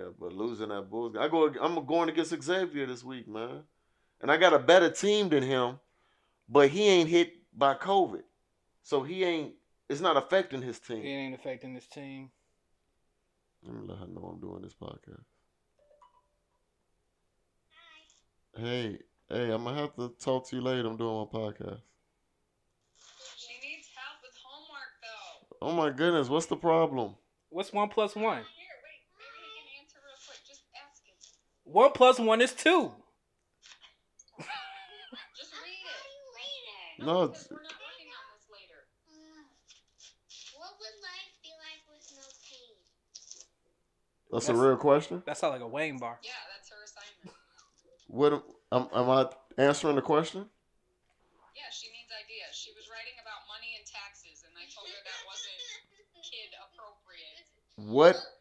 Yeah, 0.00 0.06
but 0.18 0.32
losing 0.32 0.68
that 0.70 0.88
Bulls, 0.88 1.14
I 1.18 1.28
go. 1.28 1.52
I'm 1.60 1.84
going 1.84 2.08
against 2.08 2.42
Xavier 2.42 2.86
this 2.86 3.04
week, 3.04 3.28
man, 3.28 3.64
and 4.22 4.30
I 4.30 4.38
got 4.38 4.54
a 4.54 4.58
better 4.58 4.88
team 4.90 5.28
than 5.28 5.42
him, 5.42 5.78
but 6.48 6.70
he 6.70 6.88
ain't 6.88 7.10
hit 7.10 7.34
by 7.54 7.74
COVID, 7.74 8.22
so 8.82 9.02
he 9.02 9.24
ain't. 9.24 9.52
It's 9.90 10.00
not 10.00 10.16
affecting 10.16 10.62
his 10.62 10.78
It 10.78 10.84
team. 10.86 11.04
ain't 11.04 11.34
affecting 11.34 11.74
his 11.74 11.86
team. 11.86 12.30
Let 13.62 13.74
me 13.74 13.80
let 13.88 13.98
her 13.98 14.06
know 14.06 14.22
I'm 14.32 14.40
doing 14.40 14.62
this 14.62 14.72
podcast. 14.72 15.24
Hey, 18.56 18.98
hey, 19.28 19.50
I'm 19.50 19.64
gonna 19.64 19.76
have 19.76 19.94
to 19.96 20.14
talk 20.18 20.48
to 20.48 20.56
you 20.56 20.62
later. 20.62 20.88
I'm 20.88 20.96
doing 20.96 21.28
my 21.30 21.38
podcast. 21.38 21.80
She 23.36 23.52
needs 23.68 23.88
help 23.94 24.22
with 24.22 24.32
homework 24.42 24.92
though. 25.02 25.66
Oh 25.68 25.72
my 25.72 25.90
goodness, 25.90 26.30
what's 26.30 26.46
the 26.46 26.56
problem? 26.56 27.16
What's 27.50 27.70
one 27.72 27.88
plus 27.90 28.14
one? 28.16 28.22
Here, 28.24 28.36
wait, 28.36 29.02
maybe 29.18 29.42
he 29.42 29.60
can 29.60 29.82
answer 29.82 29.98
real 30.06 30.16
quick. 30.26 30.38
Just 30.46 30.62
ask 30.74 31.02
him. 31.04 31.14
One 31.70 31.92
plus 31.94 32.18
one 32.18 32.40
is 32.42 32.52
two. 32.52 32.90
Just 35.38 35.54
read 35.54 35.86
it. 36.98 37.06
No, 37.06 37.30
because 37.30 37.46
we're 37.46 37.62
not 37.62 37.78
working 37.78 38.10
on 38.10 38.26
this 38.34 38.50
later. 38.50 38.80
Mm. 39.06 39.46
What 40.58 40.74
would 40.82 40.96
life 40.98 41.30
be 41.38 41.54
like 41.62 41.86
with 41.86 42.02
no 42.10 42.26
pain? 42.42 42.74
That's 44.34 44.50
a 44.50 44.54
real 44.58 44.76
question. 44.82 45.22
That 45.26 45.38
sounds 45.38 45.52
like 45.54 45.62
a 45.62 45.70
Wayne 45.70 45.98
bar. 45.98 46.18
Yeah, 46.26 46.34
that's 46.50 46.66
her 46.74 46.82
assignment. 46.82 47.38
What 48.10 48.32
am, 48.34 48.42
am, 48.74 48.90
am 48.90 49.06
I 49.06 49.30
answering 49.62 49.94
the 49.94 50.02
question? 50.02 50.50
Yeah, 51.54 51.70
she 51.70 51.86
needs 51.94 52.10
ideas. 52.10 52.50
She 52.50 52.74
was 52.74 52.90
writing 52.90 53.14
about 53.22 53.46
money 53.46 53.78
and 53.78 53.86
taxes, 53.86 54.42
and 54.42 54.50
I 54.58 54.66
told 54.74 54.90
her 54.90 54.98
that 55.06 55.22
wasn't 55.22 55.54
kid 56.26 56.50
appropriate. 56.66 57.46
What 57.78 58.18
Suffering 58.18 58.26
isn't. 58.26 58.39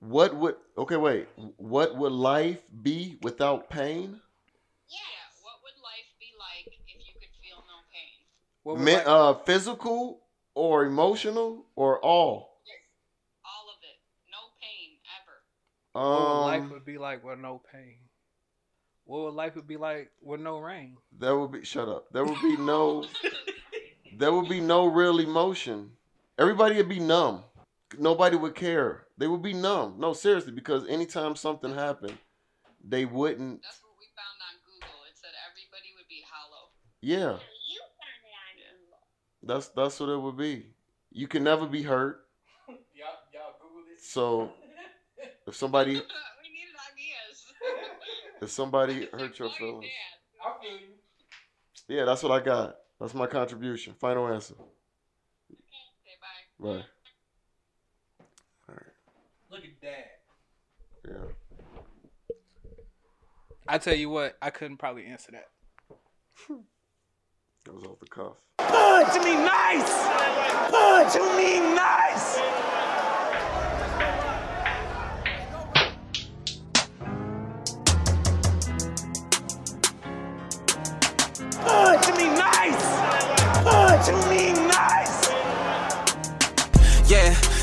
What 0.00 0.34
would 0.34 0.56
okay 0.76 0.96
wait? 0.96 1.28
What 1.56 1.96
would 1.96 2.12
life 2.12 2.58
be 2.82 3.18
without 3.22 3.68
pain? 3.70 4.20
Yeah, 4.88 4.98
what 5.42 5.56
would 5.62 5.78
life 5.82 6.08
be 6.18 6.26
like 6.38 6.66
if 6.66 7.06
you 7.06 7.12
could 7.20 7.28
feel 7.42 7.58
no 7.58 7.78
pain? 7.92 8.26
What 8.62 8.76
would, 8.76 8.84
Men, 8.84 8.98
like- 8.98 9.06
uh, 9.06 9.34
physical 9.44 10.20
or 10.54 10.84
emotional 10.84 11.66
or 11.76 11.98
all? 12.00 12.48
All 13.44 13.68
of 13.68 13.78
it. 13.82 13.98
No 14.30 14.38
pain 14.60 14.98
ever. 15.20 15.36
what 15.92 16.20
would 16.20 16.46
life 16.46 16.62
Um, 16.62 16.70
would 16.70 16.84
be 16.84 16.98
like 16.98 17.22
with 17.24 17.38
no 17.38 17.60
pain? 17.72 17.96
What 19.04 19.24
would 19.24 19.34
life 19.34 19.54
would 19.56 19.66
be 19.66 19.76
like 19.76 20.10
with 20.22 20.40
no 20.40 20.58
rain? 20.58 20.96
there 21.12 21.36
would 21.38 21.52
be 21.52 21.64
shut 21.64 21.88
up. 21.88 22.06
There 22.12 22.24
would 22.24 22.40
be 22.40 22.56
no. 22.72 23.04
there 24.16 24.32
would 24.32 24.48
be 24.48 24.60
no 24.60 24.86
real 24.86 25.18
emotion. 25.18 25.92
Everybody 26.38 26.76
would 26.76 26.88
be 26.88 27.00
numb. 27.00 27.42
Nobody 27.98 28.36
would 28.36 28.54
care. 28.54 29.06
They 29.18 29.26
would 29.26 29.42
be 29.42 29.52
numb. 29.52 29.96
No, 29.98 30.12
seriously, 30.12 30.52
because 30.52 30.86
anytime 30.88 31.34
something 31.36 31.74
happened, 31.74 32.16
they 32.82 33.04
wouldn't. 33.04 33.62
That's 33.62 33.80
what 33.82 33.92
we 33.98 34.06
found 34.14 34.38
on 34.46 34.54
Google. 34.64 34.94
It 35.08 35.16
said 35.18 35.30
everybody 35.50 35.92
would 35.96 36.08
be 36.08 36.22
hollow. 36.30 36.70
Yeah, 37.00 37.18
No, 37.18 37.40
you 37.68 37.80
found 37.98 38.20
it 38.22 38.30
on 38.30 38.58
Yeah. 38.58 38.72
Google. 38.78 38.98
that's 39.42 39.68
that's 39.68 39.98
what 40.00 40.08
it 40.08 40.18
would 40.20 40.36
be. 40.36 40.66
You 41.12 41.26
can 41.26 41.42
never 41.42 41.66
be 41.66 41.82
hurt. 41.82 42.26
Y'all, 42.68 42.78
y'all 43.34 43.54
Google 43.60 43.82
this. 43.90 44.08
So 44.08 44.52
if 45.48 45.56
somebody 45.56 45.92
we 45.94 45.98
needed 45.98 46.76
ideas. 46.92 47.44
if 48.42 48.50
somebody 48.50 49.08
hurt 49.12 49.38
your 49.38 49.50
feelings. 49.50 49.86
I 50.42 50.62
feel 50.62 50.78
you. 50.78 50.88
yeah, 51.88 52.04
that's 52.04 52.22
what 52.22 52.30
I 52.32 52.40
got. 52.44 52.76
That's 53.00 53.14
my 53.14 53.26
contribution. 53.26 53.94
Final 53.94 54.28
answer. 54.28 54.54
Okay, 54.54 55.58
bye. 56.20 56.68
Right. 56.76 56.84
Look 59.60 59.68
at 59.68 59.80
that. 59.82 60.20
Yeah. 61.06 62.36
I 63.68 63.76
tell 63.76 63.94
you 63.94 64.08
what, 64.08 64.38
I 64.40 64.48
couldn't 64.48 64.78
probably 64.78 65.04
answer 65.04 65.32
that. 65.32 65.48
That 67.66 67.74
was 67.74 67.84
off 67.84 67.98
the 68.00 68.06
cuff. 68.06 68.38
Punch 68.56 69.22
me 69.22 69.34
nice! 69.34 70.08
Punch 70.70 71.12
to 71.12 71.20
me 71.36 71.60
nice! 71.74 72.40
Punch 81.60 82.08
me 82.16 82.24
nice! 82.34 82.84
Punch 83.62 84.08
me 84.30 84.49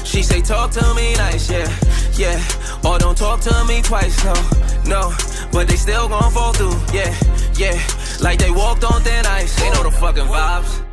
she 0.08 0.24
say 0.24 0.42
talk 0.42 0.72
to 0.72 0.94
me 0.96 1.14
nice, 1.16 1.52
yeah, 1.52 1.68
yeah. 2.14 2.42
Or 2.90 2.98
don't 2.98 3.18
talk 3.18 3.42
to 3.42 3.66
me 3.66 3.82
twice, 3.82 4.24
no, 4.24 4.34
no. 4.86 5.14
But 5.52 5.68
they 5.68 5.76
still 5.76 6.08
gon' 6.08 6.32
fall 6.32 6.54
through, 6.54 6.78
yeah, 6.94 7.14
yeah. 7.56 7.78
Like 8.22 8.40
they 8.40 8.52
walked 8.52 8.84
on 8.84 9.02
thin 9.02 9.26
ice. 9.26 9.56
They 9.60 9.70
know 9.72 9.84
the 9.84 9.92
fucking 9.92 10.26
vibes. 10.26 10.84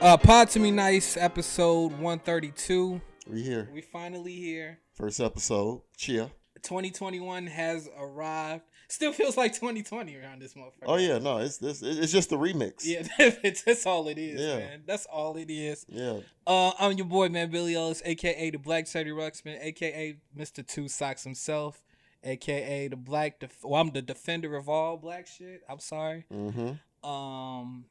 Uh, 0.00 0.16
Pod 0.16 0.48
to 0.50 0.58
Me 0.58 0.70
Nice, 0.70 1.16
episode 1.16 1.92
132. 1.92 3.00
We 3.28 3.42
here. 3.42 3.68
We 3.72 3.82
finally 3.82 4.34
here. 4.34 4.78
First 4.94 5.20
episode. 5.20 5.82
Chia. 5.96 6.30
2021 6.62 7.46
has 7.46 7.88
arrived. 7.98 8.62
Still 8.90 9.12
feels 9.12 9.36
like 9.36 9.52
2020 9.54 10.16
around 10.16 10.42
this 10.42 10.54
motherfucker. 10.54 10.82
Oh 10.86 10.96
yeah, 10.96 11.18
no, 11.18 11.38
it's 11.38 11.58
this. 11.58 11.80
It's 11.80 12.10
just 12.10 12.28
the 12.30 12.36
remix. 12.36 12.84
Yeah, 12.84 13.06
that's, 13.42 13.62
that's 13.62 13.86
all 13.86 14.08
it 14.08 14.18
is, 14.18 14.40
Yeah. 14.40 14.56
man. 14.58 14.82
That's 14.84 15.06
all 15.06 15.36
it 15.36 15.48
is. 15.48 15.86
Yeah. 15.88 16.18
Uh, 16.44 16.72
I'm 16.78 16.92
your 16.96 17.06
boy, 17.06 17.28
man, 17.28 17.50
Billy 17.50 17.76
Ellis, 17.76 18.02
aka 18.04 18.50
the 18.50 18.58
Black 18.58 18.86
Teddy 18.86 19.10
Ruxpin, 19.10 19.58
aka 19.62 20.16
Mr. 20.36 20.66
Two 20.66 20.88
Socks 20.88 21.22
himself, 21.22 21.84
aka 22.24 22.88
the 22.88 22.96
Black. 22.96 23.38
Def- 23.38 23.62
well, 23.62 23.80
I'm 23.80 23.90
the 23.90 24.02
defender 24.02 24.56
of 24.56 24.68
all 24.68 24.96
black 24.96 25.28
shit. 25.28 25.62
I'm 25.68 25.78
sorry. 25.78 26.26
Mm-hmm. 26.32 27.08
Um, 27.08 27.84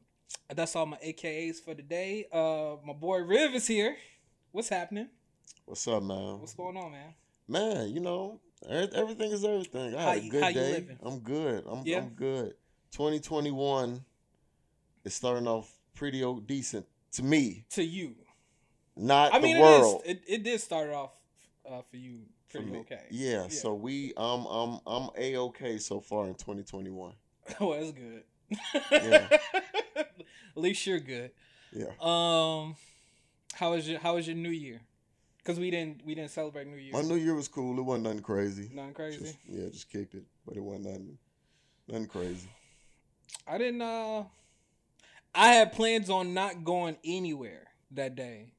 that's 0.54 0.76
all 0.76 0.84
my 0.86 0.98
AKAs 0.98 1.60
for 1.64 1.74
today. 1.74 2.26
Uh, 2.30 2.76
my 2.86 2.92
boy 2.92 3.20
Riv 3.20 3.54
is 3.54 3.66
here. 3.66 3.96
What's 4.52 4.68
happening? 4.68 5.08
What's 5.64 5.88
up, 5.88 6.02
man? 6.02 6.40
What's 6.40 6.54
going 6.54 6.76
on, 6.76 6.92
man? 6.92 7.14
Man, 7.48 7.88
you 7.88 8.00
know, 8.00 8.38
everything 8.68 9.30
is 9.32 9.44
everything. 9.44 9.94
I 9.94 10.02
had 10.02 10.18
a 10.18 10.28
good 10.28 10.44
you 10.46 10.52
day. 10.54 10.86
I'm 11.02 11.18
good. 11.20 11.64
I'm 11.68 11.82
Yeah? 11.84 11.98
I'm 11.98 12.10
good. 12.10 12.54
2021 12.92 14.04
is 15.04 15.14
starting 15.14 15.46
off 15.46 15.72
pretty 15.94 16.24
decent 16.46 16.86
to 17.12 17.22
me. 17.22 17.64
To 17.70 17.82
you, 17.82 18.14
Not 18.96 19.34
I 19.34 19.38
mean, 19.38 19.56
the 19.56 19.62
world. 19.62 20.02
it 20.04 20.10
is. 20.10 20.16
It, 20.16 20.34
it 20.34 20.42
did 20.44 20.60
start 20.60 20.90
off 20.90 21.12
uh, 21.68 21.82
for 21.90 21.96
you 21.96 22.20
pretty 22.50 22.76
okay. 22.78 23.02
Yeah, 23.10 23.48
so 23.48 23.74
we 23.74 24.12
um 24.16 24.46
um 24.46 24.80
I'm 24.86 25.10
a 25.16 25.36
okay 25.36 25.78
so 25.78 26.00
far 26.00 26.26
in 26.26 26.34
2021. 26.34 27.12
oh, 27.60 27.74
that's 27.80 27.92
good. 27.92 28.22
Yeah. 28.90 29.28
At 29.96 30.06
least 30.56 30.86
you're 30.86 31.00
good. 31.00 31.30
Yeah. 31.72 31.86
Um, 32.00 32.74
how 33.54 33.72
was 33.72 33.88
your 33.88 34.00
How 34.00 34.16
was 34.16 34.26
your 34.26 34.36
New 34.36 34.50
Year? 34.50 34.80
Because 35.42 35.58
we 35.58 35.70
didn't 35.70 36.04
we 36.04 36.14
didn't 36.14 36.30
celebrate 36.30 36.66
New 36.66 36.76
Year. 36.76 36.92
My 36.92 37.02
New 37.02 37.16
Year 37.16 37.34
was 37.34 37.48
cool. 37.48 37.78
It 37.78 37.82
wasn't 37.82 38.04
nothing 38.04 38.20
crazy. 38.20 38.70
Nothing 38.72 38.94
crazy. 38.94 39.18
Just, 39.18 39.36
yeah, 39.48 39.68
just 39.70 39.90
kicked 39.90 40.14
it, 40.14 40.24
but 40.46 40.56
it 40.56 40.62
wasn't 40.62 40.86
nothing 40.86 41.18
nothing 41.88 42.06
crazy. 42.06 42.48
I 43.46 43.58
didn't. 43.58 43.82
uh 43.82 44.24
I 45.34 45.48
had 45.52 45.72
plans 45.72 46.10
on 46.10 46.34
not 46.34 46.64
going 46.64 46.96
anywhere 47.04 47.68
that 47.92 48.16
day, 48.16 48.52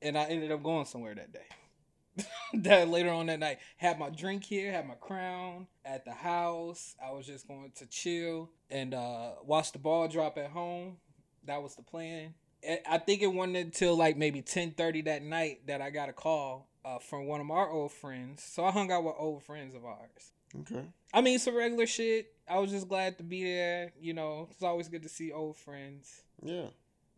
and 0.00 0.16
I 0.16 0.24
ended 0.24 0.52
up 0.52 0.62
going 0.62 0.86
somewhere 0.86 1.14
that 1.14 1.32
day. 1.32 2.24
that 2.54 2.88
later 2.88 3.10
on 3.10 3.26
that 3.26 3.40
night, 3.40 3.58
had 3.76 3.98
my 3.98 4.10
drink 4.10 4.44
here, 4.44 4.70
had 4.70 4.86
my 4.86 4.94
crown 4.94 5.66
at 5.84 6.04
the 6.04 6.12
house. 6.12 6.94
I 7.04 7.10
was 7.10 7.26
just 7.26 7.48
going 7.48 7.72
to 7.76 7.86
chill 7.86 8.50
and 8.70 8.94
uh 8.94 9.32
watch 9.44 9.72
the 9.72 9.78
ball 9.78 10.08
drop 10.08 10.38
at 10.38 10.50
home. 10.50 10.96
That 11.44 11.62
was 11.62 11.74
the 11.74 11.82
plan. 11.82 12.34
I- 12.68 12.94
I 12.94 12.98
think 12.98 13.22
it 13.22 13.26
wasn't 13.28 13.56
until 13.56 13.96
like 13.96 14.16
maybe 14.16 14.42
ten 14.42 14.72
thirty 14.72 15.02
that 15.02 15.22
night 15.22 15.66
that 15.66 15.80
I 15.80 15.90
got 15.90 16.08
a 16.08 16.12
call 16.12 16.68
uh, 16.84 16.98
from 16.98 17.26
one 17.26 17.40
of 17.40 17.50
our 17.50 17.70
old 17.70 17.92
friends. 17.92 18.42
So 18.42 18.64
I 18.64 18.70
hung 18.70 18.90
out 18.92 19.04
with 19.04 19.14
old 19.18 19.42
friends 19.42 19.74
of 19.74 19.84
ours. 19.84 20.32
Okay. 20.60 20.84
I 21.12 21.20
mean, 21.20 21.38
some 21.38 21.56
regular 21.56 21.86
shit. 21.86 22.32
I 22.48 22.58
was 22.58 22.70
just 22.70 22.88
glad 22.88 23.18
to 23.18 23.24
be 23.24 23.42
there. 23.44 23.92
You 24.00 24.14
know, 24.14 24.48
it's 24.50 24.62
always 24.62 24.88
good 24.88 25.02
to 25.02 25.08
see 25.08 25.32
old 25.32 25.56
friends. 25.56 26.22
Yeah. 26.42 26.66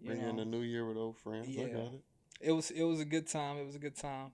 Bring 0.04 0.20
in 0.20 0.36
the 0.36 0.44
new 0.44 0.60
year 0.62 0.86
with 0.86 0.96
old 0.96 1.16
friends. 1.18 1.48
I 1.48 1.50
Yeah. 1.52 1.66
got 1.68 1.92
it. 1.94 2.02
it 2.40 2.52
was 2.52 2.70
it 2.70 2.82
was 2.84 3.00
a 3.00 3.04
good 3.04 3.26
time. 3.26 3.56
It 3.58 3.66
was 3.66 3.74
a 3.74 3.78
good 3.80 3.96
time. 3.96 4.32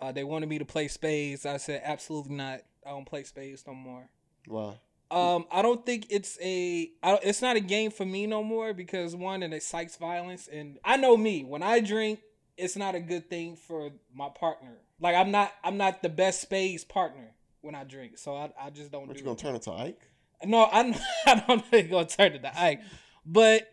Uh, 0.00 0.12
they 0.12 0.24
wanted 0.24 0.48
me 0.48 0.58
to 0.58 0.64
play 0.64 0.88
spades. 0.88 1.44
I 1.46 1.56
said 1.58 1.82
absolutely 1.84 2.34
not. 2.34 2.60
I 2.86 2.90
don't 2.90 3.04
play 3.04 3.22
spades 3.24 3.64
no 3.66 3.74
more. 3.74 4.08
Why? 4.46 4.74
Um, 5.10 5.46
I 5.50 5.62
don't 5.62 5.84
think 5.84 6.06
it's 6.10 6.38
a. 6.40 6.90
It's 7.02 7.42
not 7.42 7.56
a 7.56 7.60
game 7.60 7.90
for 7.90 8.04
me 8.04 8.26
no 8.26 8.42
more 8.44 8.72
because 8.72 9.16
one, 9.16 9.42
it 9.42 9.52
excites 9.52 9.96
violence, 9.96 10.48
and 10.50 10.78
I 10.84 10.96
know 10.96 11.16
me. 11.16 11.42
When 11.44 11.62
I 11.62 11.80
drink, 11.80 12.20
it's 12.56 12.76
not 12.76 12.94
a 12.94 13.00
good 13.00 13.28
thing 13.28 13.56
for 13.56 13.90
my 14.14 14.28
partner. 14.28 14.76
Like 15.00 15.16
I'm 15.16 15.30
not. 15.30 15.52
I'm 15.64 15.76
not 15.76 16.02
the 16.02 16.08
best 16.08 16.40
spades 16.40 16.84
partner 16.84 17.32
when 17.60 17.74
I 17.74 17.84
drink. 17.84 18.18
So 18.18 18.36
I, 18.36 18.50
I 18.60 18.70
just 18.70 18.92
don't 18.92 19.06
What 19.08 19.14
do. 19.14 19.18
you 19.18 19.24
gonna 19.24 19.36
turn 19.36 19.54
it. 19.54 19.62
to 19.62 19.72
Ike? 19.72 20.00
No, 20.44 20.62
I, 20.64 20.80
I 21.26 21.34
don't 21.46 21.48
know 21.72 21.78
if 21.78 21.90
gonna 21.90 22.06
turn 22.06 22.32
to 22.32 22.38
the 22.38 22.58
Ike, 22.60 22.80
but 23.26 23.68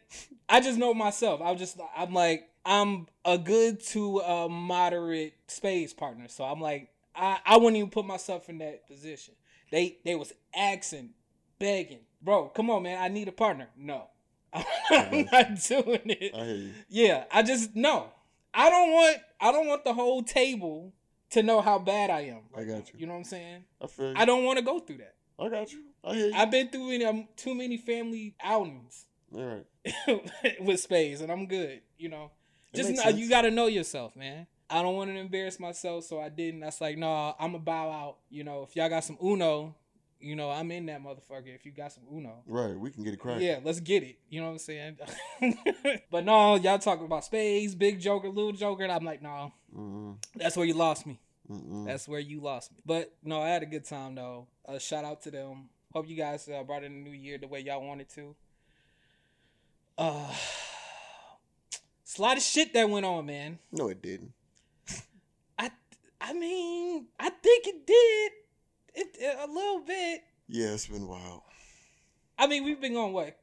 I 0.50 0.60
just 0.60 0.78
know 0.80 0.94
myself. 0.94 1.42
I'm 1.44 1.58
just 1.58 1.78
I'm 1.96 2.14
like 2.14 2.50
I'm 2.66 3.08
a 3.24 3.38
good 3.38 3.82
to 3.88 4.20
a 4.20 4.50
moderate 4.50 5.34
space 5.48 5.94
partner. 5.94 6.28
So 6.28 6.44
I'm 6.44 6.60
like, 6.60 6.90
I, 7.16 7.38
I 7.46 7.58
wouldn't 7.58 7.78
even 7.78 7.90
put 7.90 8.06
myself 8.06 8.50
in 8.50 8.58
that 8.58 8.88
position. 8.88 9.36
They 9.72 9.98
they 10.04 10.16
was 10.16 10.34
asking, 10.56 11.12
begging, 11.60 12.00
bro, 12.22 12.50
come 12.50 12.70
on, 12.70 12.84
man, 12.84 13.02
I 13.02 13.08
need 13.08 13.28
a 13.28 13.32
partner. 13.32 13.68
No, 13.78 14.08
I'm 14.54 15.26
not 15.32 15.62
doing 15.68 16.02
it. 16.06 16.34
I 16.36 16.46
hear 16.46 16.56
you. 16.56 16.72
Yeah, 16.90 17.24
I 17.32 17.44
just 17.44 17.76
no. 17.76 18.12
I 18.54 18.70
don't 18.70 18.92
want 18.92 19.18
I 19.40 19.52
don't 19.52 19.68
want 19.68 19.84
the 19.84 19.94
whole 19.94 20.24
table 20.24 20.94
to 21.32 21.44
know 21.44 21.62
how 21.62 21.78
bad 21.80 22.10
I 22.10 22.22
am. 22.22 22.42
I 22.56 22.64
got 22.64 22.92
you. 22.92 23.00
You 23.00 23.06
know 23.08 23.14
what 23.14 23.20
I'm 23.20 23.26
saying? 23.26 23.64
I 23.82 23.88
feel 23.88 24.10
you. 24.10 24.14
I 24.16 24.26
don't 24.26 24.44
want 24.46 24.58
to 24.60 24.64
go 24.66 24.80
through 24.80 24.98
that. 24.98 25.16
I 25.40 25.50
got 25.50 25.72
you. 25.72 25.84
I 26.04 26.16
hear 26.16 26.28
you. 26.28 26.34
I've 26.34 26.50
been 26.50 26.70
through 26.70 26.92
any, 26.92 27.06
um, 27.06 27.28
too 27.36 27.54
many 27.54 27.78
family 27.78 28.36
outings 28.44 29.06
All 29.36 29.44
right. 29.44 30.56
with 30.62 30.80
spades, 30.80 31.22
and 31.22 31.32
I'm 31.32 31.46
good. 31.46 31.82
You 31.98 32.10
know, 32.10 32.32
It 32.74 32.78
just 32.78 32.90
makes 32.90 33.00
know, 33.00 33.10
sense. 33.12 33.20
you 33.20 33.30
got 33.30 33.42
to 33.42 33.52
know 33.52 33.68
yourself, 33.68 34.16
man. 34.16 34.48
I 34.70 34.82
don't 34.82 34.96
want 34.96 35.10
to 35.12 35.18
embarrass 35.18 35.60
myself, 35.60 36.06
so 36.06 36.20
I 36.20 36.30
didn't. 36.30 36.62
That's 36.62 36.82
like, 36.82 36.98
no, 36.98 37.36
I'm 37.40 37.52
gonna 37.52 37.60
bow 37.60 37.92
out. 37.92 38.18
You 38.30 38.44
know, 38.44 38.64
if 38.64 38.76
y'all 38.76 38.90
got 38.90 39.04
some 39.04 39.18
Uno, 39.24 39.76
you 40.20 40.36
know, 40.36 40.50
I'm 40.50 40.72
in 40.72 40.86
that 40.88 41.02
motherfucker. 41.02 41.54
If 41.54 41.66
you 41.66 41.72
got 41.72 41.92
some 41.92 42.04
Uno, 42.12 42.44
Right. 42.48 42.78
We 42.78 42.90
can 42.92 43.04
get 43.04 43.14
it 43.14 43.18
cracked. 43.20 43.42
yeah, 43.42 43.60
let's 43.64 43.80
get 43.80 44.04
it. 44.04 44.18
You 44.30 44.42
know 44.42 44.48
what 44.48 44.54
I'm 44.54 44.58
saying? 44.60 44.98
but 46.12 46.26
no, 46.26 46.56
y'all 46.56 46.80
talking 46.80 47.06
about 47.06 47.24
spades, 47.26 47.76
big 47.76 48.00
joker, 48.00 48.30
little 48.30 48.52
joker, 48.52 48.84
and 48.84 48.92
I'm 48.92 49.04
like, 49.06 49.22
no, 49.22 49.52
Mm-mm. 49.76 50.18
that's 50.36 50.56
where 50.58 50.66
you 50.66 50.74
lost 50.74 51.06
me. 51.06 51.20
Mm-mm. 51.50 51.86
That's 51.86 52.08
where 52.08 52.20
you 52.20 52.42
lost 52.42 52.72
me. 52.72 52.78
But 52.86 53.14
no, 53.24 53.42
I 53.42 53.50
had 53.50 53.64
a 53.64 53.68
good 53.68 53.86
time 53.86 54.16
though. 54.16 54.48
Uh, 54.68 54.80
shout 54.80 55.06
out 55.06 55.22
to 55.24 55.32
them. 55.32 55.70
Hope 55.94 56.08
you 56.10 56.16
guys 56.18 56.50
uh, 56.50 56.64
brought 56.64 56.84
in 56.84 57.04
the 57.04 57.10
new 57.10 57.16
year 57.16 57.38
the 57.38 57.48
way 57.48 57.62
y'all 57.62 57.86
wanted 57.86 58.10
to. 58.16 58.36
Uh, 59.98 60.34
it's 62.04 62.18
a 62.18 62.22
lot 62.22 62.38
of 62.38 62.44
shit 62.44 62.74
that 62.74 62.90
went 62.90 63.06
on, 63.06 63.26
man. 63.26 63.60
no, 63.72 63.88
it 63.90 64.02
didn't. 64.02 64.34
I, 65.58 65.72
I 66.22 66.34
mean, 66.34 67.08
I 67.20 67.30
think 67.30 67.68
it 67.68 67.86
did. 67.88 68.32
It, 69.00 69.40
a 69.40 69.46
little 69.52 69.82
bit. 69.82 70.24
Yeah, 70.48 70.74
it's 70.74 70.88
been 70.88 71.08
wild. 71.08 71.42
I 72.40 72.48
mean, 72.48 72.64
we've 72.64 72.82
been 72.82 72.96
on 72.96 73.14
what, 73.14 73.38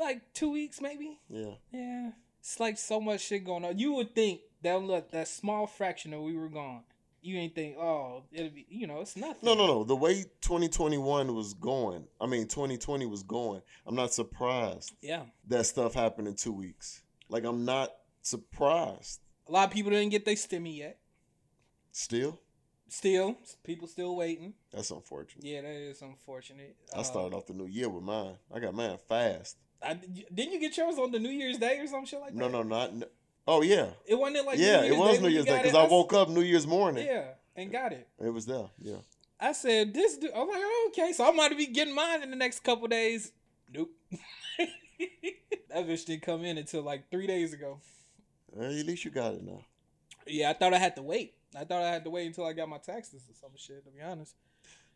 like 0.00 0.32
two 0.34 0.50
weeks 0.50 0.80
maybe. 0.80 1.20
Yeah. 1.28 1.52
Yeah, 1.72 2.10
it's 2.40 2.58
like 2.58 2.76
so 2.76 3.00
much 3.00 3.20
shit 3.20 3.44
going 3.44 3.64
on. 3.64 3.78
You 3.78 3.92
would 3.94 4.14
think 4.14 4.40
that 4.62 4.82
look 4.82 5.10
that 5.12 5.28
small 5.28 5.66
fraction 5.66 6.10
that 6.10 6.20
we 6.20 6.36
were 6.36 6.48
gone. 6.48 6.82
You 7.22 7.38
ain't 7.38 7.54
think, 7.54 7.76
oh, 7.76 8.22
it'll 8.32 8.50
be, 8.50 8.66
you 8.68 8.86
know, 8.86 9.00
it's 9.00 9.16
nothing. 9.16 9.38
No, 9.42 9.54
no, 9.54 9.66
no. 9.66 9.84
The 9.84 9.96
way 9.96 10.24
2021 10.42 11.34
was 11.34 11.54
going, 11.54 12.06
I 12.20 12.26
mean, 12.26 12.46
2020 12.46 13.06
was 13.06 13.22
going, 13.24 13.62
I'm 13.86 13.96
not 13.96 14.12
surprised 14.14 14.92
Yeah, 15.02 15.22
that 15.48 15.66
stuff 15.66 15.94
happened 15.94 16.28
in 16.28 16.34
two 16.34 16.52
weeks. 16.52 17.02
Like, 17.28 17.44
I'm 17.44 17.64
not 17.64 17.90
surprised. 18.22 19.20
a 19.48 19.52
lot 19.52 19.68
of 19.68 19.74
people 19.74 19.90
didn't 19.90 20.10
get 20.10 20.24
their 20.24 20.34
stimmy 20.36 20.78
yet. 20.78 20.98
Still, 21.90 22.38
Still, 22.88 23.36
people 23.64 23.88
still 23.88 24.14
waiting. 24.14 24.54
that's 24.72 24.90
unfortunate. 24.90 25.44
Yeah, 25.44 25.62
that 25.62 25.74
is 25.74 26.02
unfortunate. 26.02 26.76
I 26.94 26.98
um, 26.98 27.04
started 27.04 27.36
off 27.36 27.46
the 27.46 27.52
new 27.52 27.66
year 27.66 27.88
with 27.88 28.04
mine. 28.04 28.34
I 28.54 28.60
got 28.60 28.74
mine 28.74 28.96
fast. 29.08 29.56
I, 29.82 29.94
didn't 29.94 30.52
you 30.52 30.60
get 30.60 30.76
yours 30.76 30.96
on 30.96 31.10
the 31.10 31.18
New 31.18 31.30
Year's 31.30 31.58
Day 31.58 31.78
or 31.78 31.86
some 31.86 32.06
shit 32.06 32.20
like 32.20 32.32
that? 32.32 32.38
No, 32.38 32.48
no, 32.48 32.62
not. 32.62 32.92
Oh, 33.46 33.62
yeah. 33.62 33.88
It 34.06 34.14
wasn't 34.14 34.46
like 34.46 34.58
yeah, 34.58 34.82
it 34.82 34.96
was 34.96 35.18
Day 35.18 35.22
New 35.22 35.28
Year's 35.28 35.44
Day 35.44 35.58
because 35.62 35.74
I 35.74 35.86
woke 35.86 36.12
up 36.12 36.28
New 36.28 36.42
Year's 36.42 36.66
morning. 36.66 37.06
Yeah, 37.06 37.24
and 37.54 37.70
got 37.70 37.92
it. 37.92 38.08
It 38.18 38.30
was 38.30 38.46
there. 38.46 38.66
Yeah. 38.80 38.98
I 39.38 39.52
said 39.52 39.92
this. 39.92 40.16
Dude, 40.16 40.30
I'm 40.34 40.48
like, 40.48 40.58
oh, 40.58 40.90
okay, 40.92 41.12
so 41.12 41.28
I 41.28 41.32
might 41.32 41.56
be 41.56 41.66
getting 41.66 41.94
mine 41.94 42.22
in 42.22 42.30
the 42.30 42.36
next 42.36 42.60
couple 42.60 42.88
days. 42.88 43.32
Nope. 43.72 43.90
that 44.58 45.86
bitch 45.86 46.06
didn't 46.06 46.22
come 46.22 46.44
in 46.44 46.58
until 46.58 46.82
like 46.82 47.10
three 47.10 47.26
days 47.26 47.52
ago. 47.52 47.80
Well, 48.50 48.70
at 48.70 48.86
least 48.86 49.04
you 49.04 49.10
got 49.10 49.34
it 49.34 49.44
now. 49.44 49.64
Yeah, 50.26 50.50
I 50.50 50.52
thought 50.54 50.74
I 50.74 50.78
had 50.78 50.96
to 50.96 51.02
wait. 51.02 51.34
I 51.58 51.64
thought 51.64 51.82
I 51.82 51.90
had 51.90 52.04
to 52.04 52.10
wait 52.10 52.26
until 52.26 52.44
I 52.44 52.52
got 52.52 52.68
my 52.68 52.78
taxes 52.78 53.22
or 53.28 53.34
some 53.34 53.50
shit. 53.56 53.84
To 53.84 53.90
be 53.90 54.00
honest. 54.02 54.34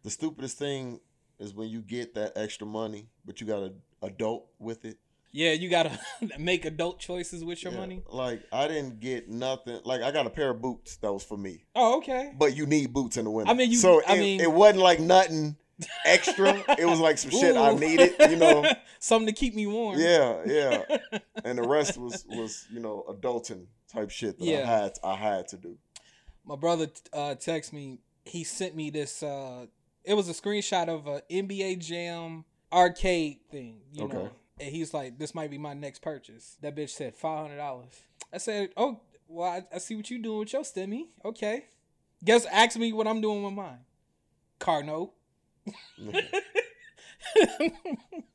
The 0.03 0.11
stupidest 0.11 0.59
thing 0.59 1.01
is 1.39 1.55
when 1.55 1.69
you 1.69 1.81
get 1.83 2.15
that 2.15 2.33
extra 2.37 2.67
money, 2.67 3.09
but 3.25 3.41
you 3.41 3.47
got 3.47 3.63
an 3.63 3.75
adult 4.03 4.47
with 4.59 4.85
it. 4.85 4.99
Yeah, 5.33 5.53
you 5.53 5.69
gotta 5.71 5.99
make 6.39 6.65
adult 6.65 6.99
choices 6.99 7.45
with 7.45 7.63
your 7.63 7.73
Yeah. 7.73 7.79
money. 7.81 8.03
Like 8.09 8.43
I 8.53 8.67
didn't 8.69 9.01
get 9.01 9.29
nothing. 9.29 9.81
Like 9.85 10.03
I 10.03 10.11
got 10.11 10.27
a 10.27 10.31
pair 10.31 10.51
of 10.51 10.61
boots 10.61 10.97
that 10.97 11.13
was 11.13 11.23
for 11.23 11.37
me, 11.39 11.65
Oh, 11.77 11.99
okay. 11.99 12.33
but 12.37 12.57
you 12.57 12.67
need 12.67 12.93
boots 12.93 13.17
in 13.17 13.25
the 13.27 13.31
winter. 13.31 13.51
I 13.51 13.55
mean, 13.55 13.71
you- 13.71 13.77
So 13.79 14.03
I 14.07 14.17
it, 14.17 14.19
mean- 14.21 14.41
it 14.41 14.51
wasn't 14.51 14.81
like 14.81 14.99
nothing 15.01 15.57
extra. 16.05 16.63
it 16.79 16.85
was 16.85 16.99
like 17.01 17.17
some 17.19 17.31
shit 17.31 17.57
I 17.57 17.75
needed. 17.75 18.13
You 18.29 18.37
know. 18.37 18.65
something 18.99 19.27
to 19.33 19.33
keep 19.33 19.55
me 19.55 19.67
warm. 19.67 19.99
Yeah, 19.99 20.43
yeah. 20.47 20.99
And 21.45 21.57
the 21.59 21.67
rest 21.67 21.97
was 21.97 22.25
was 22.29 22.67
you 22.73 22.81
know 22.81 23.05
adulting 23.09 23.67
type 23.91 24.11
shit 24.11 24.39
that 24.39 24.45
Yeah. 24.45 24.63
I 24.63 24.67
had 24.67 24.93
I 25.05 25.15
had 25.17 25.49
to 25.49 25.57
do. 25.57 25.79
My 26.45 26.57
brother 26.57 26.89
uh 27.13 27.35
text 27.35 27.73
me. 27.73 27.99
He 28.25 28.45
sent 28.45 28.75
me 28.77 28.91
this 28.91 29.23
uh 29.23 29.67
it 30.05 30.15
was 30.15 30.29
a 30.29 30.33
screenshot 30.33 30.89
of 30.89 31.07
a 31.07 31.23
nba 31.31 31.79
jam 31.79 32.45
arcade 32.73 33.39
thing 33.51 33.81
you 33.93 34.07
know? 34.09 34.17
Okay. 34.17 34.31
and 34.61 34.71
he's 34.75 34.95
like 34.95 35.19
this 35.19 35.35
might 35.35 35.51
be 35.51 35.59
my 35.59 35.75
next 35.75 36.01
purchase. 36.03 36.57
That 36.63 36.77
bitch 36.77 36.91
said 36.91 37.17
$500 37.19 37.85
i 38.33 38.39
said 38.39 38.71
oh 38.77 39.01
well 39.29 39.51
i, 39.51 39.63
I 39.75 39.79
see 39.79 39.97
what 39.97 40.11
you're 40.11 40.21
doing 40.21 40.39
with 40.41 40.53
your 40.53 40.63
stimmy. 40.63 41.09
Okay. 41.25 41.65
Guess 42.25 42.47
ask 42.47 42.77
me 42.79 42.93
what 42.93 43.07
i'm 43.07 43.21
doing 43.21 43.43
with 43.43 43.55
mine. 43.55 43.81
Car 44.59 44.83
note. 44.83 45.13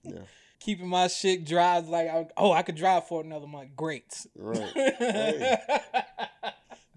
Yeah. 0.04 0.20
keeping 0.60 0.88
my 0.88 1.08
shit 1.08 1.46
drive 1.46 1.88
like 1.90 2.10
oh 2.38 2.52
i 2.52 2.62
could 2.62 2.76
drive 2.76 3.08
for 3.08 3.22
another 3.22 3.48
month. 3.48 3.76
Great. 3.76 4.26
Right. 4.36 4.70
Hey, 4.76 5.58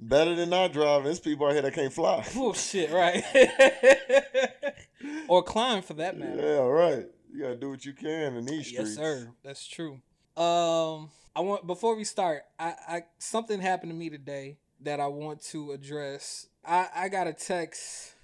better 0.08 0.34
than 0.34 0.50
not 0.50 0.72
driving. 0.72 1.04
There's 1.04 1.20
people 1.20 1.46
out 1.46 1.52
here 1.52 1.62
that 1.62 1.74
can't 1.74 1.92
fly. 1.92 2.24
oh 2.36 2.52
shit 2.52 2.90
right 2.90 3.22
or 5.28 5.42
climb 5.42 5.82
for 5.82 5.94
that 5.94 6.16
matter 6.18 6.40
Yeah, 6.40 6.58
right. 6.66 7.06
You 7.32 7.42
gotta 7.42 7.56
do 7.56 7.70
what 7.70 7.84
you 7.84 7.92
can 7.92 8.36
in 8.36 8.46
these 8.46 8.72
Yes, 8.72 8.90
streets. 8.90 8.90
Yes, 8.90 8.96
sir. 8.96 9.28
That's 9.44 9.66
true. 9.66 10.00
Um, 10.36 11.10
I 11.36 11.40
want 11.40 11.66
before 11.66 11.94
we 11.96 12.04
start, 12.04 12.42
I, 12.58 12.74
I 12.88 13.02
something 13.18 13.60
happened 13.60 13.90
to 13.92 13.96
me 13.96 14.08
today 14.10 14.58
that 14.80 15.00
I 15.00 15.06
want 15.08 15.42
to 15.46 15.72
address. 15.72 16.46
I 16.64 16.88
I 16.94 17.08
got 17.08 17.26
a 17.26 17.32
text 17.32 18.14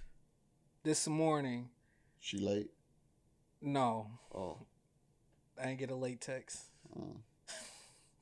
this 0.83 1.07
morning. 1.07 1.69
She 2.21 2.39
late. 2.39 2.71
No, 3.61 4.09
Oh. 4.35 4.59
I 5.61 5.67
didn't 5.67 5.79
get 5.79 5.91
a 5.91 5.95
late 5.97 6.21
text. 6.21 6.59
mm. 6.99 7.17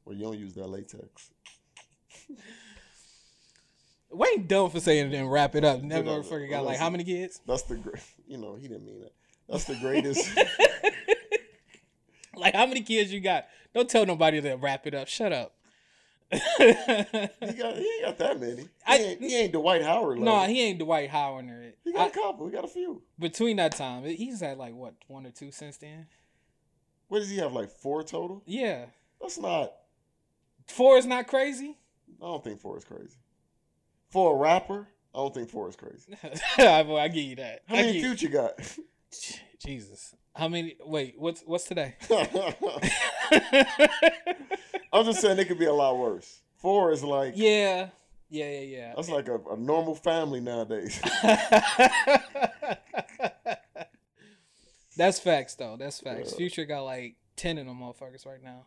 Well, 0.05 0.15
you 0.17 0.23
don't 0.25 0.39
use 0.39 0.55
that 0.55 0.67
latex. 0.69 1.31
Wayne 4.13 4.47
dumb 4.47 4.71
for 4.71 4.79
saying 4.81 5.13
it 5.13 5.17
and 5.17 5.31
wrap 5.31 5.55
it 5.55 5.65
up. 5.65 5.81
That 5.89 6.05
You 6.05 6.11
motherfucker 6.11 6.49
got 6.51 6.65
like 6.65 6.79
how 6.79 6.91
many 6.91 7.05
kids? 7.05 7.41
That's 7.47 7.63
the 7.63 7.77
great. 7.77 8.03
You 8.27 8.39
know, 8.39 8.55
he 8.57 8.69
didn't 8.69 8.85
mean 8.87 9.01
that. 9.01 9.13
That's 9.49 9.65
the 9.65 9.77
greatest. 9.77 10.29
Like 12.35 12.55
how 12.55 12.65
many 12.67 12.81
kids 12.81 13.13
you 13.13 13.21
got? 13.21 13.47
Don't 13.75 13.89
tell 13.91 14.07
nobody 14.07 14.41
to 14.41 14.55
wrap 14.55 14.87
it 14.87 14.95
up. 14.95 15.07
Shut 15.07 15.33
up. 15.33 15.53
he 16.31 16.39
got. 16.39 17.77
He 17.77 17.93
ain't 18.01 18.03
got 18.05 18.19
that 18.19 18.41
many. 18.41 18.63
He, 18.63 18.69
I- 18.87 18.97
ain't, 18.97 19.21
he 19.21 19.37
ain't 19.37 19.53
Dwight 19.53 19.83
Howard. 19.83 20.19
no, 20.19 20.33
level. 20.37 20.49
he 20.55 20.63
ain't 20.63 20.79
Dwight 20.79 21.11
Howard 21.11 21.45
or 21.51 21.61
it. 21.63 21.79
He 21.85 21.93
got 21.93 22.09
a 22.09 22.11
I- 22.11 22.23
couple. 22.23 22.47
He 22.47 22.53
got 22.53 22.65
a 22.65 22.69
few. 22.69 23.03
between 23.19 23.57
that 23.59 23.77
time, 23.77 24.05
he's 24.05 24.41
had 24.41 24.57
like 24.57 24.75
what 24.75 24.95
one 25.09 25.27
or 25.27 25.31
two 25.31 25.51
since 25.53 25.77
then. 25.77 26.07
What 27.09 27.19
does 27.19 27.29
he 27.29 27.37
have? 27.37 27.53
Like 27.53 27.69
four 27.71 28.03
total? 28.03 28.43
Yeah, 28.47 28.87
That's 29.21 29.39
not. 29.39 29.73
four 30.67 30.97
is 30.97 31.05
not 31.05 31.27
crazy. 31.27 31.77
I 32.21 32.25
don't 32.25 32.43
think 32.43 32.61
four 32.61 32.79
is 32.79 32.85
crazy. 32.85 33.17
For 34.13 34.35
a 34.35 34.37
rapper, 34.37 34.87
I 35.15 35.19
don't 35.19 35.33
think 35.33 35.49
four 35.49 35.69
is 35.71 35.77
crazy. 35.77 36.15
Boy, 36.59 36.99
I 36.99 37.09
give 37.09 37.25
you 37.25 37.37
that. 37.37 37.63
How 37.67 37.77
I 37.77 37.83
many 37.83 38.03
future 38.03 38.29
got? 38.29 38.53
Jesus. 39.65 40.15
How 40.37 40.49
many? 40.49 40.77
Wait, 40.85 41.15
what's 41.17 41.43
what's 41.47 41.65
today? 41.65 41.97
I'm 44.93 45.05
just 45.07 45.21
saying 45.21 45.39
it 45.39 45.49
could 45.49 45.59
be 45.59 45.65
a 45.65 45.73
lot 45.73 45.99
worse. 45.99 46.43
Four 46.59 46.93
is 46.93 47.03
like 47.03 47.33
yeah, 47.37 47.89
yeah, 48.29 48.51
yeah, 48.51 48.61
yeah. 48.61 48.93
that's 48.95 49.09
like 49.09 49.29
a, 49.29 49.39
a 49.51 49.57
normal 49.57 49.95
family 49.95 50.41
nowadays. 50.41 51.01
That's 54.97 55.19
facts, 55.19 55.55
though. 55.55 55.77
That's 55.79 56.01
facts. 56.01 56.33
Yeah. 56.33 56.37
Future 56.37 56.65
got 56.65 56.83
like 56.83 57.17
ten 57.37 57.59
of 57.59 57.67
them 57.67 57.79
motherfuckers 57.79 58.27
right 58.27 58.43
now. 58.43 58.67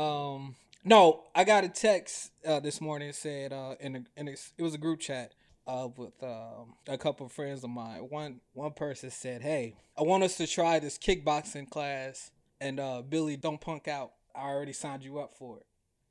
Um, 0.00 0.56
no, 0.84 1.24
I 1.34 1.44
got 1.44 1.64
a 1.64 1.68
text 1.68 2.32
uh, 2.46 2.60
this 2.60 2.80
morning. 2.80 3.12
Said 3.12 3.52
uh, 3.52 3.76
in 3.80 3.96
a, 3.96 4.20
in 4.20 4.28
a, 4.28 4.32
it 4.32 4.62
was 4.62 4.74
a 4.74 4.78
group 4.78 5.00
chat 5.00 5.34
uh, 5.66 5.88
with 5.96 6.22
um, 6.22 6.74
a 6.88 6.98
couple 6.98 7.26
of 7.26 7.32
friends 7.32 7.62
of 7.62 7.70
mine. 7.70 8.00
One 8.08 8.40
one 8.52 8.72
person 8.72 9.10
said, 9.10 9.42
"Hey, 9.42 9.76
I 9.96 10.02
want 10.02 10.24
us 10.24 10.36
to 10.38 10.46
try 10.46 10.78
this 10.78 10.98
kickboxing 10.98 11.70
class, 11.70 12.30
and 12.60 12.80
uh, 12.80 13.02
Billy, 13.02 13.36
don't 13.36 13.60
punk 13.60 13.88
out. 13.88 14.12
I 14.34 14.48
already 14.48 14.72
signed 14.72 15.04
you 15.04 15.18
up 15.18 15.32
for 15.32 15.58
it." 15.58 15.66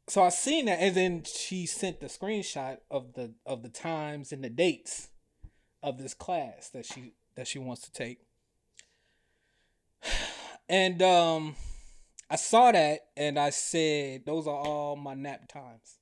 So 0.07 0.23
I 0.23 0.29
seen 0.29 0.65
that, 0.65 0.79
and 0.79 0.95
then 0.95 1.23
she 1.23 1.65
sent 1.65 1.99
the 1.99 2.07
screenshot 2.07 2.77
of 2.89 3.13
the 3.13 3.33
of 3.45 3.63
the 3.63 3.69
times 3.69 4.31
and 4.31 4.43
the 4.43 4.49
dates 4.49 5.09
of 5.83 5.97
this 5.97 6.13
class 6.13 6.69
that 6.69 6.85
she 6.85 7.13
that 7.35 7.47
she 7.47 7.59
wants 7.59 7.81
to 7.83 7.91
take. 7.91 8.19
And 10.69 11.01
um 11.01 11.55
I 12.31 12.37
saw 12.37 12.71
that 12.71 13.01
and 13.17 13.37
I 13.37 13.49
said 13.49 14.25
those 14.25 14.47
are 14.47 14.55
all 14.55 14.95
my 14.95 15.15
nap 15.15 15.49
times. 15.49 15.97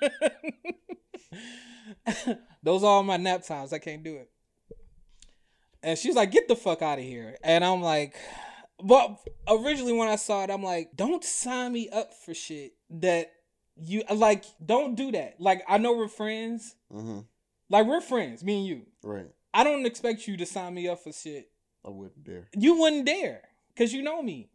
Those 2.64 2.82
are 2.82 2.90
all 2.90 3.04
my 3.04 3.16
nap 3.16 3.46
times. 3.46 3.72
I 3.72 3.78
can't 3.78 4.02
do 4.02 4.16
it. 4.16 4.28
And 5.84 5.96
she's 5.96 6.16
like, 6.16 6.32
"Get 6.32 6.48
the 6.48 6.56
fuck 6.56 6.82
out 6.82 6.98
of 6.98 7.04
here!" 7.04 7.36
And 7.44 7.64
I'm 7.64 7.80
like, 7.80 8.16
"But 8.82 9.20
originally 9.46 9.92
when 9.92 10.08
I 10.08 10.16
saw 10.16 10.42
it, 10.42 10.50
I'm 10.50 10.64
like, 10.64 10.96
don't 10.96 11.22
sign 11.22 11.72
me 11.72 11.88
up 11.90 12.12
for 12.12 12.34
shit 12.34 12.72
that 12.90 13.30
you 13.76 14.02
like. 14.12 14.46
Don't 14.64 14.96
do 14.96 15.12
that. 15.12 15.40
Like 15.40 15.62
I 15.68 15.78
know 15.78 15.92
we're 15.92 16.08
friends. 16.08 16.74
Mm-hmm. 16.92 17.20
Like 17.70 17.86
we're 17.86 18.00
friends, 18.00 18.42
me 18.42 18.58
and 18.58 18.66
you. 18.66 18.86
Right. 19.04 19.30
I 19.54 19.62
don't 19.62 19.86
expect 19.86 20.26
you 20.26 20.36
to 20.38 20.44
sign 20.44 20.74
me 20.74 20.88
up 20.88 21.04
for 21.04 21.12
shit. 21.12 21.52
I 21.86 21.90
wouldn't 21.90 22.24
dare. 22.24 22.48
You 22.56 22.80
wouldn't 22.80 23.06
dare, 23.06 23.42
cause 23.76 23.92
you 23.92 24.02
know 24.02 24.20
me, 24.20 24.50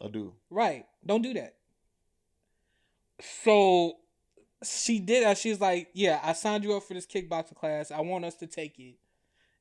I 0.00 0.08
do. 0.08 0.34
right? 0.50 0.86
Don't 1.04 1.22
do 1.22 1.34
that." 1.34 1.56
So 3.20 3.98
she 4.64 4.98
did 4.98 5.24
that. 5.24 5.38
She's 5.38 5.60
like, 5.60 5.88
"Yeah, 5.94 6.20
I 6.22 6.32
signed 6.32 6.64
you 6.64 6.74
up 6.76 6.82
for 6.84 6.94
this 6.94 7.06
kickboxing 7.06 7.54
class. 7.56 7.90
I 7.90 8.00
want 8.00 8.24
us 8.24 8.34
to 8.36 8.46
take 8.46 8.78
it." 8.78 8.96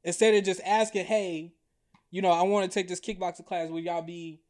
Instead 0.04 0.34
of 0.36 0.44
just 0.44 0.62
asking, 0.66 1.06
"Hey, 1.06 1.54
you 2.12 2.22
know, 2.22 2.32
I 2.32 2.44
want 2.44 2.70
to 2.70 2.74
take 2.74 2.88
this 2.88 3.00
kickboxing 3.00 3.46
class. 3.46 3.70
Will 3.70 3.80
y'all 3.80 4.02
be, 4.02 4.42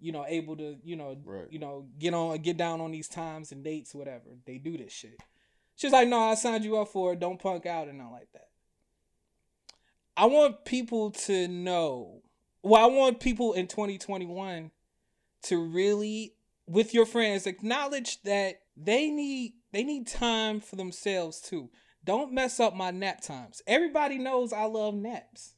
you 0.00 0.12
know, 0.12 0.24
able 0.26 0.56
to, 0.56 0.76
you 0.84 0.96
know, 0.96 1.16
Right. 1.24 1.50
you 1.50 1.58
know, 1.58 1.88
get 1.98 2.14
on, 2.14 2.36
get 2.38 2.56
down 2.56 2.80
on 2.80 2.90
these 2.90 3.08
times 3.08 3.52
and 3.52 3.62
dates, 3.64 3.94
whatever. 3.94 4.36
They 4.44 4.58
do 4.58 4.76
this 4.76 4.92
shit." 4.92 5.20
She's 5.76 5.92
like, 5.92 6.08
"No, 6.08 6.18
I 6.18 6.34
signed 6.34 6.64
you 6.64 6.76
up 6.78 6.88
for 6.88 7.12
it. 7.12 7.20
Don't 7.20 7.38
punk 7.40 7.64
out 7.66 7.88
and 7.88 7.98
not 7.98 8.10
like 8.10 8.32
that." 8.32 8.48
I 10.16 10.26
want 10.26 10.64
people 10.64 11.12
to 11.12 11.46
know. 11.46 12.22
Well, 12.62 12.82
I 12.82 12.86
want 12.86 13.20
people 13.20 13.52
in 13.52 13.68
2021 13.68 14.72
to 15.42 15.62
really 15.62 16.34
with 16.66 16.92
your 16.92 17.06
friends 17.06 17.46
acknowledge 17.46 18.22
that 18.22 18.60
they 18.76 19.10
need 19.10 19.54
they 19.72 19.82
need 19.82 20.06
time 20.06 20.60
for 20.60 20.76
themselves 20.76 21.40
too. 21.40 21.70
Don't 22.04 22.32
mess 22.32 22.58
up 22.60 22.74
my 22.74 22.90
nap 22.90 23.20
times. 23.20 23.60
Everybody 23.66 24.18
knows 24.18 24.52
I 24.52 24.64
love 24.64 24.94
naps. 24.94 25.54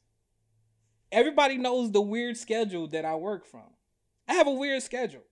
Everybody 1.11 1.57
knows 1.57 1.91
the 1.91 2.01
weird 2.01 2.37
schedule 2.37 2.87
that 2.89 3.05
I 3.05 3.15
work 3.15 3.45
from. 3.45 3.73
I 4.27 4.33
have 4.33 4.47
a 4.47 4.51
weird 4.51 4.81
schedule. 4.83 5.23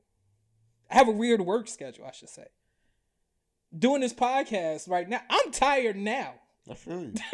I 0.90 0.96
have 0.96 1.08
a 1.08 1.12
weird 1.12 1.42
work 1.42 1.68
schedule, 1.68 2.06
I 2.06 2.12
should 2.12 2.30
say. 2.30 2.48
Doing 3.78 4.02
this 4.02 4.14
podcast 4.14 4.90
right 4.90 5.08
now, 5.08 5.22
I'm 5.30 5.52
tired 5.52 5.96
now. 5.96 6.36
I 6.70 6.74
feel 6.74 7.02
you. 7.04 7.14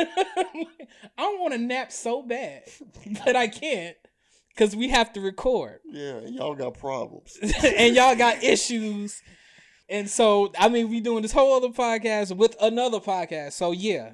I 1.17 1.38
want 1.39 1.53
to 1.53 1.60
nap 1.60 1.91
so 1.91 2.22
bad, 2.22 2.63
but 3.25 3.36
I 3.36 3.48
can't 3.48 3.95
because 4.55 4.75
we 4.75 4.89
have 4.89 5.12
to 5.13 5.21
record. 5.21 5.79
Yeah, 5.85 6.21
y'all 6.21 6.55
got 6.55 6.79
problems. 6.79 7.38
and 7.63 7.95
y'all 7.95 8.15
got 8.15 8.43
issues. 8.43 9.21
And 9.89 10.09
so, 10.09 10.51
I 10.57 10.69
mean, 10.69 10.89
we 10.89 11.01
doing 11.01 11.21
this 11.21 11.33
whole 11.33 11.57
other 11.57 11.69
podcast 11.69 12.35
with 12.35 12.55
another 12.62 13.00
podcast. 13.00 13.53
So 13.53 13.71
yeah, 13.71 14.13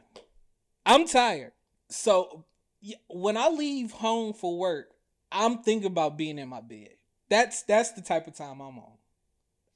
I'm 0.86 1.06
tired. 1.06 1.52
So 1.90 2.46
when 3.08 3.38
I 3.38 3.50
leave 3.50 3.92
home 3.92 4.34
for 4.34 4.58
work, 4.58 4.90
I'm 5.32 5.60
thinking 5.60 5.88
about 5.88 6.18
being 6.18 6.40
in 6.40 6.50
my 6.50 6.62
bed. 6.62 6.90
That's 7.30 7.64
that's 7.64 7.92
the 7.92 8.02
type 8.02 8.28
of 8.28 8.36
time 8.36 8.60
I'm 8.60 8.78
on. 8.80 8.98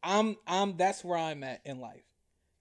I'm 0.04 0.36
I'm 0.46 0.76
that's 0.76 1.04
where 1.04 1.18
I'm 1.18 1.44
at 1.44 1.62
in 1.64 1.80
life. 1.80 2.04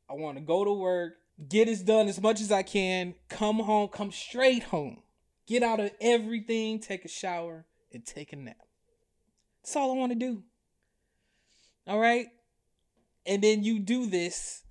I 0.09 0.15
want 0.15 0.37
to 0.37 0.45
go 0.45 0.65
to 0.65 0.73
work, 0.73 1.15
get 1.49 1.69
it 1.69 1.85
done 1.85 2.07
as 2.07 2.21
much 2.21 2.41
as 2.41 2.53
I 2.53 2.63
can, 2.63 3.15
come 3.29 3.59
home, 3.59 3.89
come 3.89 4.13
straight 4.13 4.65
home, 4.65 5.03
get 5.47 5.63
out 5.63 5.81
of 5.81 5.91
everything, 6.01 6.79
take 6.79 7.05
a 7.05 7.09
shower, 7.09 7.65
and 7.95 8.05
take 8.05 8.33
a 8.33 8.37
nap. 8.37 8.57
That's 9.63 9.77
all 9.77 9.93
I 9.93 9.97
want 9.97 10.13
to 10.13 10.19
do. 10.19 10.43
All 11.87 11.99
right. 11.99 12.27
And 13.27 13.43
then 13.43 13.65
you 13.65 13.79
do 13.79 14.07
this 14.07 14.63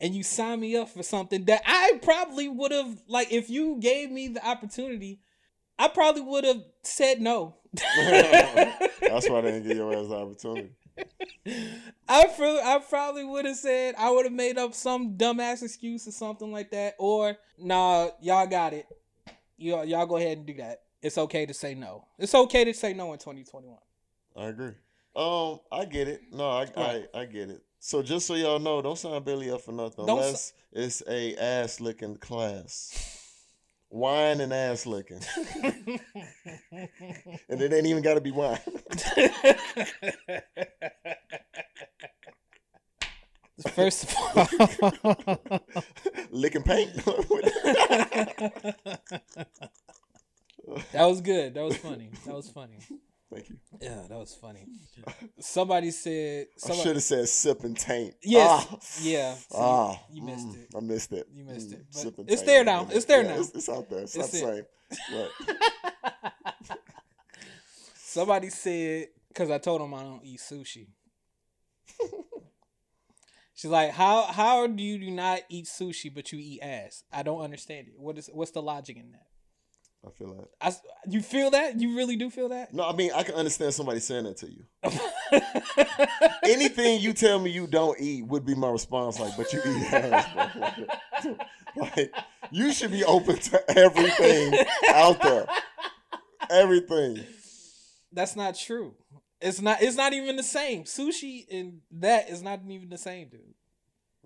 and 0.00 0.14
you 0.14 0.22
sign 0.22 0.60
me 0.60 0.76
up 0.76 0.88
for 0.88 1.02
something 1.02 1.44
that 1.44 1.62
I 1.64 2.00
probably 2.02 2.48
would 2.48 2.72
have, 2.72 3.02
like, 3.06 3.32
if 3.32 3.48
you 3.48 3.78
gave 3.78 4.10
me 4.10 4.28
the 4.28 4.44
opportunity, 4.46 5.20
I 5.78 5.88
probably 5.88 6.22
would 6.22 6.44
have 6.44 6.62
said 6.82 7.20
no. 7.20 7.56
That's 7.74 9.28
why 9.30 9.40
they 9.40 9.52
didn't 9.52 9.68
give 9.68 9.76
your 9.76 9.94
ass 9.94 10.08
the 10.08 10.16
opportunity. 10.16 10.70
I 12.08 12.26
pro- 12.36 12.60
I 12.60 12.80
probably 12.88 13.24
would 13.24 13.46
have 13.46 13.56
said 13.56 13.94
I 13.96 14.10
would 14.10 14.26
have 14.26 14.32
made 14.32 14.58
up 14.58 14.74
some 14.74 15.16
dumbass 15.16 15.62
excuse 15.62 16.06
or 16.06 16.10
something 16.10 16.52
like 16.52 16.70
that, 16.72 16.94
or 16.98 17.36
nah, 17.58 18.08
y'all 18.20 18.46
got 18.46 18.74
it. 18.74 18.86
Y'all 19.56 19.84
y'all 19.84 20.06
go 20.06 20.16
ahead 20.16 20.36
and 20.36 20.46
do 20.46 20.54
that. 20.54 20.82
It's 21.02 21.18
okay 21.18 21.44
to 21.46 21.54
say 21.54 21.74
no. 21.74 22.06
It's 22.18 22.34
okay 22.34 22.64
to 22.64 22.72
say 22.72 22.94
no 22.94 23.12
in 23.12 23.18
2021. 23.18 23.76
I 24.36 24.44
agree. 24.46 24.72
Um, 25.14 25.60
I 25.70 25.84
get 25.84 26.08
it. 26.08 26.22
No, 26.32 26.48
I, 26.48 26.66
Right. 26.76 27.06
I 27.12 27.20
I 27.20 27.24
get 27.26 27.50
it. 27.50 27.62
So 27.80 28.02
just 28.02 28.26
so 28.26 28.34
y'all 28.34 28.58
know, 28.60 28.80
don't 28.80 28.96
sign 28.96 29.22
Billy 29.24 29.50
up 29.50 29.60
for 29.60 29.72
nothing 29.72 30.06
Don't 30.06 30.18
unless 30.18 30.52
it's 30.72 31.02
a 31.08 31.36
ass 31.36 31.80
licking 31.80 32.16
class. 32.16 33.18
Wine 33.90 34.40
and 34.40 34.52
ass 34.52 34.86
licking. 34.86 35.20
and 35.62 36.00
it 37.60 37.72
ain't 37.72 37.86
even 37.86 38.02
gotta 38.02 38.20
be 38.20 38.30
wine. 38.30 38.58
First 43.74 44.04
of 44.04 44.16
all, 45.04 45.16
Licking 46.30 46.62
paint. 46.62 46.90
that 50.92 51.04
was 51.06 51.20
good. 51.20 51.54
That 51.54 51.64
was 51.64 51.76
funny. 51.76 52.10
That 52.26 52.34
was 52.34 52.48
funny. 52.48 52.78
Thank 53.32 53.48
you. 53.48 53.56
Yeah, 53.80 54.02
that 54.08 54.18
was 54.18 54.34
funny. 54.34 54.66
Somebody 55.40 55.90
said. 55.90 56.48
I 56.54 56.58
Somebody, 56.58 56.82
should 56.82 56.96
have 56.96 57.02
said 57.02 57.28
sip 57.28 57.64
and 57.64 57.76
taint. 57.76 58.14
Yes. 58.22 58.66
Ah. 58.70 58.78
Yeah. 59.00 59.34
see, 59.34 59.46
Ah, 59.54 60.02
you 60.12 60.22
missed 60.22 60.48
mm, 60.48 60.62
it. 60.62 60.68
I 60.76 60.80
missed 60.80 61.12
it. 61.12 61.26
You 61.32 61.44
missed 61.44 61.72
it, 61.72 61.86
but 62.14 62.26
it's 62.28 62.42
taint. 62.42 62.46
there 62.46 62.64
now. 62.64 62.88
It's 62.90 63.06
there 63.06 63.22
yeah, 63.22 63.28
now. 63.28 63.40
It's, 63.40 63.50
it's 63.54 63.68
out 63.70 63.88
there. 63.88 64.00
It's, 64.00 64.16
not 64.16 64.24
It's 64.24 64.32
the 64.32 64.38
same. 64.38 64.64
Right. 65.14 66.32
Somebody 67.94 68.50
said 68.50 69.08
because 69.28 69.50
I 69.50 69.56
told 69.56 69.80
them 69.80 69.94
I 69.94 70.02
don't 70.02 70.24
eat 70.24 70.40
sushi. 70.40 70.88
She's 73.54 73.70
like, 73.70 73.92
how 73.92 74.24
how 74.24 74.66
do 74.66 74.82
you 74.82 74.98
do 74.98 75.10
not 75.10 75.40
eat 75.48 75.64
sushi 75.64 76.14
but 76.14 76.30
you 76.32 76.38
eat 76.38 76.60
ass? 76.60 77.04
I 77.10 77.22
don't 77.22 77.40
understand 77.40 77.88
it. 77.88 77.94
What 77.96 78.18
is 78.18 78.28
what's 78.30 78.50
the 78.50 78.60
logic 78.60 78.98
in 78.98 79.12
that? 79.12 79.26
I 80.04 80.10
feel 80.10 80.34
that. 80.34 80.48
I, 80.60 80.72
you 81.08 81.22
feel 81.22 81.50
that? 81.50 81.80
You 81.80 81.96
really 81.96 82.16
do 82.16 82.28
feel 82.28 82.48
that? 82.48 82.74
No, 82.74 82.88
I 82.88 82.92
mean 82.92 83.12
I 83.14 83.22
can 83.22 83.36
understand 83.36 83.72
somebody 83.72 84.00
saying 84.00 84.24
that 84.24 84.36
to 84.38 84.50
you. 84.50 84.64
Anything 86.52 87.00
you 87.00 87.12
tell 87.12 87.38
me 87.38 87.50
you 87.50 87.68
don't 87.68 87.98
eat 88.00 88.26
would 88.26 88.44
be 88.44 88.54
my 88.54 88.68
response. 88.68 89.20
Like, 89.20 89.36
but 89.36 89.52
you 89.52 89.60
eat 89.64 89.90
bro. 89.90 91.36
like, 91.76 92.12
you 92.50 92.72
should 92.72 92.90
be 92.90 93.04
open 93.04 93.36
to 93.36 93.78
everything 93.78 94.54
out 94.88 95.22
there. 95.22 95.46
Everything. 96.50 97.24
That's 98.12 98.34
not 98.34 98.56
true. 98.56 98.94
It's 99.40 99.60
not. 99.60 99.82
It's 99.82 99.96
not 99.96 100.12
even 100.12 100.34
the 100.36 100.42
same. 100.42 100.82
Sushi 100.84 101.46
and 101.50 101.80
that 101.92 102.28
is 102.28 102.42
not 102.42 102.60
even 102.68 102.88
the 102.88 102.98
same, 102.98 103.28
dude. 103.28 103.40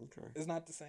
Okay. 0.02 0.28
It's 0.34 0.46
not 0.46 0.66
the 0.66 0.72
same. 0.72 0.88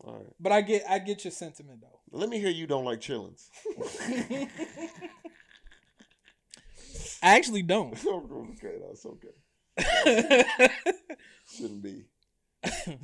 All 0.00 0.14
right. 0.14 0.26
But 0.38 0.52
I 0.52 0.60
get. 0.60 0.84
I 0.88 0.98
get 0.98 1.24
your 1.24 1.32
sentiment 1.32 1.80
though. 1.80 2.00
Let 2.12 2.28
me 2.28 2.38
hear 2.38 2.50
you 2.50 2.66
don't 2.66 2.84
like 2.84 3.00
chillins. 3.00 3.48
I 7.22 7.36
actually 7.36 7.62
don't. 7.62 7.92
okay, 8.06 8.76
that's 8.86 9.06
okay. 9.06 9.34
Shouldn't 11.56 11.82
be. 11.82 12.04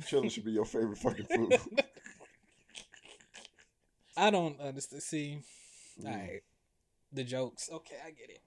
Chillin 0.07 0.31
should 0.31 0.45
be 0.45 0.51
your 0.51 0.65
favorite 0.65 0.97
fucking 0.97 1.25
food. 1.25 1.57
I 4.15 4.29
don't 4.29 4.59
understand. 4.59 5.01
See, 5.03 5.39
Mm. 6.01 6.05
all 6.07 6.11
right, 6.17 6.41
the 7.11 7.23
jokes. 7.23 7.69
Okay, 7.71 7.95
I 8.03 8.09
get 8.11 8.29
it. 8.31 8.39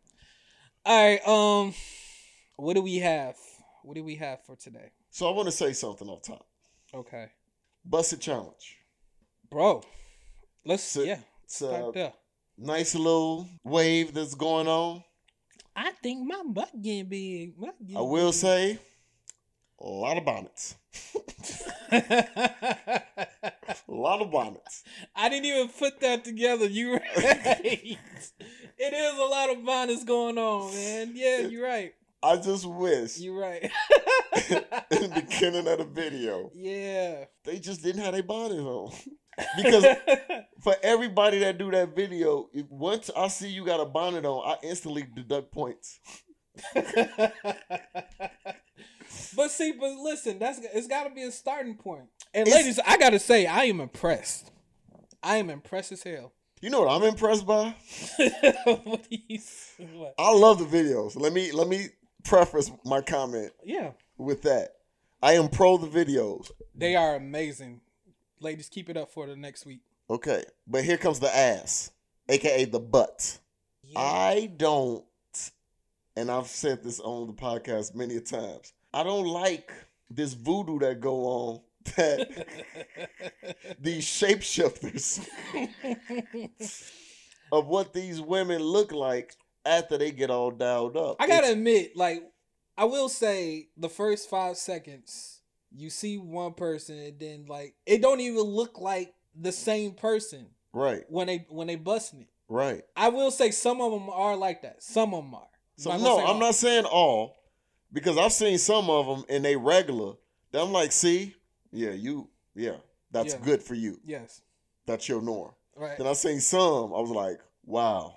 All 0.85 1.05
right. 1.09 1.27
Um, 1.29 1.75
what 2.57 2.75
do 2.75 2.83
we 2.83 2.97
have? 2.97 3.37
What 3.85 3.95
do 3.95 4.03
we 4.03 4.17
have 4.17 4.43
for 4.45 4.57
today? 4.57 4.91
So 5.11 5.29
I 5.31 5.33
want 5.33 5.47
to 5.47 5.53
say 5.53 5.73
something 5.73 6.09
off 6.09 6.23
top. 6.23 6.45
Okay, 6.93 7.29
Buss 7.89 8.13
It 8.13 8.21
challenge. 8.21 8.79
bro. 9.51 9.83
Let's 10.65 10.83
So- 10.83 11.03
yeah. 11.03 11.21
It's 11.45 11.63
a 11.63 11.91
there. 11.95 12.13
nice 12.59 12.95
little 12.97 13.49
wave 13.63 14.13
that's 14.13 14.35
going 14.35 14.67
on. 14.67 15.05
I 15.77 15.93
think 16.03 16.27
my 16.27 16.43
butt 16.45 16.71
getting 16.83 17.09
big. 17.09 17.57
Butt 17.61 17.77
I 17.97 18.01
will 18.01 18.31
big. 18.33 18.35
say, 18.35 18.79
a 19.81 19.87
lot 19.87 20.17
of 20.17 20.25
bonnets. 20.25 20.75
A 21.93 23.03
lot 23.89 24.21
of 24.23 24.31
bonnets. 24.31 24.83
I 25.15 25.29
didn't 25.29 25.45
even 25.47 25.69
put 25.69 26.01
that 26.01 26.25
together. 26.25 26.67
You 26.67 26.95
right. 26.95 27.09
it 27.17 27.99
is 28.93 29.19
a 29.19 29.23
lot 29.25 29.51
of 29.51 29.65
bonnets 29.65 30.05
going 30.05 30.39
on, 30.39 30.75
man. 30.75 31.13
Yeah, 31.15 31.41
you're 31.41 31.65
right. 31.65 31.95
I 32.23 32.37
just 32.37 32.67
wish 32.67 33.19
You're 33.19 33.39
right. 33.39 33.63
in 34.51 34.63
the 34.91 35.13
beginning 35.15 35.69
of 35.69 35.79
the 35.79 35.85
video 35.85 36.51
yeah. 36.55 37.25
they 37.45 37.59
just 37.59 37.83
didn't 37.83 38.03
have 38.03 38.15
their 38.15 38.23
bonnets 38.23 38.61
on. 38.61 38.93
Because 39.57 39.85
for 40.63 40.75
everybody 40.83 41.39
that 41.41 41.59
do 41.59 41.71
that 41.71 41.95
video, 41.95 42.49
if 42.53 42.71
once 42.71 43.11
I 43.17 43.29
see 43.29 43.49
you 43.49 43.65
got 43.65 43.81
a 43.81 43.85
bonnet 43.85 44.25
on, 44.25 44.43
I 44.49 44.57
instantly 44.67 45.07
deduct 45.15 45.53
points. 45.53 46.01
But 49.35 49.51
see, 49.51 49.73
but 49.73 49.93
listen, 49.99 50.39
that's 50.39 50.59
it's 50.73 50.87
got 50.87 51.05
to 51.05 51.11
be 51.11 51.23
a 51.23 51.31
starting 51.31 51.77
point. 51.77 52.05
And 52.35 52.49
It's- 52.49 52.57
ladies, 52.57 52.81
I 52.85 52.97
gotta 52.97 53.19
say, 53.19 53.47
I 53.47 53.65
am 53.65 53.81
impressed. 53.81 54.51
I 55.23 55.37
am 55.37 55.51
impressed 55.51 55.93
as 55.93 56.03
hell. 56.03 56.33
You 56.61 56.71
know 56.71 56.83
what 56.83 56.91
I'm 56.91 57.07
impressed 57.07 57.47
by? 57.47 57.75
what 58.65 59.07
you? 59.11 59.39
What? 59.95 60.15
I 60.19 60.33
love 60.33 60.59
the 60.59 60.65
videos. 60.65 61.15
Let 61.21 61.33
me 61.33 61.53
let 61.53 61.69
me 61.69 61.89
preface 62.27 62.71
my 62.85 63.01
comment 63.01 63.53
Yeah, 63.65 63.93
with 64.19 64.43
that. 64.43 64.71
I 65.23 65.33
am 65.35 65.49
pro 65.49 65.77
the 65.79 65.87
videos. 65.87 66.51
they 66.75 66.95
are 66.97 67.15
amazing. 67.17 67.81
Ladies, 68.41 68.69
keep 68.69 68.89
it 68.91 68.97
up 68.97 69.11
for 69.11 69.27
the 69.27 69.35
next 69.37 69.65
week. 69.67 69.81
Okay, 70.11 70.45
but 70.67 70.85
here 70.85 70.99
comes 70.99 71.19
the 71.21 71.35
ass, 71.35 71.91
aka 72.29 72.65
the 72.67 72.79
butt. 72.81 73.39
I 73.97 74.51
don't, 74.57 75.05
and 76.17 76.31
I've 76.31 76.49
said 76.49 76.83
this 76.83 77.01
on 77.01 77.27
the 77.29 77.33
podcast 77.33 77.95
many 77.95 78.17
a 78.17 78.21
times. 78.21 78.73
I 78.93 79.03
don't 79.05 79.27
like 79.27 79.73
this 80.11 80.35
voodoo 80.35 80.79
that 80.81 81.01
go 81.01 81.25
on 81.25 81.61
that 81.97 82.47
these 83.81 84.05
shapeshifters 84.05 85.27
of 87.53 87.67
what 87.69 87.93
these 87.95 88.21
women 88.21 88.61
look 88.61 88.93
like 88.93 89.35
after 89.67 89.99
they 89.99 90.11
get 90.11 90.31
all 90.31 90.51
dialed 90.51 90.97
up. 90.97 91.17
I 91.21 91.27
gotta 91.27 91.53
admit, 91.53 91.97
like, 91.97 92.23
I 92.79 92.85
will 92.85 93.09
say 93.09 93.69
the 93.77 93.89
first 93.89 94.29
five 94.31 94.57
seconds, 94.57 95.41
you 95.75 95.91
see 95.91 96.17
one 96.19 96.55
person, 96.55 96.99
and 96.99 97.19
then 97.19 97.47
like 97.49 97.75
it 97.87 98.01
don't 98.03 98.21
even 98.21 98.43
look 98.43 98.79
like 98.81 99.15
the 99.39 99.53
same 99.53 99.93
person 99.93 100.47
right, 100.73 101.05
when 101.09 101.27
they 101.27 101.47
when 101.49 101.67
they 101.67 101.77
busting 101.77 102.23
it. 102.23 102.29
right. 102.49 102.83
I 102.97 103.09
will 103.09 103.31
say 103.31 103.51
some 103.51 103.81
of 103.81 103.93
them 103.93 104.09
are 104.11 104.37
like 104.37 104.63
that. 104.63 104.83
Some 104.83 105.13
of 105.15 105.25
them 105.25 105.35
are. 105.35 105.49
So 105.77 105.91
I'm 105.91 106.03
no, 106.03 106.19
I'm 106.21 106.27
all. 106.27 106.39
not 106.41 106.55
saying 106.55 106.85
all, 106.87 107.37
because 107.93 108.17
I've 108.17 108.33
seen 108.33 108.57
some 108.59 108.89
of 108.89 109.07
them 109.07 109.25
and 109.29 109.45
they 109.45 109.57
regular. 109.57 110.15
That 110.53 110.63
I'm 110.63 110.73
like, 110.73 110.93
see, 110.93 111.35
yeah, 111.73 111.91
you, 111.91 112.29
yeah, 112.55 112.77
that's 113.11 113.35
Yeah. 113.35 113.41
good 113.43 113.63
for 113.63 113.75
you. 113.75 113.99
Yes. 114.05 114.41
That's 114.87 115.09
your 115.09 115.21
norm. 115.21 115.51
Right. 115.75 115.99
Then 115.99 116.07
I 116.07 116.15
seen 116.15 116.41
some, 116.41 116.95
I 116.95 117.01
was 117.01 117.11
like, 117.11 117.39
wow, 117.65 118.15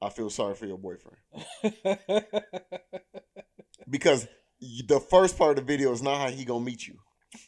I 0.00 0.10
feel 0.10 0.30
sorry 0.30 0.54
for 0.54 0.66
your 0.66 0.78
boyfriend 0.78 1.16
because 3.90 4.28
the 4.60 5.00
first 5.00 5.36
part 5.36 5.50
of 5.50 5.56
the 5.56 5.62
video 5.62 5.92
is 5.92 6.02
not 6.02 6.18
how 6.20 6.28
he 6.28 6.44
gonna 6.44 6.64
meet 6.64 6.86
you. 6.86 6.98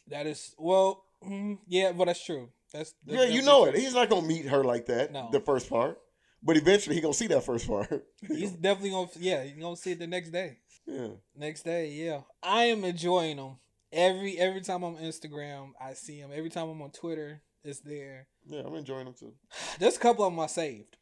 that 0.07 0.27
is 0.27 0.53
well, 0.57 1.03
mm, 1.25 1.57
yeah, 1.67 1.91
but 1.91 2.05
that's 2.05 2.23
true. 2.23 2.49
That's, 2.73 2.93
that's 3.05 3.17
yeah, 3.17 3.35
you 3.35 3.41
know 3.41 3.65
true. 3.65 3.73
it. 3.73 3.79
He's 3.79 3.93
not 3.93 4.09
gonna 4.09 4.27
meet 4.27 4.45
her 4.45 4.63
like 4.63 4.85
that. 4.87 5.11
No. 5.11 5.29
The 5.31 5.39
first 5.39 5.69
part, 5.69 5.97
but 6.43 6.57
eventually 6.57 6.95
he 6.95 7.01
gonna 7.01 7.13
see 7.13 7.27
that 7.27 7.43
first 7.43 7.67
part. 7.67 7.89
He's 8.27 8.51
definitely 8.51 8.91
gonna 8.91 9.09
yeah, 9.19 9.43
you're 9.43 9.59
gonna 9.61 9.75
see 9.75 9.91
it 9.91 9.99
the 9.99 10.07
next 10.07 10.31
day. 10.31 10.57
yeah. 10.85 11.07
Next 11.35 11.63
day, 11.63 11.89
yeah. 11.91 12.21
I 12.43 12.65
am 12.65 12.83
enjoying 12.83 13.37
them. 13.37 13.57
Every 13.91 14.37
every 14.37 14.61
time 14.61 14.83
I'm 14.83 14.95
on 14.95 15.01
Instagram, 15.01 15.71
I 15.79 15.93
see 15.93 16.21
them. 16.21 16.31
Every 16.33 16.49
time 16.49 16.69
I'm 16.69 16.81
on 16.81 16.91
Twitter, 16.91 17.41
it's 17.63 17.79
there. 17.79 18.27
Yeah, 18.45 18.61
I'm 18.65 18.75
enjoying 18.75 19.05
them 19.05 19.13
too. 19.17 19.33
There's 19.79 19.97
a 19.97 19.99
couple 19.99 20.25
of 20.25 20.31
them 20.33 20.39
I 20.39 20.47
saved. 20.47 20.97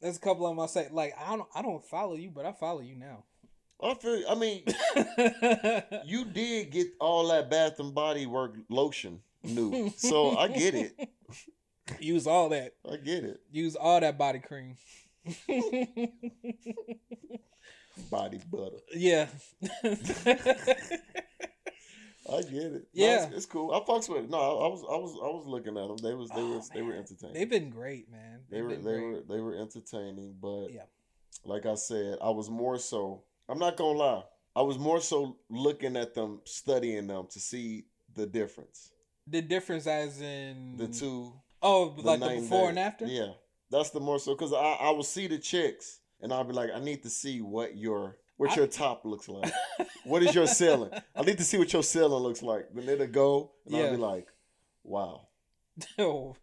There's 0.00 0.16
a 0.16 0.20
couple 0.20 0.46
of 0.46 0.56
them 0.56 0.62
I 0.62 0.66
saved. 0.66 0.92
Like 0.92 1.14
I 1.18 1.36
don't 1.36 1.48
I 1.54 1.62
don't 1.62 1.84
follow 1.84 2.14
you, 2.14 2.30
but 2.30 2.46
I 2.46 2.52
follow 2.52 2.80
you 2.80 2.96
now. 2.96 3.24
I 3.82 3.94
feel. 3.94 4.24
I 4.28 4.34
mean, 4.34 4.64
you 6.04 6.24
did 6.26 6.70
get 6.70 6.88
all 7.00 7.28
that 7.28 7.50
Bath 7.50 7.80
and 7.80 7.94
Body 7.94 8.26
Work 8.26 8.56
lotion 8.68 9.20
new, 9.42 9.90
so 9.96 10.36
I 10.36 10.48
get 10.48 10.74
it. 10.74 11.08
Use 11.98 12.26
all 12.26 12.50
that. 12.50 12.74
I 12.88 12.96
get 12.96 13.24
it. 13.24 13.40
Use 13.50 13.74
all 13.74 14.00
that 14.00 14.16
body 14.16 14.38
cream. 14.38 14.76
Body 18.10 18.40
butter. 18.50 18.76
yeah. 18.94 19.26
I 22.32 22.42
get 22.42 22.52
it. 22.52 22.72
No, 22.72 23.06
Yeah. 23.06 23.26
it's, 23.26 23.34
it's 23.36 23.46
cool. 23.46 23.72
I 23.72 23.80
fucks 23.80 24.08
with 24.08 24.24
it. 24.24 24.30
No, 24.30 24.38
I, 24.38 24.66
I 24.66 24.68
was, 24.68 24.82
I 24.88 24.96
was, 24.96 25.12
I 25.22 25.26
was 25.26 25.46
looking 25.46 25.76
at 25.76 25.88
them. 25.88 25.96
They 25.98 26.14
was, 26.14 26.30
they 26.30 26.40
Oh, 26.40 26.56
was, 26.56 26.68
they 26.70 26.82
were 26.82 26.94
entertaining. 26.94 27.34
They've 27.34 27.48
been 27.50 27.70
great, 27.70 28.10
man. 28.10 28.40
they 28.50 28.56
They've 28.58 28.64
were, 28.64 28.76
they 28.76 28.82
great. 28.82 29.02
were, 29.02 29.20
they 29.28 29.40
were 29.40 29.56
entertaining. 29.56 30.36
But 30.40 30.68
Yeah. 30.72 30.82
like 31.44 31.66
I 31.66 31.74
said, 31.74 32.18
I 32.22 32.30
was 32.30 32.48
more 32.50 32.78
so. 32.78 33.22
I'm 33.48 33.58
not 33.58 33.76
gonna 33.76 33.98
lie. 33.98 34.22
I 34.54 34.62
was 34.62 34.78
more 34.78 35.00
so 35.00 35.36
looking 35.48 35.96
at 35.96 36.14
them, 36.14 36.40
studying 36.44 37.06
them 37.06 37.26
to 37.30 37.40
see 37.40 37.84
the 38.14 38.26
difference. 38.26 38.90
The 39.26 39.42
difference 39.42 39.86
as 39.86 40.20
in 40.20 40.76
The 40.76 40.88
two 40.88 41.32
Oh, 41.62 41.90
the 41.90 42.02
like 42.02 42.20
the 42.20 42.40
before 42.40 42.62
day. 42.64 42.68
and 42.70 42.78
after? 42.78 43.06
Yeah, 43.06 43.32
that's 43.70 43.90
the 43.90 44.00
more 44.00 44.18
so 44.18 44.34
because 44.34 44.52
I 44.52 44.56
I 44.80 44.90
will 44.90 45.02
see 45.04 45.26
the 45.26 45.38
chicks 45.38 46.00
and 46.20 46.32
I'll 46.32 46.44
be 46.44 46.52
like, 46.52 46.70
I 46.74 46.80
need 46.80 47.02
to 47.04 47.10
see 47.10 47.40
what 47.40 47.76
your 47.76 48.16
what 48.40 48.50
I- 48.52 48.56
your 48.56 48.66
top 48.66 49.04
looks 49.04 49.28
like. 49.28 49.52
what 50.04 50.22
is 50.22 50.34
your 50.34 50.46
ceiling? 50.58 50.90
I 51.14 51.22
need 51.22 51.38
to 51.38 51.44
see 51.44 51.58
what 51.58 51.72
your 51.72 51.82
ceiling 51.82 52.22
looks 52.22 52.42
like. 52.42 52.66
Then 52.74 52.88
it'll 52.88 53.06
go 53.06 53.52
and 53.66 53.76
I'll 53.76 53.90
be 53.90 53.96
like, 53.96 54.28
wow, 54.84 55.28
Oh. 55.98 56.36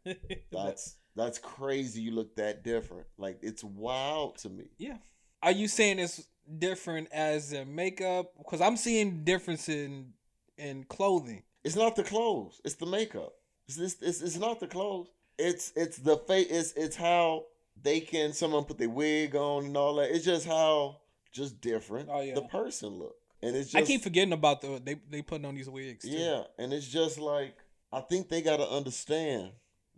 that's 0.51 0.95
that's 1.15 1.39
crazy. 1.39 2.01
You 2.01 2.11
look 2.11 2.35
that 2.35 2.63
different. 2.63 3.07
Like 3.17 3.39
it's 3.41 3.63
wild 3.63 4.37
to 4.39 4.49
me. 4.49 4.65
yeah. 4.77 4.97
Are 5.43 5.51
you 5.51 5.67
saying 5.67 5.99
it's 5.99 6.27
different 6.57 7.09
as 7.11 7.53
in 7.53 7.73
makeup? 7.75 8.31
Because 8.37 8.59
I'm 8.61 8.77
seeing 8.77 9.23
difference 9.23 9.69
in 9.69 10.13
in 10.57 10.83
clothing. 10.85 11.43
It's 11.63 11.75
not 11.75 11.95
the 11.95 12.03
clothes. 12.03 12.59
It's 12.65 12.75
the 12.75 12.85
makeup. 12.87 13.33
It's 13.67 13.77
this. 13.77 13.97
It's, 14.01 14.21
it's 14.21 14.37
not 14.37 14.59
the 14.59 14.67
clothes. 14.67 15.09
It's 15.37 15.71
it's 15.75 15.97
the 15.97 16.17
face. 16.17 16.47
It's 16.49 16.71
it's 16.73 16.95
how 16.95 17.45
they 17.79 17.99
can 17.99 18.33
someone 18.33 18.63
put 18.63 18.77
their 18.79 18.89
wig 18.89 19.35
on 19.35 19.65
and 19.65 19.77
all 19.77 19.95
that. 19.95 20.09
It's 20.09 20.25
just 20.25 20.47
how 20.47 20.97
just 21.31 21.61
different 21.61 22.09
Oh, 22.11 22.21
yeah. 22.21 22.35
the 22.35 22.41
person 22.43 22.89
look. 22.89 23.15
And 23.41 23.55
it's 23.55 23.71
just 23.71 23.83
I 23.83 23.85
keep 23.85 24.01
forgetting 24.01 24.33
about 24.33 24.61
the 24.61 24.81
they 24.83 24.95
they 25.09 25.21
putting 25.21 25.45
on 25.45 25.55
these 25.55 25.69
wigs. 25.69 26.03
Too. 26.03 26.11
yeah, 26.11 26.43
and 26.57 26.73
it's 26.73 26.87
just 26.87 27.19
like 27.19 27.55
I 27.93 28.01
think 28.01 28.29
they 28.29 28.41
got 28.41 28.57
to 28.57 28.67
understand 28.67 29.51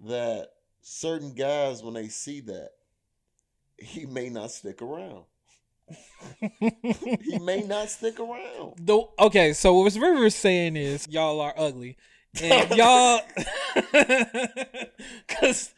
that 0.05 0.49
certain 0.81 1.33
guys 1.33 1.81
when 1.83 1.93
they 1.93 2.07
see 2.09 2.41
that 2.41 2.71
he 3.77 4.05
may 4.05 4.29
not 4.29 4.51
stick 4.51 4.81
around. 4.81 5.23
he 6.39 7.39
may 7.39 7.61
not 7.61 7.89
stick 7.89 8.19
around. 8.19 8.73
The, 8.77 9.01
okay, 9.19 9.53
so 9.53 9.73
what 9.73 9.95
River's 9.95 10.35
saying 10.35 10.75
is 10.75 11.07
y'all 11.07 11.39
are 11.39 11.53
ugly, 11.57 11.97
and 12.41 12.69
y'all, 12.71 13.21
because 15.27 15.73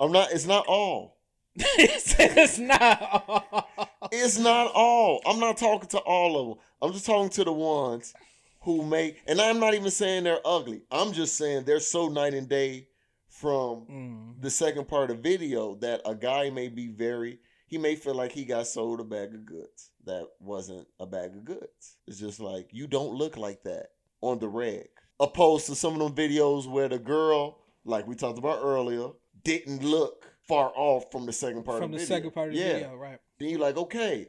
I'm 0.00 0.12
not. 0.12 0.32
It's 0.32 0.46
not 0.46 0.66
all. 0.66 1.15
it's 1.78 2.58
not. 2.58 3.68
It's 4.12 4.38
not 4.38 4.70
all. 4.74 5.20
I'm 5.26 5.40
not 5.40 5.56
talking 5.56 5.88
to 5.90 5.98
all 5.98 6.40
of 6.40 6.48
them. 6.48 6.64
I'm 6.82 6.92
just 6.92 7.06
talking 7.06 7.30
to 7.30 7.44
the 7.44 7.52
ones 7.52 8.14
who 8.60 8.84
make. 8.84 9.22
And 9.26 9.40
I'm 9.40 9.58
not 9.58 9.74
even 9.74 9.90
saying 9.90 10.24
they're 10.24 10.40
ugly. 10.44 10.82
I'm 10.90 11.12
just 11.12 11.36
saying 11.36 11.64
they're 11.64 11.80
so 11.80 12.08
night 12.08 12.34
and 12.34 12.48
day 12.48 12.88
from 13.28 13.86
Mm. 13.86 14.40
the 14.42 14.50
second 14.50 14.88
part 14.88 15.10
of 15.10 15.18
video 15.18 15.74
that 15.76 16.00
a 16.04 16.14
guy 16.14 16.50
may 16.50 16.68
be 16.68 16.88
very. 16.88 17.38
He 17.66 17.78
may 17.78 17.96
feel 17.96 18.14
like 18.14 18.32
he 18.32 18.44
got 18.44 18.66
sold 18.66 19.00
a 19.00 19.04
bag 19.04 19.34
of 19.34 19.44
goods 19.44 19.90
that 20.04 20.26
wasn't 20.40 20.86
a 21.00 21.06
bag 21.06 21.30
of 21.34 21.44
goods. 21.44 21.96
It's 22.06 22.18
just 22.18 22.38
like 22.40 22.68
you 22.72 22.86
don't 22.86 23.14
look 23.14 23.36
like 23.36 23.62
that 23.64 23.88
on 24.20 24.38
the 24.38 24.48
reg. 24.48 24.88
Opposed 25.18 25.66
to 25.66 25.74
some 25.74 26.00
of 26.00 26.00
them 26.00 26.14
videos 26.14 26.66
where 26.70 26.88
the 26.88 26.98
girl, 26.98 27.58
like 27.84 28.06
we 28.06 28.14
talked 28.14 28.38
about 28.38 28.60
earlier, 28.62 29.08
didn't 29.42 29.82
look 29.82 30.26
far 30.48 30.72
off 30.74 31.10
from 31.10 31.26
the 31.26 31.32
second 31.32 31.64
part 31.64 31.78
From 31.78 31.92
of 31.92 31.98
the 31.98 32.04
video. 32.04 32.16
second 32.16 32.30
part 32.32 32.48
of 32.48 32.54
the 32.54 32.60
yeah. 32.60 32.72
video, 32.74 32.96
right? 32.96 33.18
Then 33.38 33.48
you're 33.50 33.58
like, 33.60 33.76
okay, 33.76 34.28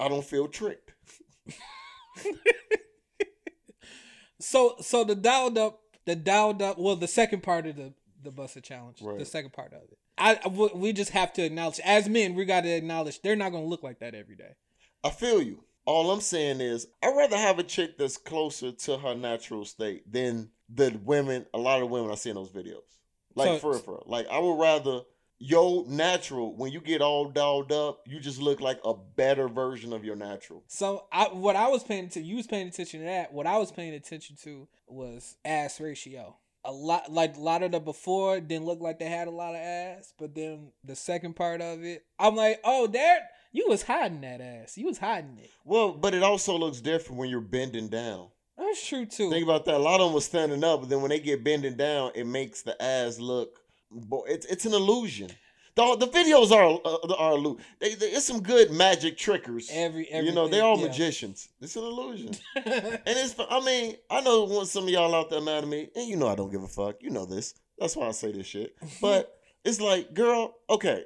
I 0.00 0.08
don't 0.08 0.24
feel 0.24 0.48
tricked. 0.48 0.92
So, 4.40 4.76
so 4.80 5.02
the 5.04 5.14
dialed 5.16 5.58
up, 5.58 5.80
the 6.06 6.14
dialed 6.14 6.62
up. 6.62 6.78
Well, 6.78 6.96
the 6.96 7.08
second 7.08 7.42
part 7.42 7.66
of 7.66 7.76
the 7.76 7.92
the 8.22 8.30
Buss 8.30 8.56
It 8.56 8.64
challenge, 8.64 8.98
the 9.00 9.24
second 9.24 9.52
part 9.52 9.72
of 9.72 9.82
it. 9.82 9.98
I 10.16 10.38
we 10.74 10.92
just 10.92 11.10
have 11.10 11.32
to 11.34 11.42
acknowledge 11.42 11.80
as 11.84 12.08
men, 12.08 12.34
we 12.34 12.44
got 12.44 12.62
to 12.62 12.68
acknowledge 12.70 13.20
they're 13.20 13.36
not 13.36 13.50
gonna 13.50 13.64
look 13.66 13.82
like 13.82 13.98
that 14.00 14.14
every 14.14 14.36
day. 14.36 14.54
I 15.04 15.10
feel 15.10 15.42
you. 15.42 15.64
All 15.86 16.10
I'm 16.10 16.20
saying 16.20 16.60
is, 16.60 16.86
I'd 17.02 17.16
rather 17.16 17.36
have 17.36 17.58
a 17.58 17.62
chick 17.62 17.96
that's 17.98 18.16
closer 18.18 18.72
to 18.72 18.98
her 18.98 19.14
natural 19.14 19.64
state 19.64 20.10
than 20.12 20.50
the 20.68 21.00
women, 21.02 21.46
a 21.54 21.58
lot 21.58 21.82
of 21.82 21.88
women 21.88 22.10
I 22.10 22.14
see 22.14 22.28
in 22.30 22.36
those 22.36 22.50
videos. 22.50 22.82
Like, 23.34 23.48
So- 23.48 23.58
for 23.58 23.78
for. 23.78 24.02
Like, 24.06 24.26
I 24.28 24.38
would 24.38 24.58
rather 24.60 25.00
your 25.38 25.86
natural, 25.86 26.54
when 26.54 26.72
you 26.72 26.80
get 26.80 27.00
all 27.00 27.30
dolled 27.30 27.70
up, 27.72 28.00
you 28.06 28.18
just 28.20 28.40
look 28.40 28.60
like 28.60 28.80
a 28.84 28.94
better 28.94 29.48
version 29.48 29.92
of 29.92 30.04
your 30.04 30.16
natural. 30.16 30.64
So 30.66 31.06
I 31.12 31.24
what 31.26 31.56
I 31.56 31.68
was 31.68 31.84
paying 31.84 32.04
attention, 32.06 32.24
you 32.24 32.36
was 32.36 32.46
paying 32.46 32.68
attention 32.68 33.00
to 33.00 33.06
that. 33.06 33.32
What 33.32 33.46
I 33.46 33.58
was 33.58 33.70
paying 33.70 33.94
attention 33.94 34.36
to 34.44 34.68
was 34.86 35.36
ass 35.44 35.80
ratio. 35.80 36.36
A 36.64 36.72
lot 36.72 37.10
like 37.10 37.36
a 37.36 37.40
lot 37.40 37.62
of 37.62 37.72
the 37.72 37.80
before 37.80 38.40
didn't 38.40 38.66
look 38.66 38.80
like 38.80 38.98
they 38.98 39.08
had 39.08 39.28
a 39.28 39.32
lot 39.32 39.54
of 39.54 39.60
ass, 39.60 40.12
but 40.18 40.34
then 40.34 40.72
the 40.84 40.96
second 40.96 41.36
part 41.36 41.62
of 41.62 41.84
it, 41.84 42.04
I'm 42.18 42.34
like, 42.34 42.60
oh, 42.64 42.88
there 42.88 43.20
you 43.52 43.66
was 43.68 43.82
hiding 43.82 44.20
that 44.22 44.40
ass. 44.40 44.76
You 44.76 44.86
was 44.86 44.98
hiding 44.98 45.38
it. 45.38 45.50
Well, 45.64 45.92
but 45.92 46.14
it 46.14 46.22
also 46.22 46.58
looks 46.58 46.80
different 46.80 47.18
when 47.18 47.30
you're 47.30 47.40
bending 47.40 47.88
down. 47.88 48.28
That's 48.58 48.86
true 48.86 49.06
too. 49.06 49.30
Think 49.30 49.44
about 49.44 49.64
that. 49.66 49.76
A 49.76 49.78
lot 49.78 50.00
of 50.00 50.08
them 50.08 50.14
was 50.14 50.24
standing 50.24 50.64
up, 50.64 50.80
but 50.80 50.88
then 50.88 51.00
when 51.00 51.10
they 51.10 51.20
get 51.20 51.44
bending 51.44 51.76
down, 51.76 52.10
it 52.16 52.26
makes 52.26 52.62
the 52.62 52.80
ass 52.82 53.20
look. 53.20 53.60
Boy, 53.90 54.24
it's 54.28 54.46
it's 54.46 54.66
an 54.66 54.74
illusion. 54.74 55.30
The, 55.78 55.96
the 55.96 56.08
videos 56.08 56.50
are 56.50 56.80
uh, 56.84 57.14
are 57.14 57.56
they, 57.78 57.94
they, 57.94 58.06
it's 58.06 58.26
some 58.26 58.42
good 58.42 58.72
magic 58.72 59.16
trickers. 59.16 59.70
Every, 59.72 60.08
every 60.08 60.28
you 60.28 60.34
know, 60.34 60.48
they're 60.48 60.64
all 60.64 60.76
yeah. 60.80 60.88
magicians. 60.88 61.50
It's 61.60 61.76
an 61.76 61.84
illusion. 61.84 62.32
And 62.56 63.00
it's, 63.06 63.36
I 63.38 63.60
mean, 63.64 63.94
I 64.10 64.20
know 64.20 64.42
when 64.44 64.66
some 64.66 64.84
of 64.84 64.90
y'all 64.90 65.14
out 65.14 65.30
there 65.30 65.40
mad 65.40 65.62
at 65.62 65.68
me, 65.68 65.88
and 65.94 66.08
you 66.08 66.16
know 66.16 66.26
I 66.26 66.34
don't 66.34 66.50
give 66.50 66.64
a 66.64 66.68
fuck. 66.68 66.96
You 67.00 67.10
know 67.10 67.26
this. 67.26 67.54
That's 67.78 67.94
why 67.94 68.08
I 68.08 68.10
say 68.10 68.32
this 68.32 68.46
shit. 68.46 68.74
But 69.00 69.38
it's 69.64 69.80
like, 69.80 70.14
girl, 70.14 70.56
okay, 70.68 71.04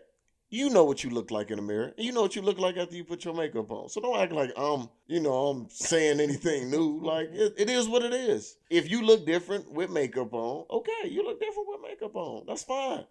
you 0.53 0.69
know 0.69 0.85
what 0.85 1.03
you 1.03 1.09
look 1.09 1.31
like 1.31 1.51
in 1.51 1.57
the 1.57 1.63
mirror, 1.63 1.95
and 1.97 2.05
you 2.05 2.13
know 2.13 2.21
what 2.21 2.37
you 2.37 2.43
look 2.43 2.59
like 2.59 2.77
after 2.77 2.95
you 2.95 3.05
put 3.05 3.25
your 3.25 3.33
makeup 3.33 3.71
on. 3.71 3.89
So 3.89 4.03
don't 4.03 4.21
act 4.21 4.33
like 4.33 4.53
I'm, 4.55 4.87
you 5.07 5.19
know, 5.19 5.49
I'm 5.49 5.67
saying 5.71 6.21
anything 6.21 6.71
new. 6.71 6.93
Like 7.03 7.31
it, 7.33 7.55
it 7.57 7.71
is 7.71 7.89
what 7.89 8.03
it 8.03 8.13
is. 8.13 8.57
If 8.71 8.91
you 8.91 9.03
look 9.03 9.25
different 9.27 9.71
with 9.73 9.91
makeup 9.91 10.33
on, 10.35 10.67
okay, 10.71 11.09
you 11.09 11.25
look 11.25 11.41
different 11.41 11.69
with 11.69 11.81
makeup 11.83 12.15
on. 12.15 12.45
That's 12.47 12.63
fine. 12.63 13.05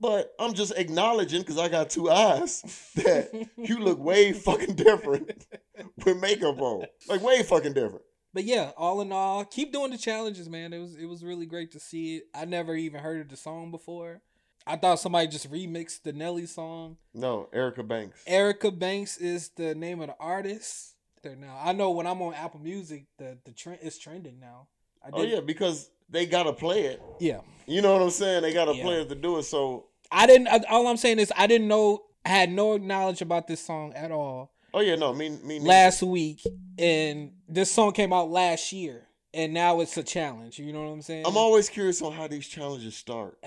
But 0.00 0.34
I'm 0.38 0.52
just 0.52 0.72
acknowledging 0.76 1.40
because 1.40 1.58
I 1.58 1.68
got 1.68 1.90
two 1.90 2.10
eyes 2.10 2.62
that 2.96 3.48
you 3.56 3.78
look 3.78 3.98
way 3.98 4.32
fucking 4.32 4.74
different 4.74 5.46
with 6.04 6.20
makeup 6.20 6.60
on. 6.60 6.86
Like 7.08 7.22
way 7.22 7.42
fucking 7.42 7.74
different. 7.74 8.02
But 8.34 8.44
yeah, 8.44 8.72
all 8.76 9.00
in 9.00 9.12
all, 9.12 9.44
keep 9.44 9.72
doing 9.72 9.90
the 9.90 9.98
challenges, 9.98 10.48
man. 10.48 10.72
It 10.72 10.78
was 10.78 10.96
it 10.96 11.06
was 11.06 11.24
really 11.24 11.46
great 11.46 11.72
to 11.72 11.80
see 11.80 12.16
it. 12.16 12.24
I 12.34 12.46
never 12.46 12.74
even 12.74 13.00
heard 13.00 13.20
of 13.20 13.28
the 13.28 13.36
song 13.36 13.70
before. 13.70 14.22
I 14.66 14.76
thought 14.76 15.00
somebody 15.00 15.26
just 15.28 15.50
remixed 15.50 16.02
the 16.02 16.12
Nelly 16.12 16.46
song. 16.46 16.96
No, 17.14 17.48
Erica 17.52 17.82
Banks. 17.82 18.22
Erica 18.26 18.70
Banks 18.70 19.16
is 19.16 19.48
the 19.56 19.74
name 19.74 20.00
of 20.00 20.08
the 20.08 20.16
artist. 20.20 20.94
There 21.22 21.36
now, 21.36 21.58
I 21.62 21.72
know 21.72 21.90
when 21.90 22.06
I'm 22.06 22.22
on 22.22 22.32
Apple 22.34 22.60
Music, 22.60 23.04
the 23.18 23.36
the 23.44 23.52
trend 23.52 23.80
is 23.82 23.98
trending 23.98 24.40
now. 24.40 24.68
I 25.04 25.10
Oh 25.12 25.22
yeah, 25.22 25.40
because 25.40 25.90
they 26.08 26.24
gotta 26.26 26.52
play 26.52 26.82
it. 26.84 27.02
yeah. 27.18 27.40
You 27.66 27.82
know 27.82 27.92
what 27.92 28.02
I'm 28.02 28.10
saying? 28.10 28.42
They 28.42 28.52
gotta 28.52 28.74
Yeah. 28.74 28.82
play 28.84 29.02
it 29.02 29.08
to 29.10 29.14
do 29.14 29.36
it. 29.38 29.42
So 29.42 29.86
I 30.10 30.26
didn't. 30.26 30.48
All 30.70 30.86
I'm 30.86 30.96
saying 30.96 31.18
is 31.18 31.32
I 31.36 31.46
didn't 31.46 31.68
know. 31.68 32.04
I 32.24 32.30
had 32.30 32.50
no 32.50 32.76
knowledge 32.76 33.20
about 33.22 33.46
this 33.48 33.60
song 33.60 33.92
at 33.94 34.10
all 34.12 34.52
oh 34.74 34.80
yeah, 34.80 34.94
no, 34.94 35.12
me 35.12 35.30
me 35.30 35.58
neither. 35.58 35.64
last 35.68 36.02
week, 36.02 36.42
and 36.78 37.32
this 37.48 37.70
song 37.70 37.92
came 37.92 38.12
out 38.12 38.30
last 38.30 38.72
year, 38.72 39.06
and 39.32 39.52
now 39.54 39.80
it's 39.80 39.96
a 39.96 40.02
challenge. 40.02 40.58
You 40.58 40.72
know 40.72 40.82
what 40.84 40.92
I'm 40.92 41.02
saying? 41.02 41.24
I'm 41.26 41.36
always 41.36 41.68
curious 41.68 42.02
on 42.02 42.12
how 42.12 42.26
these 42.26 42.46
challenges 42.46 42.96
start. 42.96 43.38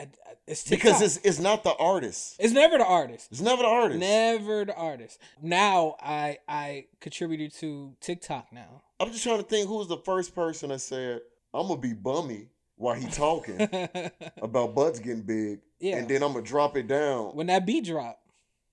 It's 0.48 0.68
Because 0.70 1.02
it's 1.02 1.18
it's 1.24 1.40
not 1.40 1.64
the 1.64 1.76
artist. 1.76 2.36
it's 2.40 2.54
never 2.54 2.78
the 2.78 2.86
artist. 2.86 3.30
It's 3.32 3.42
never 3.42 3.62
the 3.64 3.68
artist. 3.70 4.00
Never 4.00 4.66
the 4.66 4.76
artist. 4.76 5.20
Now 5.42 5.96
I 6.02 6.38
I 6.48 6.86
contributed 7.00 7.54
to 7.56 7.96
TikTok 8.02 8.52
now. 8.52 8.82
I'm 9.00 9.12
just 9.12 9.24
trying 9.24 9.38
to 9.38 9.44
think 9.44 9.68
who's 9.68 9.88
the 9.88 9.98
first 9.98 10.34
person 10.36 10.70
that 10.70 10.80
said, 10.80 11.22
I'm 11.54 11.68
gonna 11.68 11.80
be 11.80 11.94
bummy 11.94 12.48
while 12.76 12.96
he 12.96 13.08
talking 13.08 13.56
about 14.42 14.76
butts 14.76 15.00
getting 15.00 15.22
big. 15.22 15.60
Yeah. 15.80 15.98
And 15.98 16.08
then 16.08 16.24
I'm 16.24 16.34
gonna 16.34 16.46
drop 16.46 16.76
it 16.78 16.88
down 16.88 17.36
when 17.36 17.48
that 17.48 17.66
beat 17.66 17.86
drop. 17.86 18.20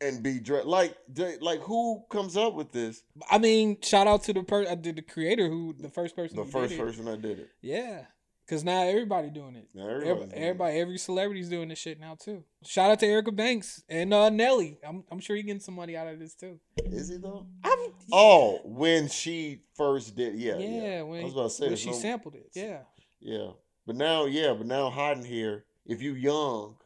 And 0.02 0.22
be 0.22 0.38
dre- 0.40 0.62
like 0.64 0.96
like 1.40 1.60
who 1.60 2.02
comes 2.10 2.36
up 2.36 2.54
with 2.54 2.72
this? 2.72 3.02
I 3.30 3.36
mean, 3.38 3.76
shout 3.82 4.06
out 4.06 4.22
to 4.24 4.32
the 4.32 4.42
per 4.42 4.64
uh, 4.64 4.74
the, 4.74 4.92
the 4.92 5.02
creator 5.02 5.46
who 5.48 5.74
the 5.78 5.90
first 5.90 6.16
person. 6.16 6.36
The 6.38 6.44
first 6.46 6.76
person 6.78 7.04
that 7.04 7.20
did 7.20 7.38
it. 7.40 7.50
Yeah, 7.60 8.04
because 8.46 8.64
now 8.64 8.82
everybody 8.82 9.28
doing 9.28 9.56
it. 9.56 9.68
Now 9.74 9.88
Everybody, 9.88 10.32
everybody's 10.32 10.32
doing 10.34 10.72
it. 10.76 10.80
every 10.80 10.98
celebrity's 10.98 11.48
doing 11.50 11.68
this 11.68 11.78
shit 11.78 12.00
now 12.00 12.14
too. 12.18 12.44
Shout 12.64 12.90
out 12.90 13.00
to 13.00 13.06
Erica 13.06 13.30
Banks 13.30 13.82
and 13.90 14.14
uh, 14.14 14.30
Nelly. 14.30 14.78
I'm 14.86 15.04
I'm 15.10 15.20
sure 15.20 15.36
he 15.36 15.42
getting 15.42 15.60
some 15.60 15.74
money 15.74 15.96
out 15.98 16.06
of 16.08 16.18
this 16.18 16.34
too. 16.34 16.58
Is 16.86 17.10
he 17.10 17.18
though? 17.18 17.46
I'm 17.62 17.78
Oh, 18.10 18.60
when 18.64 19.06
she 19.08 19.60
first 19.76 20.16
did, 20.16 20.34
yeah, 20.36 20.56
yeah, 20.56 20.66
yeah. 20.82 21.02
when 21.02 21.20
I 21.20 21.24
was 21.24 21.32
about 21.34 21.42
to 21.44 21.50
say 21.50 21.66
when 21.68 21.76
she 21.76 21.90
no- 21.90 21.96
sampled 21.96 22.36
it. 22.36 22.50
Yeah, 22.54 22.78
Yeah, 23.20 23.48
but 23.86 23.96
now, 23.96 24.24
yeah, 24.24 24.54
but 24.56 24.66
now 24.66 24.88
Hot 24.88 25.18
in 25.18 25.24
Herre. 25.26 25.62
If 25.84 26.00
you 26.00 26.14
young, 26.14 26.76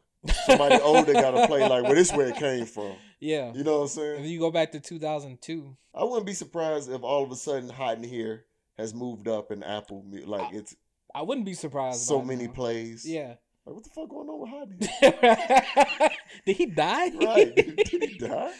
somebody 0.45 0.75
older 0.83 1.13
got 1.13 1.31
to 1.31 1.47
play 1.47 1.61
like, 1.67 1.83
well, 1.83 1.95
this 1.95 2.11
where 2.11 2.27
it 2.27 2.35
came 2.35 2.65
from. 2.65 2.95
Yeah. 3.19 3.51
You 3.53 3.63
know 3.63 3.77
what 3.77 3.83
I'm 3.83 3.87
saying? 3.89 4.23
If 4.25 4.29
you 4.29 4.39
go 4.39 4.51
back 4.51 4.71
to 4.73 4.79
2002, 4.79 5.75
I 5.93 6.03
wouldn't 6.03 6.25
be 6.25 6.33
surprised 6.33 6.91
if 6.91 7.03
all 7.03 7.23
of 7.23 7.31
a 7.31 7.35
sudden 7.35 7.69
Hot 7.69 7.97
in 7.97 8.03
Herre 8.03 8.41
has 8.77 8.93
moved 8.93 9.27
up 9.27 9.51
in 9.51 9.63
Apple. 9.63 10.03
Like 10.25 10.53
it's 10.53 10.75
I 11.13 11.21
wouldn't 11.21 11.45
be 11.45 11.53
surprised. 11.53 12.01
so 12.01 12.21
many 12.21 12.47
now. 12.47 12.53
plays. 12.53 13.05
Yeah. 13.07 13.35
Like 13.65 13.75
what 13.75 13.83
the 13.83 13.89
fuck 13.89 14.09
going 14.09 14.29
on 14.29 14.77
with? 14.79 14.89
Here? 14.99 16.11
Did 16.45 16.57
he 16.57 16.65
die? 16.67 17.09
right? 17.15 17.55
Did 17.55 18.03
he 18.03 18.17
die? 18.17 18.53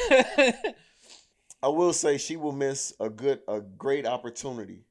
I 1.62 1.68
will 1.68 1.92
say 1.92 2.18
she 2.18 2.36
will 2.36 2.52
miss 2.52 2.92
a 3.00 3.08
good, 3.08 3.40
a 3.48 3.60
great 3.60 4.04
opportunity 4.06 4.84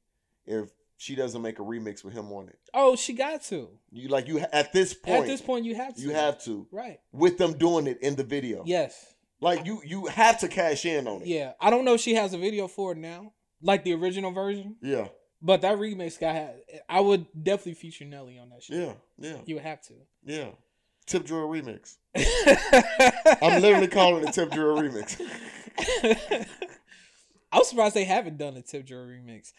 if 0.46 0.70
she 1.02 1.16
doesn't 1.16 1.42
make 1.42 1.58
a 1.58 1.64
remix 1.64 2.04
with 2.04 2.14
him 2.14 2.32
on 2.32 2.48
it. 2.48 2.60
oh, 2.76 2.96
she 2.96 3.14
got 3.14 3.42
to. 3.46 3.70
You 3.92 4.08
like 4.10 4.28
you 4.28 4.38
at 4.54 4.72
this 4.72 4.94
point. 4.94 5.22
At 5.24 5.28
this 5.28 5.42
point, 5.42 5.66
you 5.66 5.74
have 5.76 5.96
to. 5.96 6.02
you 6.02 6.12
have 6.12 6.44
to 6.44 6.68
Right. 6.72 7.00
with 7.12 7.40
them 7.40 7.54
doing 7.58 7.88
it 7.88 7.98
in 8.02 8.16
the 8.16 8.24
video. 8.24 8.62
Yes. 8.66 9.16
Like 9.40 9.66
you, 9.66 9.82
you 9.84 10.06
have 10.06 10.40
to 10.42 10.48
cash 10.48 10.86
in 10.86 11.08
on 11.08 11.22
it. 11.24 11.28
Yeah. 11.28 11.54
I 11.60 11.72
don't 11.72 11.86
know 11.86 11.96
if 11.96 12.02
she 12.02 12.14
has 12.14 12.34
a 12.36 12.38
video 12.38 12.68
for 12.68 12.92
it 12.92 13.00
now, 13.00 13.34
like 13.64 13.84
the 13.84 13.94
original 13.96 14.32
version, 14.32 14.76
Yeah, 14.82 15.08
but 15.42 15.62
that 15.62 15.80
remix 15.80 16.20
guy 16.20 16.34
had. 16.34 16.56
I 16.88 17.00
would 17.00 17.26
definitely 17.34 17.74
feature 17.74 18.06
Nelly 18.06 18.38
on 18.38 18.50
that 18.52 18.62
shit. 18.62 18.78
yeah, 18.78 18.94
yeah, 19.18 19.38
You 19.48 19.56
would 19.56 19.64
have 19.64 19.82
to. 19.88 19.94
yeah. 20.24 20.50
Tip 21.08 21.26
Drill 21.26 21.48
remix. 21.50 21.98
I'm 23.42 23.60
literally 23.62 23.88
calling 23.88 24.26
it 24.28 24.34
Tip 24.34 24.52
Drill 24.52 24.78
remix. 24.78 25.20
I'm 27.52 27.64
surprised 27.64 27.96
they 27.96 28.04
haven't 28.06 28.38
done 28.38 28.56
a 28.56 28.62
Tip 28.62 28.86
Drill 28.86 29.06
remix. 29.08 29.52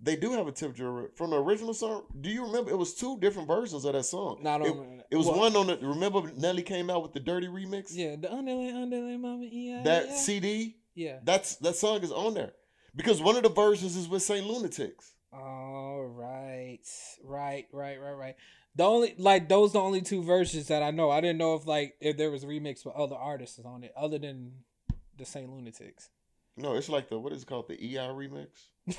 They 0.00 0.14
do 0.14 0.32
have 0.32 0.46
a 0.46 0.52
Tip 0.52 0.76
from 0.76 1.30
the 1.30 1.36
original 1.36 1.74
song. 1.74 2.04
Do 2.20 2.30
you 2.30 2.44
remember? 2.46 2.70
It 2.70 2.78
was 2.78 2.94
two 2.94 3.18
different 3.18 3.48
versions 3.48 3.84
of 3.84 3.94
that 3.94 4.04
song. 4.04 4.38
No, 4.42 4.50
I 4.50 4.58
don't 4.58 4.66
it, 4.66 4.70
remember 4.70 5.04
it 5.10 5.16
was 5.16 5.26
What? 5.26 5.38
one 5.38 5.56
on 5.56 5.66
the. 5.66 5.78
Remember 5.78 6.30
Nelly 6.36 6.62
came 6.62 6.88
out 6.88 7.02
with 7.02 7.12
the 7.12 7.20
Dirty 7.20 7.48
remix. 7.48 7.88
Yeah, 7.90 8.14
the 8.16 8.32
underlay, 8.32 8.70
underlay, 8.70 9.16
mama, 9.16 9.46
yeah. 9.50 9.82
That. 9.82 10.16
CD. 10.16 10.76
Yeah. 10.94 11.18
That's 11.24 11.56
that 11.56 11.76
song 11.76 12.02
is 12.02 12.12
on 12.12 12.34
there 12.34 12.52
because 12.94 13.20
one 13.20 13.36
of 13.36 13.42
the 13.42 13.48
versions 13.48 13.96
is 13.96 14.08
with 14.08 14.22
Saint 14.22 14.46
Lunatics. 14.46 15.14
All 15.32 16.04
right, 16.04 16.78
right, 17.22 17.66
right, 17.72 18.00
right, 18.00 18.12
right. 18.12 18.36
The 18.74 18.84
only 18.84 19.14
like 19.18 19.48
those 19.48 19.72
the 19.72 19.80
only 19.80 20.00
two 20.00 20.22
versions 20.22 20.68
that 20.68 20.82
I 20.82 20.90
know. 20.90 21.10
I 21.10 21.20
didn't 21.20 21.38
know 21.38 21.54
if 21.54 21.66
like 21.66 21.94
if 22.00 22.16
there 22.16 22.30
was 22.30 22.44
a 22.44 22.46
remix 22.46 22.84
with 22.84 22.94
other 22.94 23.16
artists 23.16 23.58
on 23.64 23.84
it 23.84 23.92
other 23.96 24.18
than 24.18 24.52
the 25.16 25.24
Saint 25.24 25.50
Lunatics. 25.50 26.10
No, 26.56 26.74
it's 26.74 26.88
like 26.88 27.08
the 27.08 27.18
what 27.18 27.32
is 27.32 27.42
it 27.42 27.46
called 27.46 27.68
the 27.68 27.74
EI 27.74 28.08
remix. 28.08 28.48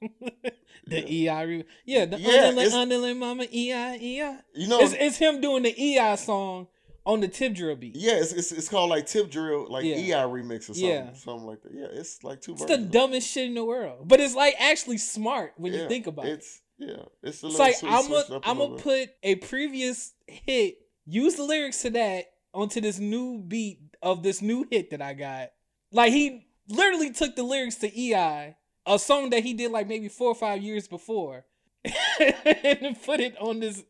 the 0.86 1.28
EI 1.28 1.42
re- 1.44 1.64
yeah 1.84 2.04
the 2.06 2.18
Yeah, 2.18 2.28
underlay, 2.46 2.62
it's- 2.64 2.74
underlay, 2.74 3.14
mama 3.14 3.44
EI 3.44 3.96
EI. 4.00 4.38
You 4.54 4.68
know, 4.68 4.80
It's 4.80 4.92
it's 4.92 5.16
him 5.16 5.40
doing 5.40 5.62
the 5.64 5.74
EI 5.98 6.16
song 6.16 6.68
on 7.04 7.20
the 7.20 7.28
tip 7.28 7.54
drill 7.54 7.76
beat. 7.76 7.94
yeah, 7.96 8.14
it's, 8.14 8.32
it's 8.32 8.52
it's 8.52 8.68
called 8.68 8.90
like 8.90 9.06
Tip 9.06 9.30
Drill, 9.30 9.66
like 9.70 9.84
Yeah. 9.84 9.96
EI 10.24 10.26
remix 10.28 10.62
or 10.68 10.74
something, 10.74 10.82
Yeah. 10.88 11.12
something 11.14 11.46
like 11.46 11.62
that. 11.62 11.72
Yeah, 11.72 11.86
it's 11.92 12.22
like 12.24 12.40
two 12.40 12.52
It's 12.54 12.64
the 12.64 12.78
dumbest 12.78 13.30
shit 13.30 13.46
in 13.46 13.54
the 13.54 13.64
world, 13.64 14.08
but 14.08 14.18
it's 14.20 14.34
like 14.34 14.54
actually 14.58 14.98
smart 14.98 15.54
when 15.56 15.72
Yeah, 15.72 15.82
you 15.82 15.88
think 15.88 16.06
about 16.08 16.26
it. 16.26 16.32
it's 16.32 16.60
yeah, 16.78 16.96
it's 17.22 17.42
a 17.42 17.46
It's 17.46 17.58
like 17.58 17.76
sweet 17.76 17.92
I'm 17.92 18.08
gonna 18.08 18.18
up 18.36 18.44
a 18.44 18.48
I'm 18.48 18.58
gonna 18.58 18.76
put 18.76 19.08
a 19.22 19.36
previous 19.36 20.12
hit, 20.26 20.78
use 21.06 21.36
the 21.36 21.44
lyrics 21.44 21.82
to 21.82 21.90
that 21.90 22.26
onto 22.52 22.80
this 22.80 22.98
new 22.98 23.38
beat 23.38 23.78
of 24.02 24.22
this 24.22 24.42
new 24.42 24.66
hit 24.70 24.90
that 24.90 25.00
I 25.00 25.14
got. 25.14 25.50
Like 25.92 26.12
he 26.12 26.46
literally 26.68 27.12
took 27.12 27.36
the 27.36 27.44
lyrics 27.44 27.76
to 27.76 27.86
EI, 28.00 28.56
a 28.86 28.98
song 28.98 29.30
that 29.30 29.42
he 29.42 29.52
did 29.54 29.70
like 29.70 29.88
maybe 29.88 30.08
four 30.08 30.28
or 30.28 30.34
five 30.34 30.62
years 30.62 30.86
before, 30.88 31.44
and 31.84 32.96
put 33.04 33.20
it 33.20 33.36
on 33.40 33.60
this. 33.60 33.84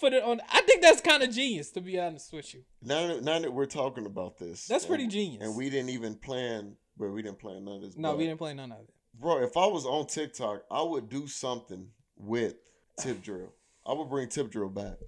Put 0.00 0.12
it 0.12 0.22
on. 0.22 0.40
I 0.48 0.60
think 0.62 0.80
that's 0.80 1.00
kind 1.00 1.24
of 1.24 1.30
genius, 1.30 1.72
to 1.72 1.80
be 1.80 1.98
honest 1.98 2.32
with 2.32 2.54
you. 2.54 2.62
now 2.82 3.08
that, 3.08 3.24
now 3.24 3.40
that 3.40 3.52
we're 3.52 3.66
talking 3.66 4.06
about 4.06 4.38
this, 4.38 4.66
That's 4.68 4.84
and- 4.84 4.88
pretty 4.90 5.08
genius. 5.08 5.42
And 5.42 5.56
we 5.56 5.68
didn't 5.70 5.88
even 5.90 6.14
plan, 6.14 6.76
but 6.96 7.08
we 7.10 7.20
didn't 7.20 7.40
plan 7.40 7.64
none 7.64 7.76
of 7.76 7.82
this. 7.82 7.96
No, 7.96 8.10
but- 8.12 8.18
we 8.18 8.26
didn't 8.26 8.38
plan 8.38 8.56
none 8.58 8.70
of 8.70 8.78
it. 8.78 8.90
Bro, 9.20 9.42
if 9.42 9.56
I 9.56 9.66
was 9.66 9.84
on 9.84 10.06
TikTok, 10.06 10.62
I 10.70 10.82
would 10.82 11.08
do 11.08 11.26
something 11.26 11.88
with 12.16 12.54
Tip 13.00 13.20
Drill. 13.22 13.52
I 13.84 13.92
would 13.92 14.08
bring 14.08 14.28
Tip 14.28 14.52
Drill 14.52 14.68
back. 14.68 14.98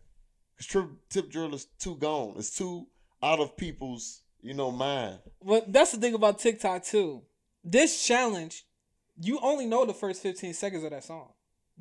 Cause 0.59 0.67
Tip, 0.67 0.87
Tip 1.09 1.31
Drill 1.31 1.55
is 1.55 1.67
too 1.79 1.95
gone. 1.95 2.35
It's 2.37 2.51
too 2.57 2.89
out 3.23 3.39
of 3.39 3.57
people's, 3.57 4.23
you 4.43 4.55
know, 4.55 4.73
mind. 4.73 5.21
Well, 5.41 5.63
that's 5.69 5.93
the 5.93 5.99
thing 5.99 6.15
about 6.15 6.41
TikTok 6.41 6.83
too. 6.83 7.23
This 7.63 8.05
challenge, 8.05 8.65
you 9.21 9.39
only 9.43 9.67
know 9.67 9.85
the 9.85 9.95
first 9.95 10.23
15 10.23 10.55
seconds 10.55 10.83
of 10.83 10.91
that 10.91 11.05
song. 11.05 11.29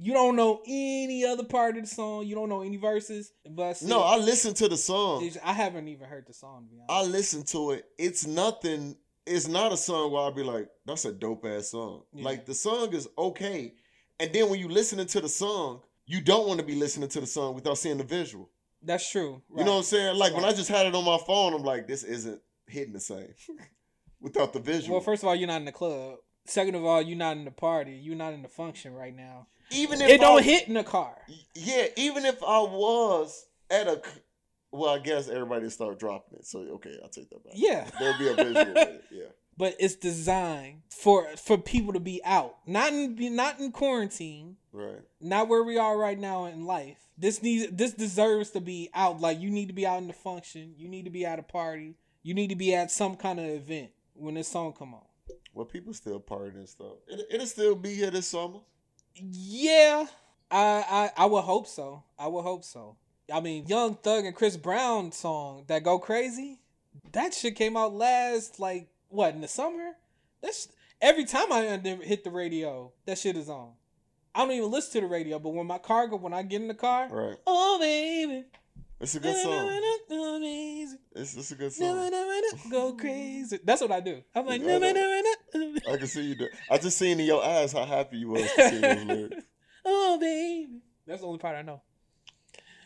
You 0.01 0.13
don't 0.13 0.35
know 0.37 0.61
any 0.65 1.25
other 1.25 1.43
part 1.43 1.75
of 1.75 1.83
the 1.83 1.89
song. 1.89 2.25
You 2.25 2.35
don't 2.35 2.47
know 2.47 2.61
any 2.61 2.77
verses. 2.77 3.33
But 3.49 3.75
still, 3.75 3.89
No, 3.89 4.01
I 4.01 4.17
listened 4.17 4.55
to 4.57 4.69
the 4.69 4.77
song. 4.77 5.29
I 5.43 5.51
haven't 5.51 5.87
even 5.89 6.07
heard 6.07 6.25
the 6.25 6.33
song. 6.33 6.67
To 6.69 6.75
be 6.75 6.81
I 6.87 7.03
listened 7.03 7.47
to 7.47 7.71
it. 7.71 7.85
It's 7.97 8.25
nothing. 8.25 8.95
It's 9.25 9.47
not 9.47 9.73
a 9.73 9.77
song 9.77 10.11
where 10.11 10.21
I'll 10.21 10.31
be 10.31 10.43
like, 10.43 10.69
"That's 10.85 11.03
a 11.05 11.11
dope 11.11 11.45
ass 11.45 11.71
song." 11.71 12.03
Yeah. 12.13 12.23
Like 12.23 12.45
the 12.45 12.53
song 12.53 12.93
is 12.93 13.09
okay, 13.17 13.73
and 14.19 14.31
then 14.31 14.49
when 14.49 14.59
you 14.59 14.69
listening 14.69 15.05
to 15.07 15.19
the 15.21 15.29
song, 15.29 15.81
you 16.05 16.21
don't 16.21 16.47
want 16.47 16.61
to 16.61 16.65
be 16.65 16.75
listening 16.75 17.09
to 17.09 17.19
the 17.19 17.27
song 17.27 17.53
without 17.53 17.77
seeing 17.77 17.97
the 17.97 18.03
visual. 18.05 18.49
That's 18.81 19.09
true. 19.11 19.41
You 19.55 19.65
know 19.65 19.73
what 19.73 19.77
I'm 19.79 19.83
saying? 19.83 20.17
Like 20.17 20.33
when 20.33 20.45
I 20.45 20.53
just 20.53 20.69
had 20.69 20.87
it 20.87 20.95
on 20.95 21.03
my 21.03 21.19
phone, 21.27 21.53
I'm 21.53 21.63
like, 21.63 21.87
"This 21.87 22.03
isn't 22.03 22.41
hitting 22.67 22.93
the 22.93 23.01
same 23.01 23.33
without 24.21 24.53
the 24.53 24.59
visual." 24.59 24.95
Well, 24.95 25.03
first 25.03 25.23
of 25.23 25.27
all, 25.27 25.35
you're 25.35 25.47
not 25.47 25.57
in 25.57 25.65
the 25.65 25.73
club. 25.73 26.19
Second 26.49 26.75
of 26.75 26.83
all, 26.85 27.01
you're 27.01 27.17
not 27.17 27.37
in 27.37 27.45
the 27.45 27.51
party. 27.51 27.91
You're 28.01 28.15
not 28.15 28.33
in 28.33 28.41
the 28.41 28.47
function 28.47 28.93
right 28.93 29.15
now. 29.15 29.47
even 29.71 30.01
if 30.01 30.09
It 30.09 30.19
don't 30.19 30.43
hit 30.43 30.67
in 30.67 30.73
the 30.73 30.83
car. 30.83 31.15
Yeah, 31.53 31.87
even 31.95 32.25
if 32.25 32.41
I 32.43 32.59
was 32.59 33.45
at 33.69 33.87
a, 33.87 34.01
Well, 34.71 34.95
I 34.95 34.99
guess 34.99 35.29
everybody 35.29 35.69
start 35.69 35.99
dropping 35.99 36.39
it. 36.39 36.45
So 36.47 36.59
okay, 36.75 36.95
I'll 37.03 37.09
take 37.09 37.29
that 37.29 37.43
back. 37.43 37.53
Yeah. 37.55 37.87
There'll 37.99 38.17
be 38.17 38.27
a 38.29 38.33
visual 38.35 38.77
it. 38.77 39.03
Yeah. 39.11 39.23
but 39.57 39.75
it's 39.79 39.95
designed 39.95 40.81
for 40.89 41.27
for 41.37 41.57
people 41.57 41.93
to 41.93 41.99
be 41.99 42.21
out, 42.25 42.55
not 42.65 42.93
in 42.93 43.35
not 43.35 43.59
in 43.59 43.71
quarantine, 43.71 44.55
Right. 44.71 45.01
not 45.21 45.47
where 45.49 45.63
we 45.63 45.77
are 45.77 45.97
right 45.97 46.17
now 46.19 46.45
in 46.45 46.65
life. 46.65 46.97
This 47.17 47.43
needs 47.43 47.71
this 47.71 47.93
deserves 47.93 48.49
to 48.51 48.61
be 48.61 48.89
out. 48.95 49.19
Like 49.21 49.39
you 49.39 49.51
need 49.51 49.67
to 49.67 49.73
be 49.73 49.85
out 49.85 50.01
in 50.01 50.07
the 50.07 50.13
function, 50.13 50.73
you 50.77 50.87
need 50.87 51.05
to 51.05 51.11
be 51.11 51.25
at 51.25 51.37
a 51.39 51.43
party, 51.43 51.95
you 52.23 52.33
need 52.33 52.49
to 52.49 52.55
be 52.55 52.73
at 52.73 52.89
some 52.89 53.15
kind 53.15 53.39
of 53.39 53.45
event 53.45 53.89
when 54.15 54.33
this 54.35 54.47
song 54.47 54.73
come 54.73 54.93
on. 54.95 55.01
Well, 55.59 55.65
people 55.65 55.93
still 55.93 56.21
partying 56.21 56.55
and 56.55 56.69
stuff. 56.69 56.93
It, 57.09 57.27
it'll 57.29 57.45
still 57.45 57.75
be 57.75 57.93
here 57.93 58.09
this 58.09 58.27
summer. 58.27 58.59
Yeah, 59.13 60.05
I, 60.49 61.11
I 61.17 61.23
I 61.23 61.25
would 61.25 61.41
hope 61.41 61.67
so. 61.67 62.01
I 62.17 62.27
would 62.27 62.43
hope 62.43 62.63
so. 62.63 62.95
I 63.29 63.41
mean, 63.41 63.67
Young 63.67 63.95
Thug 63.95 64.23
and 64.23 64.33
Chris 64.33 64.55
Brown 64.55 65.11
song 65.11 65.65
that 65.67 65.83
go 65.83 65.99
crazy. 65.99 66.61
That 67.11 67.33
shit 67.33 67.57
came 67.57 67.75
out 67.75 67.93
last 67.93 68.57
like 68.61 68.87
what 69.09 69.35
in 69.35 69.41
the 69.41 69.49
summer. 69.49 69.97
That's 70.41 70.69
every 71.01 71.25
time 71.25 71.51
I 71.51 71.63
hit 72.05 72.23
the 72.23 72.31
radio, 72.31 72.93
that 73.05 73.17
shit 73.17 73.35
is 73.35 73.49
on. 73.49 73.73
I 74.33 74.45
don't 74.45 74.53
even 74.53 74.71
listen 74.71 74.93
to 74.93 75.07
the 75.07 75.11
radio, 75.11 75.39
but 75.39 75.49
when 75.49 75.67
my 75.67 75.79
car 75.79 76.07
go, 76.07 76.15
when 76.15 76.31
I 76.33 76.41
get 76.43 76.61
in 76.61 76.69
the 76.69 76.73
car, 76.73 77.09
Right. 77.11 77.35
oh 77.45 77.77
baby, 77.81 78.45
It's 79.01 79.13
a 79.15 79.19
good 79.19 79.35
song. 79.43 79.81
It's, 81.15 81.35
it's 81.35 81.51
a 81.51 81.55
good 81.55 81.73
song. 81.73 82.09
Go 82.71 82.93
crazy. 82.93 83.59
That's 83.63 83.81
what 83.81 83.91
I 83.91 83.99
do. 83.99 84.21
I'm 84.33 84.45
like, 84.45 84.61
I 85.55 85.97
can 85.97 86.07
see 86.07 86.21
you 86.23 86.35
do. 86.35 86.47
I 86.69 86.77
just 86.77 86.97
seen 86.97 87.19
in 87.19 87.25
your 87.25 87.43
eyes 87.43 87.71
how 87.73 87.85
happy 87.85 88.17
you 88.17 88.29
was 88.29 88.41
to 88.41 88.69
see 88.69 88.79
those 88.79 89.03
lyrics. 89.05 89.45
oh 89.85 90.17
baby. 90.19 90.81
That's 91.07 91.21
the 91.21 91.27
only 91.27 91.39
part 91.39 91.55
I 91.55 91.61
know. 91.61 91.81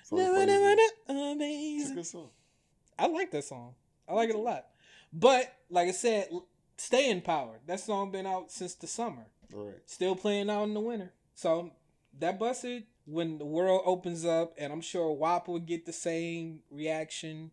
So 0.03 0.17
funny. 0.17 0.51
It's 0.51 0.93
a 1.09 1.11
Amazing. 1.13 1.95
good 1.95 2.05
song. 2.05 2.29
I 2.97 3.07
like 3.07 3.31
that 3.31 3.43
song. 3.43 3.73
I 4.07 4.13
like 4.13 4.29
it 4.29 4.35
a 4.35 4.39
lot. 4.39 4.65
But 5.11 5.53
like 5.69 5.87
I 5.87 5.91
said, 5.91 6.29
stay 6.77 7.09
in 7.09 7.21
power. 7.21 7.59
That 7.67 7.79
song 7.79 8.11
been 8.11 8.25
out 8.25 8.51
since 8.51 8.75
the 8.75 8.87
summer. 8.87 9.25
Right. 9.51 9.75
Still 9.85 10.15
playing 10.15 10.49
out 10.49 10.63
in 10.63 10.73
the 10.73 10.79
winter. 10.79 11.13
So 11.35 11.71
that 12.19 12.39
Buss 12.39 12.63
It 12.63 12.85
when 13.05 13.37
the 13.37 13.45
world 13.45 13.81
opens 13.85 14.25
up, 14.25 14.53
and 14.57 14.71
I'm 14.71 14.81
sure 14.81 15.11
WAP 15.11 15.47
will 15.47 15.59
get 15.59 15.85
the 15.85 15.93
same 15.93 16.59
reaction. 16.71 17.51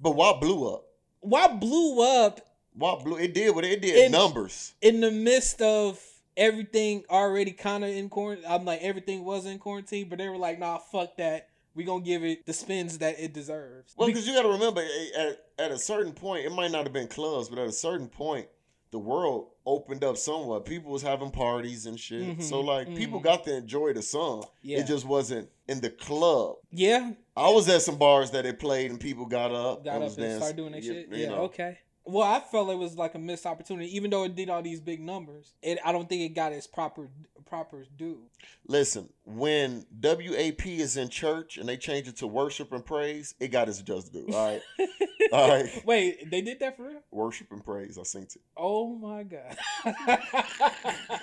But 0.00 0.12
WAP 0.12 0.40
blew 0.40 0.74
up. 0.74 0.84
WAP 1.22 1.60
blew 1.60 2.02
up 2.02 2.53
WAP 2.76 3.04
blew. 3.04 3.16
It 3.16 3.34
did 3.34 3.54
what 3.54 3.64
it 3.64 3.80
did. 3.80 4.06
In- 4.06 4.12
numbers. 4.12 4.74
in 4.82 5.00
the 5.00 5.10
midst 5.10 5.60
of 5.62 6.00
everything 6.36 7.04
already 7.10 7.52
kind 7.52 7.84
of 7.84 7.90
in 7.90 8.08
quarantine. 8.08 8.44
I'm 8.48 8.64
like 8.64 8.82
everything 8.82 9.24
was 9.24 9.46
in 9.46 9.58
quarantine, 9.58 10.08
but 10.08 10.18
they 10.18 10.28
were 10.28 10.36
like, 10.38 10.58
"Nah, 10.58 10.78
fuck 10.78 11.16
that. 11.18 11.48
We 11.74 11.84
gonna 11.84 12.04
give 12.04 12.24
it 12.24 12.46
the 12.46 12.52
spins 12.52 12.98
that 12.98 13.18
it 13.18 13.32
deserves." 13.32 13.94
Well, 13.96 14.08
because 14.08 14.26
you 14.26 14.34
got 14.34 14.42
to 14.42 14.48
remember, 14.48 14.84
at, 15.18 15.44
at 15.58 15.70
a 15.70 15.78
certain 15.78 16.12
point, 16.12 16.44
it 16.44 16.50
might 16.52 16.70
not 16.70 16.84
have 16.84 16.92
been 16.92 17.08
clubs, 17.08 17.48
but 17.48 17.58
at 17.58 17.66
a 17.68 17.72
certain 17.72 18.08
point, 18.08 18.48
the 18.90 18.98
world 18.98 19.48
opened 19.66 20.04
up 20.04 20.16
somewhat. 20.16 20.64
People 20.66 20.92
was 20.92 21.02
having 21.02 21.30
parties 21.30 21.86
and 21.86 21.98
shit. 21.98 22.22
Mhm, 22.38 22.42
So 22.42 22.60
like, 22.60 22.94
people 22.94 23.18
mhm. 23.20 23.24
got 23.24 23.44
to 23.44 23.56
enjoy 23.56 23.92
the 23.92 24.02
song. 24.02 24.44
yeah, 24.62 24.78
It 24.80 24.86
just 24.86 25.04
wasn't 25.06 25.48
in 25.68 25.80
the 25.80 25.90
club. 25.90 26.56
yeah, 26.70 27.12
I 27.36 27.48
was 27.50 27.68
at 27.68 27.82
some 27.82 27.96
bars 27.96 28.30
that 28.32 28.44
it 28.46 28.58
played 28.60 28.90
and 28.90 29.00
people 29.00 29.26
got 29.26 29.50
up, 29.52 29.84
got 29.84 29.96
up 29.96 30.02
was 30.02 30.16
and 30.16 30.22
dancing. 30.24 30.38
started 30.40 30.56
doing 30.56 30.72
that 30.72 30.82
You- 30.82 30.92
shit. 30.92 31.08
you 31.08 31.16
Yeah, 31.22 31.28
know. 31.30 31.34
okay. 31.44 31.78
Well, 32.06 32.22
I 32.26 32.40
felt 32.40 32.68
it 32.68 32.78
was 32.78 32.96
like 32.96 33.14
a 33.14 33.18
missed 33.18 33.46
opportunity, 33.46 33.94
even 33.96 34.10
though 34.10 34.24
it 34.24 34.34
did 34.34 34.50
all 34.50 34.60
these 34.60 34.80
big 34.80 35.00
numbers. 35.00 35.54
It, 35.62 35.78
I 35.84 35.90
don't 35.92 36.06
think 36.08 36.20
it 36.22 36.34
got 36.34 36.52
its 36.52 36.66
proper 36.66 37.08
proper 37.46 37.84
due. 37.96 38.20
Listen, 38.66 39.08
when 39.24 39.86
WAP 40.02 40.66
is 40.66 40.96
in 40.96 41.08
church 41.08 41.56
and 41.56 41.68
they 41.68 41.76
change 41.76 42.06
it 42.08 42.16
to 42.18 42.26
worship 42.26 42.72
and 42.72 42.84
praise, 42.84 43.34
it 43.40 43.48
got 43.48 43.68
its 43.68 43.80
just 43.80 44.12
due. 44.12 44.26
All 44.32 44.52
right, 44.52 44.62
all 45.32 45.48
right. 45.48 45.82
Wait, 45.86 46.30
they 46.30 46.42
did 46.42 46.60
that 46.60 46.76
for 46.76 46.88
real? 46.88 47.00
Worship 47.10 47.50
and 47.52 47.64
praise. 47.64 47.96
I 47.96 48.02
synced 48.02 48.36
it. 48.36 48.42
Oh 48.56 48.94
my 48.94 49.22
god. 49.22 49.56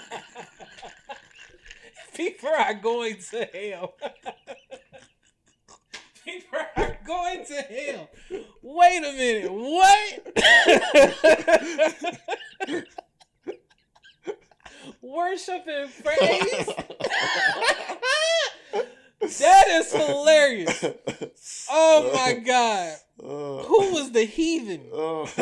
People 2.16 2.50
are 2.50 2.74
going 2.74 3.18
to 3.32 3.46
hell. 3.54 3.94
People 6.26 6.60
are 6.78 6.98
going 7.06 7.46
to 7.46 7.54
hell. 7.56 8.10
Wait 8.62 8.98
a 8.98 9.14
minute. 9.14 9.52
What? 9.52 10.20
Worship 15.02 15.66
and 15.68 15.92
praise? 16.04 16.66
that 19.40 19.68
is 19.70 19.92
hilarious. 19.92 20.86
Oh 21.70 22.12
my 22.14 22.34
god. 22.34 22.98
Who 23.20 23.92
was 23.94 24.12
the 24.12 24.26
heathen? 24.26 24.90
uh, 24.94 25.26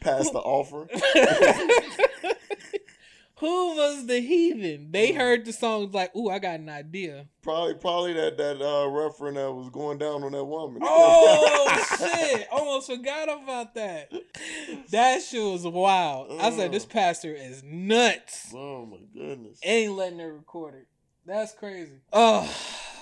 pass 0.00 0.30
the 0.30 0.38
offering. 0.38 0.88
Who 3.42 3.74
was 3.74 4.06
the 4.06 4.20
heathen? 4.20 4.92
They 4.92 5.10
heard 5.10 5.44
the 5.44 5.52
songs 5.52 5.92
like, 5.92 6.14
"Ooh, 6.14 6.30
I 6.30 6.38
got 6.38 6.60
an 6.60 6.68
idea." 6.68 7.26
Probably, 7.42 7.74
probably 7.74 8.12
that 8.12 8.36
that 8.36 8.62
uh, 8.62 8.86
referent 8.86 9.34
that 9.34 9.52
was 9.52 9.68
going 9.68 9.98
down 9.98 10.22
on 10.22 10.30
that 10.30 10.44
woman. 10.44 10.80
Oh 10.84 11.96
shit! 11.98 12.46
Almost 12.52 12.86
forgot 12.88 13.24
about 13.24 13.74
that. 13.74 14.12
That 14.92 15.22
shit 15.22 15.42
was 15.42 15.64
wild. 15.66 16.40
I 16.40 16.52
said 16.52 16.70
this 16.70 16.86
pastor 16.86 17.34
is 17.34 17.64
nuts. 17.64 18.52
oh 18.54 18.86
my 18.86 18.98
goodness. 19.12 19.58
Ain't 19.64 19.94
letting 19.94 20.20
her 20.20 20.34
record 20.34 20.76
it. 20.76 20.86
That's 21.26 21.52
crazy. 21.52 21.98
Oh, 22.12 22.48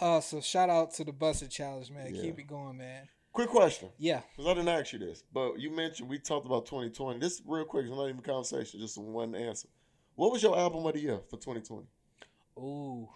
oh 0.00 0.20
so 0.20 0.40
shout 0.40 0.70
out 0.70 0.94
to 0.94 1.04
the 1.04 1.12
Buss 1.12 1.42
It 1.42 1.50
Challenge, 1.50 1.90
man. 1.90 2.14
Yeah. 2.14 2.22
Keep 2.22 2.38
it 2.38 2.46
going, 2.46 2.78
man. 2.78 3.06
Quick 3.34 3.50
question, 3.50 3.90
Yeah. 3.98 4.22
because 4.34 4.50
I 4.50 4.54
didn't 4.54 4.70
ask 4.70 4.94
you 4.94 5.00
this, 5.00 5.22
but 5.34 5.60
you 5.60 5.70
mentioned 5.70 6.08
we 6.08 6.18
talked 6.18 6.46
about 6.46 6.64
2020. 6.64 7.20
This 7.20 7.42
real 7.46 7.64
quick, 7.66 7.84
it's 7.84 7.94
not 7.94 8.06
even 8.08 8.18
a 8.18 8.22
conversation, 8.22 8.80
just 8.80 8.96
one 8.96 9.34
answer. 9.34 9.68
What 10.20 10.32
was 10.32 10.42
your 10.42 10.54
album 10.58 10.84
of 10.84 10.92
the 10.92 11.00
year 11.00 11.18
for 11.30 11.38
2020? 11.38 11.86
Ooh. 12.58 13.08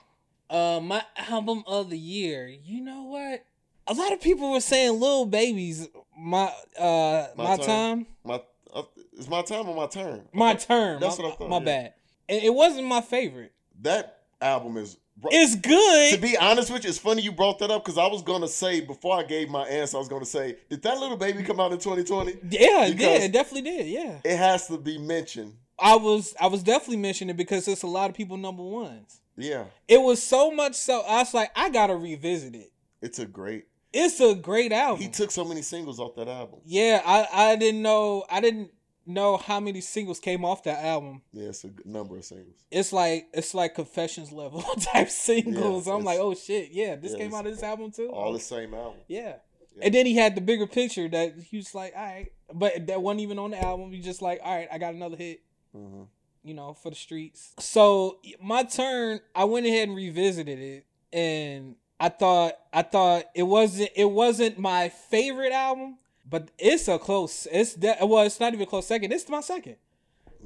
Uh, 0.48 0.80
my 0.82 1.02
album 1.18 1.62
of 1.66 1.90
the 1.90 1.98
year. 1.98 2.46
You 2.48 2.80
know 2.80 3.02
what? 3.02 3.44
A 3.86 3.92
lot 3.92 4.14
of 4.14 4.22
people 4.22 4.52
were 4.52 4.60
saying 4.62 4.98
"Lil 4.98 5.26
Baby's." 5.26 5.86
My 6.18 6.50
uh, 6.78 7.26
My 7.36 7.44
my, 7.44 7.56
time. 7.58 8.06
My 8.24 8.40
uh, 8.72 8.84
it's 9.12 9.28
my 9.28 9.42
time 9.42 9.68
or 9.68 9.76
my 9.76 9.86
turn. 9.86 10.22
My 10.32 10.54
turn. 10.54 10.98
That's 10.98 11.18
my, 11.18 11.24
what 11.26 11.34
I 11.34 11.36
thought, 11.36 11.50
My 11.50 11.58
yeah. 11.58 11.64
bad. 11.64 11.94
It, 12.26 12.44
it 12.44 12.54
wasn't 12.54 12.86
my 12.86 13.02
favorite. 13.02 13.52
That 13.82 14.22
album 14.40 14.78
is. 14.78 14.96
It's 15.26 15.56
good. 15.56 16.14
to 16.14 16.18
be 16.18 16.38
honest 16.38 16.72
with 16.72 16.84
you, 16.84 16.88
it's 16.88 16.98
funny 16.98 17.20
you 17.20 17.32
brought 17.32 17.58
that 17.58 17.70
up 17.70 17.84
because 17.84 17.98
I 17.98 18.06
was 18.06 18.22
gonna 18.22 18.48
say 18.48 18.80
before 18.80 19.18
I 19.18 19.24
gave 19.24 19.50
my 19.50 19.68
answer, 19.68 19.98
I 19.98 20.00
was 20.00 20.08
gonna 20.08 20.24
say, 20.24 20.56
did 20.70 20.80
that 20.82 20.98
Lil 20.98 21.18
Baby 21.18 21.42
come 21.42 21.60
out 21.60 21.70
in 21.70 21.78
2020? 21.78 22.32
yeah, 22.48 22.86
it 22.86 22.96
did. 22.96 23.22
It 23.24 23.32
definitely 23.32 23.70
did. 23.70 23.88
Yeah. 23.88 24.20
It 24.24 24.38
has 24.38 24.68
to 24.68 24.78
be 24.78 24.96
mentioned. 24.96 25.52
I 25.78 25.96
was 25.96 26.34
I 26.40 26.46
was 26.46 26.62
definitely 26.62 26.98
mentioning 26.98 27.34
it 27.34 27.36
because 27.36 27.66
it's 27.68 27.82
a 27.82 27.86
lot 27.88 28.10
of 28.10 28.16
people 28.16 28.36
number 28.36 28.62
ones. 28.62 29.20
Yeah, 29.36 29.64
It 29.88 30.00
was 30.00 30.22
so 30.22 30.50
much 30.52 30.74
so 30.74 31.00
I 31.00 31.18
was 31.18 31.34
like, 31.34 31.50
I 31.56 31.68
gotta 31.70 31.96
revisit 31.96 32.54
it. 32.54 32.72
it's 33.02 33.18
a 33.18 33.26
great. 33.26 33.66
It's 33.92 34.20
a 34.20 34.34
great 34.34 34.72
album. 34.72 35.02
He 35.02 35.08
took 35.08 35.30
so 35.30 35.44
many 35.44 35.62
singles 35.62 36.00
off 36.00 36.16
that 36.16 36.28
album. 36.28 36.60
yeah, 36.64 37.00
I 37.04 37.28
I 37.32 37.56
didn't 37.56 37.82
know 37.82 38.24
I 38.30 38.40
didn't 38.40 38.70
know 39.06 39.36
how 39.36 39.60
many 39.60 39.80
singles 39.80 40.18
came 40.18 40.44
off 40.44 40.62
that 40.64 40.84
album. 40.84 41.22
Yeah, 41.32 41.48
it's 41.48 41.64
a 41.64 41.70
number 41.84 42.16
of 42.16 42.24
singles. 42.24 42.56
It's 42.70 42.92
like 42.92 43.28
it's 43.32 43.54
like 43.54 43.74
confessions 43.74 44.32
level 44.32 44.62
type 44.92 45.10
singles. 45.10 45.86
Yeah, 45.86 45.94
I'm 45.94 46.04
like, 46.04 46.18
oh 46.18 46.34
shit, 46.34 46.70
yeah, 46.72 46.96
this 46.96 47.12
yeah, 47.12 47.18
came 47.18 47.34
out 47.34 47.46
of 47.46 47.52
this 47.52 47.62
album 47.62 47.90
too. 47.90 48.08
All 48.08 48.32
the 48.32 48.40
same 48.40 48.74
album. 48.74 49.00
yeah. 49.08 49.36
Yeah. 49.76 49.86
And 49.86 49.94
then 49.94 50.06
he 50.06 50.14
had 50.14 50.36
the 50.36 50.40
bigger 50.40 50.68
picture 50.68 51.08
that 51.08 51.34
he 51.36 51.56
was 51.56 51.74
like, 51.74 51.94
all 51.96 52.02
right, 52.04 52.30
but 52.52 52.86
that 52.86 53.02
wasn't 53.02 53.22
even 53.22 53.40
on 53.40 53.50
the 53.50 53.60
album. 53.60 53.90
He 53.90 53.98
just 54.00 54.22
like, 54.22 54.38
all 54.44 54.54
right, 54.54 54.68
I 54.70 54.78
got 54.78 54.94
another 54.94 55.16
hit. 55.16 55.40
Hmm 55.74 56.04
you 56.44 56.54
know, 56.54 56.74
for 56.74 56.90
the 56.90 56.96
streets. 56.96 57.54
So 57.58 58.18
my 58.40 58.62
turn, 58.64 59.20
I 59.34 59.44
went 59.44 59.66
ahead 59.66 59.88
and 59.88 59.96
revisited 59.96 60.58
it, 60.58 60.86
and 61.12 61.74
I 61.98 62.10
thought 62.10 62.52
I 62.72 62.82
thought 62.82 63.24
it 63.34 63.44
wasn't 63.44 63.90
it 63.96 64.10
wasn't 64.10 64.58
my 64.58 64.90
favorite 64.90 65.52
album, 65.52 65.96
but 66.28 66.50
it's 66.58 66.86
a 66.86 66.98
close. 66.98 67.48
It's 67.50 67.74
de- 67.74 67.96
well, 68.02 68.24
it's 68.24 68.38
not 68.38 68.52
even 68.52 68.66
close 68.66 68.86
second. 68.86 69.12
It's 69.12 69.28
my 69.28 69.40
second. 69.40 69.76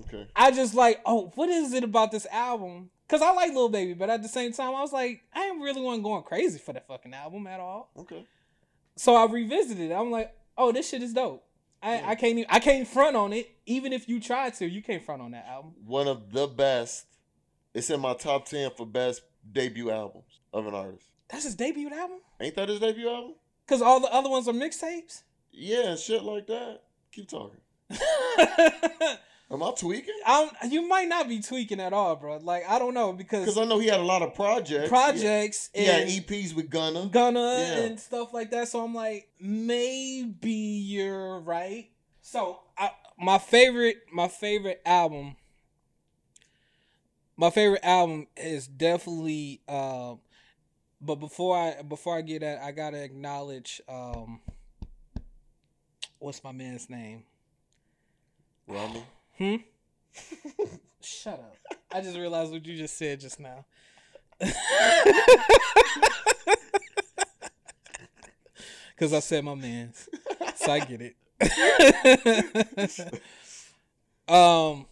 Okay. 0.00 0.28
I 0.36 0.52
just 0.52 0.74
like, 0.74 1.00
oh, 1.04 1.32
what 1.34 1.48
is 1.48 1.72
it 1.72 1.82
about 1.82 2.12
this 2.12 2.26
album? 2.30 2.90
Cause 3.08 3.22
I 3.22 3.32
like 3.32 3.54
Lil 3.54 3.70
Baby, 3.70 3.94
but 3.94 4.10
at 4.10 4.22
the 4.22 4.28
same 4.28 4.52
time, 4.52 4.74
I 4.74 4.82
was 4.82 4.92
like, 4.92 5.22
I 5.32 5.46
ain't 5.46 5.62
really 5.62 5.80
one 5.80 6.02
going 6.02 6.22
crazy 6.22 6.58
for 6.58 6.74
the 6.74 6.80
fucking 6.80 7.14
album 7.14 7.46
at 7.46 7.58
all. 7.58 7.90
Okay. 7.96 8.24
So 8.96 9.16
I 9.16 9.24
revisited 9.24 9.90
it. 9.90 9.94
I'm 9.94 10.10
like, 10.10 10.32
oh, 10.58 10.72
this 10.72 10.90
shit 10.90 11.02
is 11.02 11.14
dope. 11.14 11.42
I, 11.82 11.94
Yeah. 11.96 12.08
I 12.10 12.14
can't 12.14 12.38
even, 12.38 12.46
I 12.48 12.58
can't 12.58 12.86
front 12.86 13.16
on 13.16 13.32
it. 13.32 13.48
Even 13.66 13.92
if 13.92 14.08
you 14.08 14.20
tried 14.20 14.54
to, 14.54 14.66
you 14.68 14.82
can't 14.82 15.02
front 15.02 15.22
on 15.22 15.30
that 15.32 15.46
album. 15.46 15.72
One 15.84 16.08
of 16.08 16.32
the 16.32 16.46
best. 16.46 17.06
It's 17.74 17.90
in 17.90 18.00
my 18.00 18.14
top 18.14 18.46
ten 18.46 18.70
for 18.76 18.86
best 18.86 19.22
debut 19.50 19.90
albums 19.90 20.40
of 20.52 20.66
an 20.66 20.74
artist. 20.74 21.06
That's 21.28 21.44
his 21.44 21.54
debut 21.54 21.90
album. 21.92 22.18
Ain't 22.40 22.54
that 22.56 22.68
his 22.68 22.80
debut 22.80 23.08
album? 23.08 23.34
Cause 23.66 23.82
all 23.82 24.00
the 24.00 24.12
other 24.12 24.30
ones 24.30 24.48
are 24.48 24.52
mixtapes. 24.52 25.22
Yeah, 25.52 25.94
shit 25.96 26.22
like 26.22 26.46
that. 26.46 26.80
Keep 27.12 27.28
talking. 27.28 27.60
Am 29.50 29.62
I 29.62 29.72
tweaking? 29.72 30.14
I'm, 30.26 30.50
you 30.70 30.86
might 30.86 31.08
not 31.08 31.26
be 31.26 31.40
tweaking 31.40 31.80
at 31.80 31.94
all, 31.94 32.16
bro. 32.16 32.36
Like 32.36 32.64
I 32.68 32.78
don't 32.78 32.92
know 32.92 33.12
because 33.14 33.40
Because 33.46 33.56
I 33.56 33.64
know 33.64 33.78
he 33.78 33.86
had 33.86 34.00
a 34.00 34.04
lot 34.04 34.20
of 34.20 34.34
projects. 34.34 34.90
projects 34.90 35.70
He 35.74 35.86
had 35.86 36.06
EPs 36.06 36.54
with 36.54 36.68
Gunna. 36.68 37.06
Gunna 37.06 37.40
Yeah. 37.40 37.78
and 37.84 37.98
stuff 37.98 38.34
like 38.34 38.50
that. 38.50 38.68
So 38.68 38.84
I'm 38.84 38.94
like, 38.94 39.28
maybe 39.40 40.50
you're 40.50 41.40
right. 41.40 41.88
So 42.20 42.60
I, 42.76 42.90
my 43.18 43.38
favorite, 43.38 43.96
my 44.12 44.28
favorite 44.28 44.82
album, 44.84 45.36
my 47.38 47.48
favorite 47.48 47.84
album 47.84 48.26
is 48.36 48.66
definitely. 48.66 49.62
Um, 49.66 50.20
but 51.00 51.14
before 51.16 51.56
I 51.56 51.80
before 51.82 52.18
I 52.18 52.20
get 52.20 52.40
that, 52.42 52.60
I 52.62 52.72
gotta 52.72 53.02
acknowledge. 53.02 53.80
Um, 53.88 54.40
what's 56.18 56.44
my 56.44 56.52
man's 56.52 56.90
name? 56.90 57.22
Rami. 58.66 59.04
Hmm. 59.38 59.56
Shut 61.00 61.34
up! 61.34 61.56
I 61.92 62.00
just 62.00 62.16
realized 62.16 62.50
what 62.50 62.66
you 62.66 62.76
just 62.76 62.96
said 62.98 63.20
just 63.20 63.38
now. 63.38 63.64
Cause 68.98 69.12
I 69.12 69.20
said 69.20 69.44
my 69.44 69.54
man's, 69.54 70.08
so 70.56 70.72
I 70.72 70.80
get 70.80 71.00
it. 71.00 71.14
um, 74.28 74.86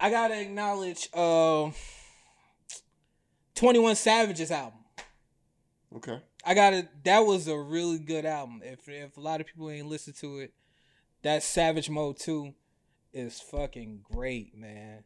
I 0.00 0.10
gotta 0.10 0.40
acknowledge 0.40 1.14
um, 1.14 1.74
Twenty 3.54 3.78
One 3.80 3.96
Savage's 3.96 4.50
album. 4.50 4.78
Okay. 5.94 6.22
I 6.42 6.54
gotta. 6.54 6.88
That 7.04 7.20
was 7.20 7.48
a 7.48 7.58
really 7.58 7.98
good 7.98 8.24
album. 8.24 8.62
If 8.64 8.88
if 8.88 9.18
a 9.18 9.20
lot 9.20 9.42
of 9.42 9.46
people 9.46 9.68
ain't 9.68 9.88
listened 9.88 10.16
to 10.16 10.38
it, 10.38 10.54
that 11.22 11.42
Savage 11.42 11.90
Mode 11.90 12.18
Two 12.18 12.54
is 13.12 13.40
fucking 13.40 14.00
great, 14.10 14.56
man. 14.56 15.04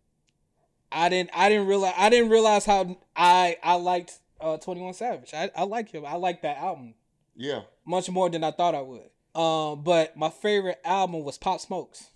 I 0.92 1.08
didn't. 1.08 1.30
I 1.34 1.48
didn't 1.48 1.66
realize. 1.66 1.94
I 1.96 2.08
didn't 2.10 2.30
realize 2.30 2.64
how 2.64 2.96
I 3.16 3.56
I 3.62 3.74
liked 3.74 4.18
uh, 4.40 4.56
Twenty 4.58 4.80
One 4.80 4.94
Savage. 4.94 5.32
I 5.34 5.50
I 5.56 5.64
like 5.64 5.90
him. 5.90 6.04
I 6.06 6.14
like 6.16 6.42
that 6.42 6.58
album 6.58 6.94
Yeah. 7.34 7.62
much 7.84 8.08
more 8.10 8.30
than 8.30 8.44
I 8.44 8.50
thought 8.52 8.74
I 8.74 8.82
would. 8.82 9.10
Um, 9.34 9.82
but 9.82 10.16
my 10.16 10.30
favorite 10.30 10.80
album 10.84 11.24
was 11.24 11.36
Pop 11.38 11.60
Smoke's. 11.60 12.10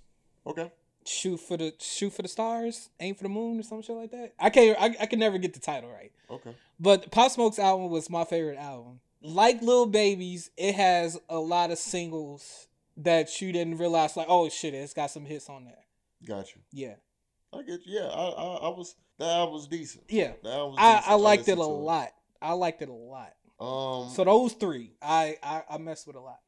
Okay. 0.47 0.71
Shoot 1.05 1.39
for 1.39 1.57
the 1.57 1.73
shoot 1.81 2.13
for 2.13 2.23
the 2.23 2.29
stars, 2.29 2.91
aim 3.01 3.15
for 3.17 3.25
the 3.25 3.29
moon, 3.31 3.59
or 3.59 3.63
some 3.65 3.83
shit 3.83 3.97
like 3.97 4.11
that. 4.13 4.35
I 4.39 4.51
can't. 4.51 4.81
I, 4.81 4.95
I 5.01 5.07
can 5.07 5.19
never 5.19 5.39
get 5.39 5.55
the 5.55 5.61
title 5.61 5.91
right. 5.91 6.13
Okay. 6.31 6.55
But 6.79 7.11
Pop 7.11 7.33
Smoke's 7.33 7.59
album 7.59 7.91
was 7.91 8.09
my 8.11 8.25
favorite 8.25 8.59
album. 8.59 9.01
Like 9.21 9.61
Lil 9.63 9.87
Baby's, 9.87 10.51
it 10.57 10.77
has 10.77 11.19
a 11.29 11.39
lot 11.39 11.73
of 11.73 11.79
singles 11.79 12.68
that 12.99 13.41
you 13.41 13.53
didn't 13.53 13.79
realize. 13.79 14.17
Like, 14.17 14.27
oh 14.29 14.49
shit, 14.49 14.75
it's 14.75 14.95
got 14.95 15.11
some 15.11 15.25
hits 15.25 15.49
on 15.49 15.65
there. 15.65 15.85
Got 16.27 16.55
you. 16.55 16.61
Yeah, 16.73 16.95
I 17.53 17.63
get 17.63 17.87
you. 17.87 18.01
Yeah. 18.01 18.07
I, 18.09 18.29
I, 18.29 18.55
I 18.57 18.69
was 18.69 18.95
that 19.19 19.51
was 19.51 19.67
decent. 19.67 20.05
yeah. 20.09 20.33
That 20.43 20.59
was 20.59 20.77
I. 20.79 21.03
I 21.07 21.15
liked 21.15 21.49
it 21.49 21.59
a 21.59 21.63
lot. 21.63 22.11
I 22.41 22.53
liked 22.53 22.83
it 22.83 22.89
a 22.89 22.93
lot. 22.93 23.35
Um. 23.61 24.11
So 24.11 24.25
those 24.25 24.53
three, 24.53 24.93
I 25.03 25.37
I, 25.43 25.63
I 25.71 25.79
messed 25.79 26.07
with 26.07 26.17
a 26.17 26.21
lot. 26.21 26.41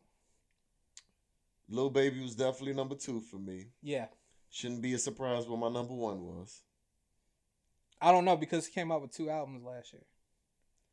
Lil 1.68 1.90
Baby 1.90 2.20
was 2.20 2.34
definitely 2.34 2.74
number 2.74 2.96
two 2.96 3.20
for 3.20 3.36
me. 3.36 3.66
Yeah, 3.80 4.06
Shouldn't 4.50 4.82
be 4.82 4.94
a 4.94 4.98
surprise 4.98 5.46
what 5.46 5.60
my 5.60 5.68
number 5.68 5.94
one 5.94 6.22
was. 6.22 6.62
I 8.00 8.10
don't 8.10 8.24
know 8.24 8.36
because 8.36 8.66
he 8.66 8.72
came 8.72 8.90
out 8.90 9.02
with 9.02 9.12
two 9.12 9.30
albums 9.30 9.62
last 9.62 9.92
year. 9.92 10.02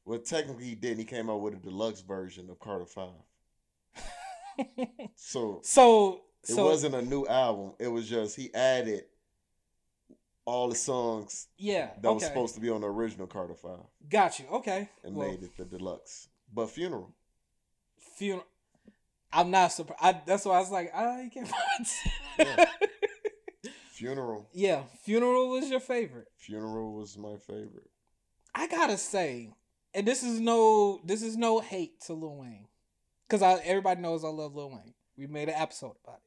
Well, 0.05 0.19
technically 0.19 0.65
he 0.65 0.75
didn't. 0.75 0.99
He 0.99 1.05
came 1.05 1.29
out 1.29 1.41
with 1.41 1.55
a 1.55 1.57
deluxe 1.57 2.01
version 2.01 2.49
of 2.49 2.59
Carter 2.59 2.85
Five. 2.85 3.09
So 5.15 5.61
so 5.63 6.21
it 6.43 6.53
so 6.53 6.65
wasn't 6.65 6.95
a 6.95 7.01
new 7.01 7.25
album. 7.25 7.73
It 7.79 7.87
was 7.87 8.07
just 8.09 8.35
he 8.35 8.53
added 8.53 9.03
all 10.45 10.69
the 10.69 10.75
songs 10.75 11.47
yeah. 11.57 11.89
that 12.01 12.07
okay. 12.07 12.13
was 12.13 12.25
supposed 12.25 12.55
to 12.55 12.61
be 12.61 12.69
on 12.69 12.81
the 12.81 12.87
original 12.87 13.27
Carter 13.27 13.53
Five 13.53 13.79
Got 14.09 14.39
you. 14.39 14.45
Okay. 14.47 14.89
and 15.03 15.15
Well, 15.15 15.29
made 15.29 15.43
it 15.43 15.57
the 15.57 15.65
deluxe. 15.65 16.29
But 16.53 16.69
funeral. 16.69 17.13
funeral. 18.15 18.45
I'm 19.33 19.51
not 19.51 19.73
surprised. 19.73 20.19
That's 20.25 20.45
why 20.45 20.55
I 20.55 20.59
was 20.59 20.71
like, 20.71 20.91
ah, 20.95 21.19
you 21.19 21.29
can't. 21.29 21.49
Yeah. 22.39 22.65
Funeral. 23.97 24.47
yeah, 24.53 24.83
funeral 25.03 25.49
was 25.49 25.71
your 25.71 25.79
favorite. 25.79 26.27
Funeral 26.37 26.93
was 26.93 27.17
my 27.17 27.35
favorite. 27.35 27.89
I 28.53 28.67
gotta 28.67 28.95
say, 28.95 29.49
and 29.95 30.07
this 30.07 30.21
is 30.21 30.39
no, 30.39 31.01
this 31.03 31.23
is 31.23 31.35
no 31.35 31.61
hate 31.61 31.99
to 32.01 32.13
Lil 32.13 32.35
Wayne, 32.35 32.67
because 33.27 33.41
I 33.41 33.53
everybody 33.63 34.01
knows 34.01 34.23
I 34.23 34.29
love 34.29 34.55
Lil 34.55 34.69
Wayne. 34.69 34.93
We 35.17 35.27
made 35.27 35.49
an 35.49 35.55
episode 35.55 35.95
about 36.03 36.17
it. 36.17 36.21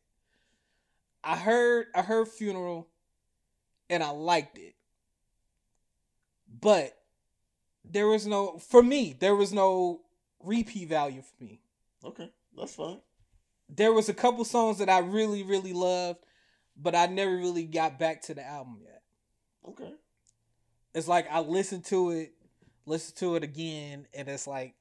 I 1.22 1.36
heard, 1.36 1.86
I 1.94 2.02
heard 2.02 2.28
funeral, 2.28 2.88
and 3.88 4.02
I 4.02 4.10
liked 4.10 4.58
it, 4.58 4.74
but 6.60 6.96
there 7.84 8.08
was 8.08 8.26
no, 8.26 8.58
for 8.58 8.82
me, 8.82 9.16
there 9.18 9.36
was 9.36 9.52
no 9.52 10.00
repeat 10.42 10.88
value 10.88 11.22
for 11.22 11.44
me. 11.44 11.60
Okay, 12.04 12.30
that's 12.56 12.74
fine. 12.74 13.00
there 13.68 13.92
was 13.92 14.08
a 14.08 14.14
couple 14.14 14.44
songs 14.44 14.78
that 14.78 14.88
I 14.88 15.00
really, 15.00 15.42
really 15.42 15.72
loved, 15.72 16.20
but 16.76 16.94
I 16.94 17.06
never 17.06 17.36
really 17.36 17.64
got 17.64 17.98
back 17.98 18.22
to 18.22 18.34
the 18.34 18.46
album 18.46 18.78
yet. 18.82 19.02
Okay. 19.68 19.92
It's 20.94 21.08
like 21.08 21.30
I 21.30 21.40
listened 21.40 21.84
to 21.86 22.10
it, 22.10 22.32
listened 22.86 23.16
to 23.18 23.36
it 23.36 23.44
again, 23.44 24.06
and 24.14 24.28
it's 24.28 24.46
like, 24.46 24.74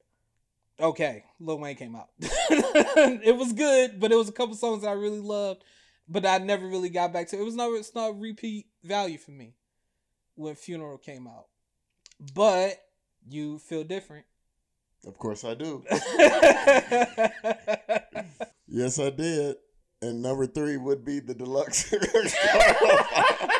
okay, 0.80 1.24
Lil 1.38 1.58
Wayne 1.58 1.76
came 1.76 1.94
out. 1.94 2.08
it 2.20 3.36
was 3.36 3.52
good, 3.52 4.00
but 4.00 4.12
it 4.12 4.16
was 4.16 4.28
a 4.28 4.32
couple 4.32 4.54
songs 4.54 4.82
that 4.82 4.88
I 4.88 4.92
really 4.92 5.20
loved, 5.20 5.64
but 6.08 6.26
I 6.26 6.38
never 6.38 6.66
really 6.66 6.90
got 6.90 7.12
back 7.12 7.28
to. 7.28 7.38
It 7.38 7.44
was 7.44 7.56
not 7.56 7.70
it's 7.72 7.94
not 7.94 8.18
repeat 8.18 8.66
value 8.82 9.18
for 9.18 9.30
me 9.30 9.54
when 10.34 10.54
Funeral 10.54 10.98
came 10.98 11.26
out. 11.26 11.46
But 12.34 12.80
you 13.28 13.58
feel 13.58 13.84
different. 13.84 14.26
Of 15.06 15.16
course 15.16 15.44
I 15.44 15.54
do. 15.54 15.82
yes, 18.68 18.98
I 18.98 19.10
did. 19.10 19.56
And 20.02 20.22
number 20.22 20.46
three 20.46 20.76
would 20.76 21.04
be 21.04 21.20
the 21.20 21.34
deluxe. 21.34 21.92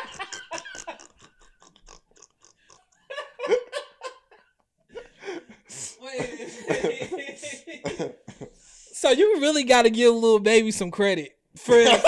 so 9.11 9.17
you 9.17 9.39
really 9.41 9.63
got 9.63 9.81
to 9.83 9.89
give 9.89 10.13
Lil 10.13 10.39
Baby 10.39 10.71
some 10.71 10.91
credit 10.91 11.37
for, 11.55 11.75
him 11.75 12.01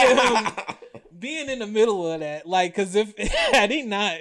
being 1.19 1.49
in 1.49 1.59
the 1.59 1.67
middle 1.67 2.09
of 2.11 2.19
that. 2.21 2.45
Like, 2.47 2.75
cause 2.75 2.95
if 2.95 3.17
had 3.51 3.71
he 3.71 3.81
not, 3.83 4.17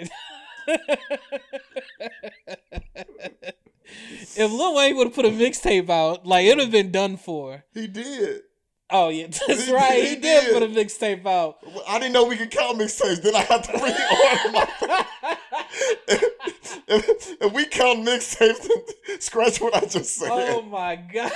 if 4.36 4.50
Lil 4.50 4.74
Wayne 4.74 4.96
would 4.96 5.06
have 5.08 5.14
put 5.14 5.24
a 5.26 5.30
mixtape 5.30 5.88
out, 5.90 6.26
like 6.26 6.46
it'd 6.46 6.58
have 6.60 6.70
been 6.72 6.90
done 6.90 7.16
for. 7.16 7.64
he 7.74 7.86
did. 7.86 8.42
Oh 8.90 9.08
yeah, 9.08 9.26
that's 9.46 9.66
He- 9.66 9.72
right. 9.72 10.02
he 10.02 10.08
He 10.10 10.16
did 10.16 10.44
did. 10.44 10.52
put 10.54 10.62
a 10.62 10.66
mixtape 10.68 11.24
out. 11.26 11.58
I 11.88 11.98
didn't 11.98 12.12
know 12.12 12.24
we 12.24 12.36
could 12.36 12.50
count 12.50 12.78
mixtapes. 12.78 13.22
Then 13.22 13.34
I 13.34 13.40
had 13.40 13.64
to 13.64 13.72
reorder 13.72 14.52
my. 14.52 15.06
if, 16.88 17.36
if 17.40 17.52
we 17.52 17.64
count 17.66 18.06
mixtapes, 18.06 18.68
scratch 19.22 19.60
what 19.60 19.74
I 19.74 19.80
just 19.86 20.16
said. 20.16 20.28
Oh 20.30 20.62
my 20.62 20.96
god. 20.96 21.32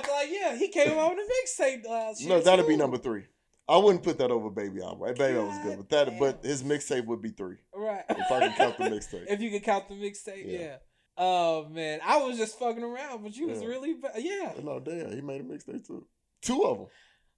I 0.00 0.02
about 0.02 0.06
that. 0.06 0.12
Like, 0.12 0.28
yeah, 0.30 0.56
he 0.56 0.68
came 0.68 0.98
out 0.98 1.10
with 1.14 1.18
a 1.26 1.62
mixtape 1.62 1.86
last 1.88 2.20
year. 2.20 2.30
no, 2.30 2.40
that'd 2.40 2.66
be 2.66 2.76
number 2.76 2.98
three. 2.98 3.24
I 3.68 3.76
wouldn't 3.76 4.02
put 4.02 4.18
that 4.18 4.32
over 4.32 4.50
Baby 4.50 4.82
album. 4.82 5.00
Right? 5.00 5.16
Baby 5.16 5.38
album 5.38 5.48
was 5.54 5.64
good, 5.64 5.76
but 5.78 5.88
that 5.90 6.06
God 6.08 6.18
but 6.18 6.44
his 6.44 6.62
mixtape 6.64 7.06
would 7.06 7.22
be 7.22 7.30
three. 7.30 7.56
Right. 7.72 8.02
If 8.10 8.30
I 8.30 8.40
can 8.40 8.52
count 8.54 8.78
the 8.78 8.84
mixtape. 8.84 9.26
if 9.28 9.40
you 9.40 9.50
could 9.50 9.62
count 9.62 9.88
the 9.88 9.94
mixtape, 9.94 10.44
yeah. 10.44 10.58
Yeah. 10.58 10.76
Oh 11.16 11.68
man, 11.68 12.00
I 12.04 12.16
was 12.18 12.36
just 12.36 12.58
fucking 12.58 12.82
around, 12.82 13.22
but 13.22 13.36
you 13.36 13.46
was 13.48 13.64
really, 13.64 13.94
ba- 13.94 14.12
yeah. 14.18 14.54
No, 14.62 14.80
damn, 14.80 15.12
he 15.12 15.20
made 15.20 15.40
a 15.42 15.44
mixtape 15.44 15.86
too. 15.86 16.06
Two 16.42 16.62
of 16.64 16.78
them. 16.78 16.86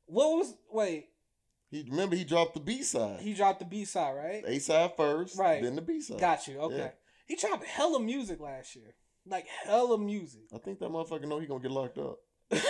What 0.07 0.39
was? 0.39 0.55
Wait, 0.71 1.07
He 1.71 1.87
remember 1.91 2.15
he 2.17 2.25
dropped 2.25 2.55
the 2.55 2.61
B 2.61 2.83
side. 2.83 3.21
he 3.21 3.35
dropped 3.35 3.59
the 3.59 3.65
B 3.67 3.85
side, 3.85 4.13
right? 4.17 4.45
A 4.47 4.59
side 4.61 4.93
first, 4.97 5.37
Right. 5.39 5.63
then 5.63 5.75
the 5.75 5.83
B 5.83 6.01
side. 6.01 6.21
Got 6.21 6.47
you. 6.47 6.59
Okay. 6.61 6.77
Yeah. 6.77 6.91
He 7.27 7.37
dropped 7.37 7.65
hella 7.65 8.01
music 8.01 8.41
last 8.41 8.75
year, 8.77 8.95
like 9.27 9.47
hella 9.65 9.99
music. 9.99 10.43
I 10.55 10.59
think 10.59 10.79
that 10.79 10.89
motherfucker 10.91 11.27
know 11.29 11.41
he 11.41 11.47
gonna 11.47 11.61
get 11.61 11.73
locked 11.73 11.99
up. 11.99 12.19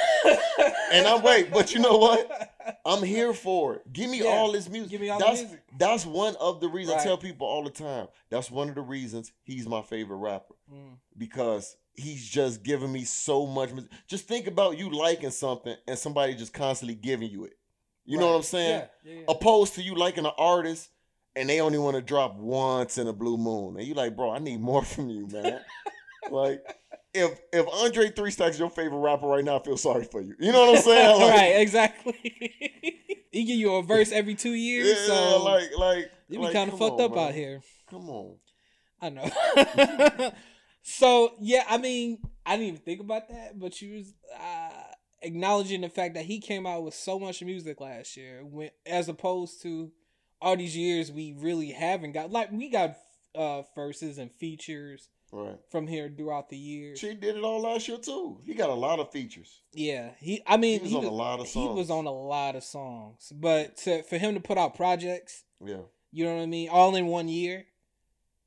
And 0.92 1.06
I'm 1.06 1.22
wait, 1.22 1.50
but 1.50 1.72
you 1.72 1.80
know 1.80 1.96
what? 1.96 2.50
I'm 2.84 3.02
here 3.02 3.32
for 3.32 3.76
it. 3.76 3.92
Give 3.92 4.10
me 4.10 4.18
Yeah. 4.22 4.30
all 4.30 4.52
this 4.52 4.68
music. 4.68 4.90
Give 4.90 5.00
me 5.00 5.08
all 5.08 5.18
the 5.18 5.24
that's, 5.24 5.40
music. 5.40 5.62
That's 5.78 6.04
one 6.04 6.36
of 6.36 6.60
the 6.60 6.68
reasons 6.68 7.00
I 7.00 7.04
tell 7.04 7.16
people 7.16 7.46
all 7.46 7.64
the 7.64 7.70
time. 7.70 8.08
That's 8.28 8.50
one 8.50 8.68
of 8.68 8.74
the 8.74 8.82
reasons 8.82 9.32
he's 9.42 9.66
my 9.66 9.80
favorite 9.82 10.18
rapper 10.18 10.54
Mm. 10.72 10.98
because 11.16 11.76
he's 11.94 12.28
just 12.28 12.62
giving 12.62 12.92
me 12.92 13.04
so 13.04 13.46
much. 13.46 13.70
Just 14.06 14.28
think 14.28 14.46
about 14.46 14.76
you 14.78 14.90
liking 14.90 15.30
something 15.30 15.74
and 15.88 15.98
somebody 15.98 16.34
just 16.34 16.52
constantly 16.52 16.94
giving 16.94 17.30
you 17.30 17.44
it. 17.46 17.56
You 18.04 18.18
know 18.18 18.28
what 18.28 18.36
I'm 18.36 18.42
saying? 18.42 18.82
Yeah, 19.04 19.12
yeah. 19.14 19.24
Opposed 19.28 19.74
to 19.76 19.82
you 19.82 19.94
liking 19.94 20.26
an 20.26 20.32
artist 20.36 20.90
and 21.34 21.48
they 21.48 21.60
only 21.60 21.78
want 21.78 21.96
to 21.96 22.02
drop 22.02 22.36
once 22.36 22.98
in 22.98 23.06
a 23.08 23.12
blue 23.14 23.38
moon, 23.38 23.78
and 23.78 23.86
you 23.86 23.94
like, 23.94 24.14
bro, 24.14 24.30
I 24.30 24.38
need 24.40 24.60
more 24.60 24.84
from 24.84 25.08
you, 25.08 25.26
man. 25.28 25.60
like. 26.30 26.60
If 27.14 27.40
if 27.52 27.66
Andre 27.68 28.10
Three 28.10 28.30
Stacks 28.30 28.58
your 28.58 28.70
favorite 28.70 28.98
rapper 28.98 29.26
right 29.26 29.44
now, 29.44 29.58
I 29.58 29.62
feel 29.62 29.76
sorry 29.76 30.04
for 30.04 30.20
you. 30.22 30.34
You 30.38 30.52
know 30.52 30.70
what 30.70 30.76
I'm 30.78 30.82
saying? 30.82 31.20
Like, 31.20 31.34
right, 31.34 31.60
exactly. 31.60 32.14
he 33.32 33.44
give 33.44 33.56
you 33.56 33.74
a 33.74 33.82
verse 33.82 34.12
every 34.12 34.34
two 34.34 34.52
years, 34.52 34.88
Yeah, 34.88 35.06
so 35.06 35.44
like 35.44 35.76
like 35.76 36.10
you 36.28 36.38
be 36.38 36.44
like, 36.44 36.52
kind 36.54 36.72
of 36.72 36.78
fucked 36.78 37.00
on, 37.00 37.12
up 37.12 37.16
out 37.16 37.34
here. 37.34 37.60
Come 37.90 38.08
on. 38.08 38.36
I 39.00 39.10
know. 39.10 40.32
so 40.82 41.32
yeah, 41.40 41.64
I 41.68 41.78
mean, 41.78 42.18
I 42.46 42.56
didn't 42.56 42.68
even 42.68 42.80
think 42.80 43.00
about 43.00 43.28
that, 43.28 43.58
but 43.58 43.82
you 43.82 43.96
was 43.96 44.14
uh, 44.38 44.70
acknowledging 45.20 45.80
the 45.80 45.88
fact 45.88 46.14
that 46.14 46.24
he 46.24 46.40
came 46.40 46.66
out 46.66 46.84
with 46.84 46.94
so 46.94 47.18
much 47.18 47.42
music 47.42 47.80
last 47.80 48.16
year, 48.16 48.42
when 48.44 48.70
as 48.86 49.08
opposed 49.08 49.60
to 49.62 49.90
all 50.40 50.56
these 50.56 50.76
years 50.76 51.10
we 51.10 51.34
really 51.38 51.72
haven't 51.72 52.12
got. 52.12 52.30
Like 52.30 52.50
we 52.52 52.68
got 52.68 52.96
uh 53.34 53.62
verses 53.74 54.18
and 54.18 54.30
features 54.30 55.08
Right. 55.34 55.58
from 55.70 55.86
here 55.86 56.12
throughout 56.14 56.50
the 56.50 56.58
year. 56.58 56.94
She 56.94 57.14
did 57.14 57.36
it 57.36 57.42
all 57.42 57.62
last 57.62 57.88
year 57.88 57.96
too. 57.96 58.38
He 58.44 58.52
got 58.54 58.68
a 58.68 58.74
lot 58.74 59.00
of 59.00 59.10
features. 59.10 59.62
Yeah, 59.72 60.10
he. 60.20 60.42
I 60.46 60.58
mean, 60.58 60.80
He 60.80 60.94
was 60.94 60.94
on 60.94 61.04
a 61.04 61.10
lot 61.10 61.40
of 61.40 61.48
songs. 61.48 61.70
He 61.70 61.74
was 61.74 61.90
on 61.90 62.06
a 62.06 62.12
lot 62.12 62.54
of 62.54 62.62
songs, 62.62 63.32
but 63.34 63.76
to, 63.78 64.02
for 64.02 64.18
him 64.18 64.34
to 64.34 64.40
put 64.40 64.58
out 64.58 64.74
projects, 64.74 65.44
Yeah. 65.64 65.78
you 66.10 66.24
know 66.26 66.36
what 66.36 66.42
I 66.42 66.46
mean, 66.46 66.68
all 66.68 66.94
in 66.96 67.06
one 67.06 67.28
year, 67.28 67.64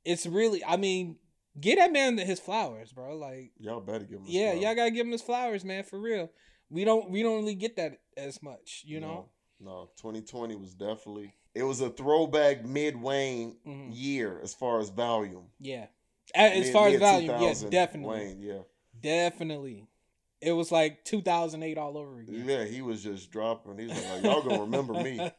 it's 0.04 0.26
really. 0.26 0.64
I 0.64 0.76
mean, 0.76 1.16
get 1.60 1.76
that 1.78 1.92
man 1.92 2.16
his 2.18 2.38
flowers, 2.38 2.92
bro. 2.92 3.16
Like, 3.16 3.50
Y'all 3.58 3.80
better 3.80 4.04
give 4.04 4.18
him. 4.20 4.26
his 4.26 4.34
yeah, 4.34 4.50
flowers. 4.50 4.62
y'all 4.62 4.74
gotta 4.76 4.90
give 4.92 5.06
him 5.06 5.12
his 5.12 5.22
flowers, 5.22 5.64
man, 5.64 5.82
for 5.82 5.98
real. 5.98 6.30
We 6.70 6.84
don't. 6.84 7.10
We 7.10 7.22
don't 7.24 7.40
really 7.40 7.54
get 7.56 7.76
that 7.76 7.98
as 8.16 8.40
much, 8.42 8.82
you 8.86 9.00
know. 9.00 9.28
No, 9.60 9.70
no, 9.72 9.90
2020 9.96 10.54
was 10.56 10.74
definitely. 10.74 11.34
It 11.54 11.62
was 11.64 11.80
a 11.80 11.90
throwback 11.90 12.64
mid 12.64 13.00
Wayne 13.00 13.56
Mhm. 13.66 13.88
year 13.92 14.38
as 14.42 14.54
far 14.54 14.78
as 14.78 14.90
volume. 14.90 15.46
Yeah. 15.58 15.86
A- 16.34 16.38
As 16.58 16.70
far 16.70 16.88
as 16.88 16.98
volume, 17.00 17.30
yeah, 17.30 17.38
2000 17.38 17.70
definitely, 17.70 18.16
Wayne, 18.18 18.40
yeah, 18.40 18.62
definitely. 19.00 19.86
It 20.40 20.52
was 20.52 20.70
like 20.70 21.04
2008 21.04 21.78
all 21.78 21.96
over 21.96 22.20
again. 22.20 22.44
yeah. 22.46 22.64
He 22.64 22.82
was 22.82 23.02
just 23.02 23.30
dropping. 23.30 23.78
He 23.78 23.86
was 23.86 24.04
like, 24.10 24.22
"Y'all 24.22 24.42
gonna 24.42 24.60
remember 24.62 24.92
me? 24.94 25.30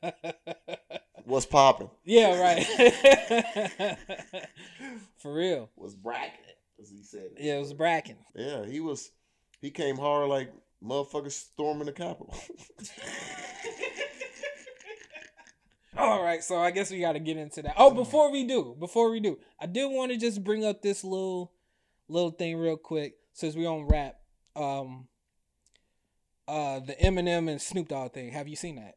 What's 1.25 1.45
popping? 1.45 1.89
Yeah, 2.03 2.39
right. 2.39 2.65
For 5.19 5.33
real. 5.33 5.69
Was 5.75 5.93
bracket?" 5.95 6.39
As 6.81 6.89
he 6.89 7.03
said. 7.03 7.29
Yeah, 7.39 7.55
it 7.57 7.59
was 7.59 7.73
Bracken. 7.73 8.17
Yeah, 8.35 8.65
he 8.65 8.79
was. 8.79 9.09
He 9.61 9.71
came 9.71 9.97
hard 9.97 10.29
like 10.29 10.51
motherfuckers 10.83 11.31
storming 11.31 11.88
the 11.88 11.91
Capitol. 11.91 12.35
All 15.97 16.21
right, 16.23 16.43
so 16.43 16.57
I 16.57 16.71
guess 16.71 16.91
we 16.91 16.99
got 16.99 17.13
to 17.13 17.19
get 17.19 17.37
into 17.37 17.61
that. 17.63 17.73
Oh, 17.77 17.91
before 17.91 18.31
we 18.31 18.43
do, 18.45 18.75
before 18.79 19.09
we 19.09 19.19
do, 19.19 19.39
I 19.59 19.65
did 19.65 19.85
want 19.87 20.11
to 20.11 20.17
just 20.17 20.43
bring 20.43 20.63
up 20.63 20.81
this 20.81 21.03
little 21.03 21.53
little 22.07 22.31
thing 22.31 22.55
real 22.57 22.77
quick 22.77 23.15
since 23.33 23.55
we 23.55 23.65
on 23.65 23.85
rap. 23.87 24.15
Um 24.55 25.07
uh 26.47 26.79
the 26.79 26.93
Eminem 26.95 27.49
and 27.49 27.61
Snoop 27.61 27.89
Dogg 27.89 28.13
thing. 28.13 28.31
Have 28.31 28.47
you 28.47 28.55
seen 28.55 28.75
that? 28.75 28.95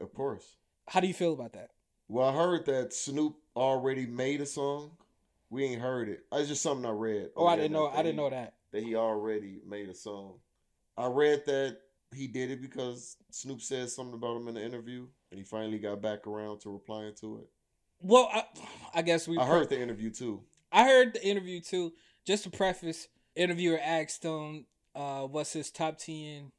of 0.00 0.12
course. 0.12 0.56
How 0.88 1.00
do 1.00 1.06
you 1.06 1.14
feel 1.14 1.32
about 1.32 1.52
that? 1.52 1.70
Well, 2.08 2.28
I 2.28 2.32
heard 2.34 2.66
that 2.66 2.92
Snoop 2.92 3.36
already 3.56 4.06
made 4.06 4.40
a 4.40 4.46
song. 4.46 4.90
We 5.50 5.64
ain't 5.64 5.80
heard 5.80 6.08
it. 6.08 6.20
It's 6.32 6.48
just 6.48 6.62
something 6.62 6.84
I 6.84 6.90
read. 6.90 7.28
Oh, 7.36 7.46
I 7.46 7.54
didn't 7.56 7.72
know 7.72 7.86
I 7.88 7.98
didn't 7.98 8.12
he- 8.12 8.16
know 8.16 8.30
that. 8.30 8.54
that 8.72 8.82
he 8.82 8.96
already 8.96 9.60
made 9.66 9.88
a 9.88 9.94
song. 9.94 10.40
I 10.96 11.06
read 11.06 11.44
that 11.46 11.78
he 12.14 12.26
did 12.26 12.50
it 12.50 12.60
because 12.60 13.16
Snoop 13.30 13.60
said 13.62 13.88
something 13.88 14.14
about 14.14 14.36
him 14.36 14.48
in 14.48 14.54
the 14.54 14.64
interview, 14.64 15.06
and 15.34 15.40
he 15.40 15.44
finally 15.44 15.78
got 15.78 16.00
back 16.00 16.28
around 16.28 16.60
to 16.60 16.70
replying 16.70 17.12
to 17.16 17.38
it. 17.38 17.48
Well, 18.00 18.30
I, 18.32 18.44
I 18.94 19.02
guess 19.02 19.26
we 19.26 19.36
I 19.36 19.44
heard 19.46 19.68
the 19.68 19.80
interview 19.80 20.10
too. 20.10 20.42
I 20.70 20.84
heard 20.84 21.14
the 21.14 21.26
interview 21.26 21.60
too. 21.60 21.92
Just 22.24 22.44
to 22.44 22.50
preface, 22.50 23.08
interviewer 23.34 23.80
asked 23.82 24.24
him 24.24 24.66
uh 24.94 25.22
what's 25.22 25.52
his 25.52 25.72
top 25.72 25.98
10 25.98 26.52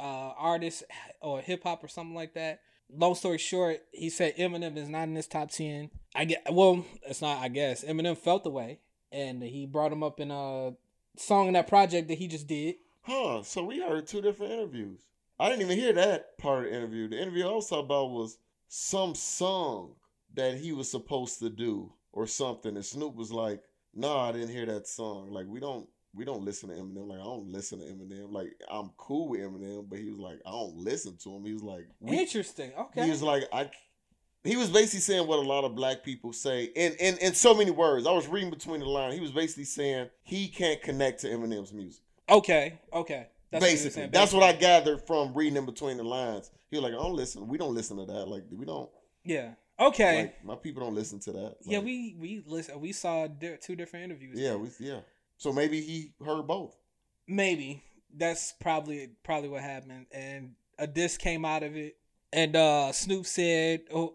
uh 0.00 0.02
artist 0.02 0.84
or 1.20 1.42
hip 1.42 1.64
hop 1.64 1.84
or 1.84 1.88
something 1.88 2.14
like 2.14 2.32
that. 2.32 2.60
Long 2.90 3.14
story 3.14 3.36
short, 3.36 3.82
he 3.92 4.08
said 4.08 4.34
Eminem 4.38 4.78
is 4.78 4.88
not 4.88 5.02
in 5.02 5.14
his 5.14 5.26
top 5.26 5.50
10. 5.50 5.90
I 6.14 6.24
get 6.24 6.46
well, 6.50 6.86
it's 7.06 7.20
not 7.20 7.42
I 7.42 7.48
guess. 7.48 7.84
Eminem 7.84 8.16
felt 8.16 8.44
the 8.44 8.50
way 8.50 8.78
and 9.12 9.42
he 9.42 9.66
brought 9.66 9.92
him 9.92 10.02
up 10.02 10.20
in 10.20 10.30
a 10.30 10.72
song 11.18 11.48
in 11.48 11.52
that 11.52 11.68
project 11.68 12.08
that 12.08 12.16
he 12.16 12.28
just 12.28 12.46
did. 12.46 12.76
Huh? 13.02 13.42
So 13.42 13.62
we 13.62 13.80
heard 13.80 14.06
two 14.06 14.22
different 14.22 14.52
interviews. 14.52 15.00
I 15.38 15.48
didn't 15.48 15.62
even 15.62 15.78
hear 15.78 15.92
that 15.94 16.38
part 16.38 16.64
of 16.64 16.70
the 16.70 16.76
interview. 16.76 17.08
The 17.08 17.20
interview 17.20 17.46
I 17.46 17.52
was 17.52 17.68
talking 17.68 17.86
about 17.86 18.10
was 18.10 18.38
some 18.68 19.14
song 19.14 19.94
that 20.34 20.56
he 20.58 20.72
was 20.72 20.90
supposed 20.90 21.38
to 21.40 21.50
do 21.50 21.92
or 22.12 22.26
something, 22.26 22.74
and 22.76 22.84
Snoop 22.84 23.14
was 23.14 23.32
like, 23.32 23.60
"Nah, 23.94 24.28
I 24.28 24.32
didn't 24.32 24.50
hear 24.50 24.66
that 24.66 24.86
song. 24.86 25.30
Like 25.30 25.46
we 25.48 25.60
don't." 25.60 25.88
We 26.16 26.24
don't 26.24 26.44
listen 26.44 26.68
to 26.68 26.76
Eminem. 26.76 27.08
Like 27.08 27.18
I 27.18 27.24
don't 27.24 27.50
listen 27.50 27.80
to 27.80 27.86
Eminem. 27.86 28.30
Like 28.30 28.54
I'm 28.70 28.90
cool 28.96 29.30
with 29.30 29.40
Eminem, 29.40 29.88
but 29.88 29.98
he 29.98 30.10
was 30.10 30.20
like 30.20 30.38
I 30.46 30.52
don't 30.52 30.76
listen 30.76 31.16
to 31.24 31.34
him. 31.34 31.44
He 31.44 31.52
was 31.52 31.64
like 31.64 31.88
Interesting. 32.06 32.70
Okay. 32.78 33.02
He 33.02 33.10
was 33.10 33.20
like, 33.20 33.42
I. 33.52 33.68
He 34.44 34.54
was 34.54 34.70
basically 34.70 35.00
saying 35.00 35.26
what 35.26 35.40
a 35.40 35.42
lot 35.42 35.64
of 35.64 35.74
black 35.74 36.04
people 36.04 36.32
say 36.32 36.66
in, 36.76 36.92
in 37.00 37.18
in 37.18 37.34
so 37.34 37.52
many 37.52 37.72
words. 37.72 38.06
I 38.06 38.12
was 38.12 38.28
reading 38.28 38.50
between 38.50 38.78
the 38.78 38.86
lines. 38.86 39.14
He 39.14 39.20
was 39.20 39.32
basically 39.32 39.64
saying 39.64 40.08
he 40.22 40.46
can't 40.46 40.80
connect 40.82 41.22
to 41.22 41.28
Eminem's 41.30 41.72
music. 41.72 42.04
okay. 42.28 42.78
Okay. 42.92 43.26
What 43.60 43.70
he 43.70 43.76
basically, 43.76 44.06
that's 44.06 44.32
what 44.32 44.42
I 44.42 44.52
gathered 44.52 45.06
from 45.06 45.34
reading 45.34 45.56
in 45.56 45.66
between 45.66 45.96
the 45.96 46.04
lines. 46.04 46.50
He 46.70 46.76
was 46.76 46.84
like, 46.84 46.92
I 46.92 47.02
don't 47.02 47.14
listen. 47.14 47.46
We 47.48 47.58
don't 47.58 47.74
listen 47.74 47.96
to 47.98 48.06
that. 48.06 48.28
Like 48.28 48.44
we 48.50 48.64
don't. 48.64 48.90
Yeah. 49.24 49.50
Okay. 49.78 50.22
Like 50.22 50.44
my 50.44 50.54
people 50.56 50.82
don't 50.82 50.94
listen 50.94 51.18
to 51.20 51.32
that. 51.32 51.56
yeah, 51.62 51.78
we 51.80 52.16
we 52.18 52.42
listen. 52.46 52.80
We 52.80 52.92
saw 52.92 53.26
di- 53.26 53.58
two 53.60 53.76
different 53.76 54.04
interviews. 54.04 54.38
Yeah, 54.38 54.56
we 54.56 54.68
yeah. 54.78 55.00
So 55.36 55.52
maybe 55.52 55.80
he 55.80 56.12
heard 56.24 56.46
both. 56.46 56.76
Maybe 57.26 57.82
that's 58.16 58.52
probably 58.60 59.10
probably 59.24 59.48
what 59.48 59.62
happened, 59.62 60.06
and 60.12 60.52
a 60.78 60.86
disc 60.86 61.20
came 61.20 61.44
out 61.44 61.62
of 61.62 61.76
it, 61.76 61.96
and 62.32 62.54
uh 62.54 62.92
Snoop 62.92 63.26
said, 63.26 63.82
"Oh." 63.92 64.14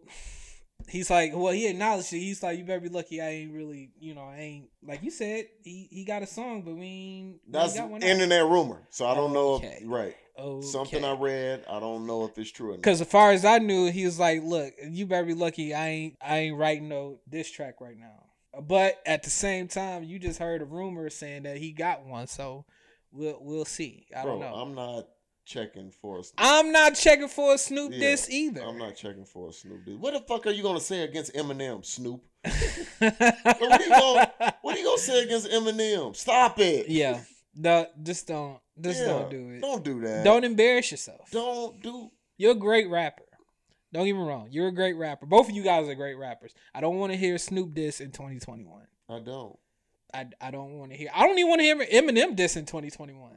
He's 0.88 1.09
like, 1.09 1.32
well, 1.36 1.53
he 1.53 1.67
acknowledged 1.67 2.13
it. 2.13 2.19
He's 2.19 2.41
like, 2.41 2.57
you 2.57 2.63
better 2.63 2.80
be 2.80 2.89
lucky. 2.89 3.21
I 3.21 3.30
ain't 3.30 3.53
really, 3.53 3.91
you 3.99 4.15
know, 4.15 4.23
I 4.23 4.38
ain't 4.39 4.69
like 4.82 5.03
you 5.03 5.11
said. 5.11 5.45
He 5.61 5.88
he 5.91 6.03
got 6.05 6.23
a 6.23 6.27
song, 6.27 6.61
but 6.63 6.73
we 6.75 6.86
ain't. 6.86 7.39
we 7.45 7.51
That's 7.51 7.73
ain't 7.73 7.82
got 7.82 7.89
one 7.89 8.03
out. 8.03 8.09
internet 8.09 8.45
rumor. 8.45 8.82
So 8.89 9.05
I 9.05 9.13
don't 9.13 9.34
know 9.34 9.61
if 9.61 9.82
right. 9.86 10.15
Something 10.61 11.03
I 11.03 11.13
read. 11.15 11.65
I 11.69 11.82
don't 11.82 12.07
know 12.07 12.23
if 12.23 12.38
it's 12.38 12.49
true. 12.49 12.75
Because 12.77 13.01
as 13.01 13.07
far 13.07 13.32
as 13.34 13.43
I 13.43 13.57
knew, 13.57 13.91
he 13.91 14.05
was 14.05 14.17
like, 14.17 14.41
"Look, 14.41 14.73
you 14.82 15.05
better 15.05 15.25
be 15.25 15.34
lucky. 15.34 15.73
I 15.73 15.88
ain't, 15.89 16.17
I 16.21 16.38
ain't 16.38 16.57
writing 16.57 16.88
no 16.88 17.19
diss 17.30 17.51
track 17.51 17.82
right 17.82 17.97
now." 17.97 18.23
But 18.61 18.99
at 19.05 19.23
the 19.23 19.30
same 19.30 19.67
time, 19.67 20.03
you 20.05 20.17
just 20.17 20.39
heard 20.39 20.61
a 20.61 20.65
rumor 20.65 21.09
saying 21.09 21.43
that 21.43 21.57
he 21.57 21.73
got 21.73 22.05
one, 22.05 22.27
so 22.27 22.65
we'll 23.11 23.38
we'll 23.41 23.65
see. 23.65 24.07
I 24.15 24.23
Bro, 24.23 24.39
don't 24.39 24.39
know. 24.39 24.55
I'm 24.55 24.75
not 24.75 25.07
checking 25.50 25.89
for 25.91 26.20
a 26.20 26.24
I'm 26.38 26.72
not 26.72 26.93
checking 26.95 27.28
for 27.28 27.56
a 27.56 27.58
Snoop 27.58 27.91
Yeah, 27.91 28.00
diss 28.00 28.30
either. 28.30 28.62
I'm 28.64 28.78
not 28.78 28.95
checking 28.95 29.26
for 29.26 29.50
a 29.50 29.54
Snoop. 29.54 29.84
diss. 29.86 29.95
What 29.97 30.14
the 30.14 30.20
fuck 30.22 30.45
are 30.45 30.52
you 30.52 30.62
gonna 30.64 30.80
say 30.80 31.02
against 31.02 31.34
Eminem, 31.34 31.84
Snoop? 31.84 32.22
what 33.00 33.12
are 33.72 33.82
you 33.84 33.89
gonna- 33.89 34.32
What 34.62 34.76
are 34.76 34.80
you 34.80 34.86
gonna 34.86 34.97
say 35.00 35.24
against 35.24 35.50
Eminem? 35.50 36.16
Stop 36.16 36.60
it. 36.60 36.88
Yeah, 36.88 37.20
no, 37.56 37.88
just 38.04 38.28
don't, 38.28 38.60
just 38.80 39.00
Yeah, 39.02 39.08
don't 39.08 39.30
do 39.32 39.50
it. 39.50 39.62
Don't 39.62 39.84
do 39.84 40.00
that. 40.02 40.24
Don't 40.24 40.43
embarrass 40.43 40.91
yourself. 40.91 41.30
Don't 41.32 41.82
do. 41.82 42.12
You're 42.38 42.52
a 42.52 42.56
great 42.56 42.89
rapper. 42.89 43.24
Don't 43.91 44.06
get 44.06 44.14
me 44.16 44.22
wrong. 44.22 44.50
You're 44.52 44.68
a 44.68 44.72
great 44.72 44.97
rapper. 44.97 45.26
Both 45.26 45.50
of 45.50 45.56
you 45.56 45.64
guys 45.64 45.88
are 45.88 45.95
great 45.95 46.14
rappers. 46.18 46.54
I 46.76 46.82
don't 46.82 47.00
want 47.00 47.12
to 47.12 47.18
hear 47.18 47.39
Snoop 47.39 47.74
diss 47.74 48.00
in 48.02 48.12
2021. 48.12 48.84
I 49.10 49.20
don't. 49.20 49.58
I, 50.14 50.28
I 50.39 50.52
don't 50.52 50.78
want 50.78 50.91
to 50.91 50.97
hear. 50.97 51.10
I 51.14 51.26
don't 51.26 51.38
even 51.39 51.50
want 51.50 51.60
to 51.62 51.66
hear 51.66 51.76
Eminem 51.78 52.36
diss 52.36 52.56
in 52.56 52.66
2021. 52.66 53.32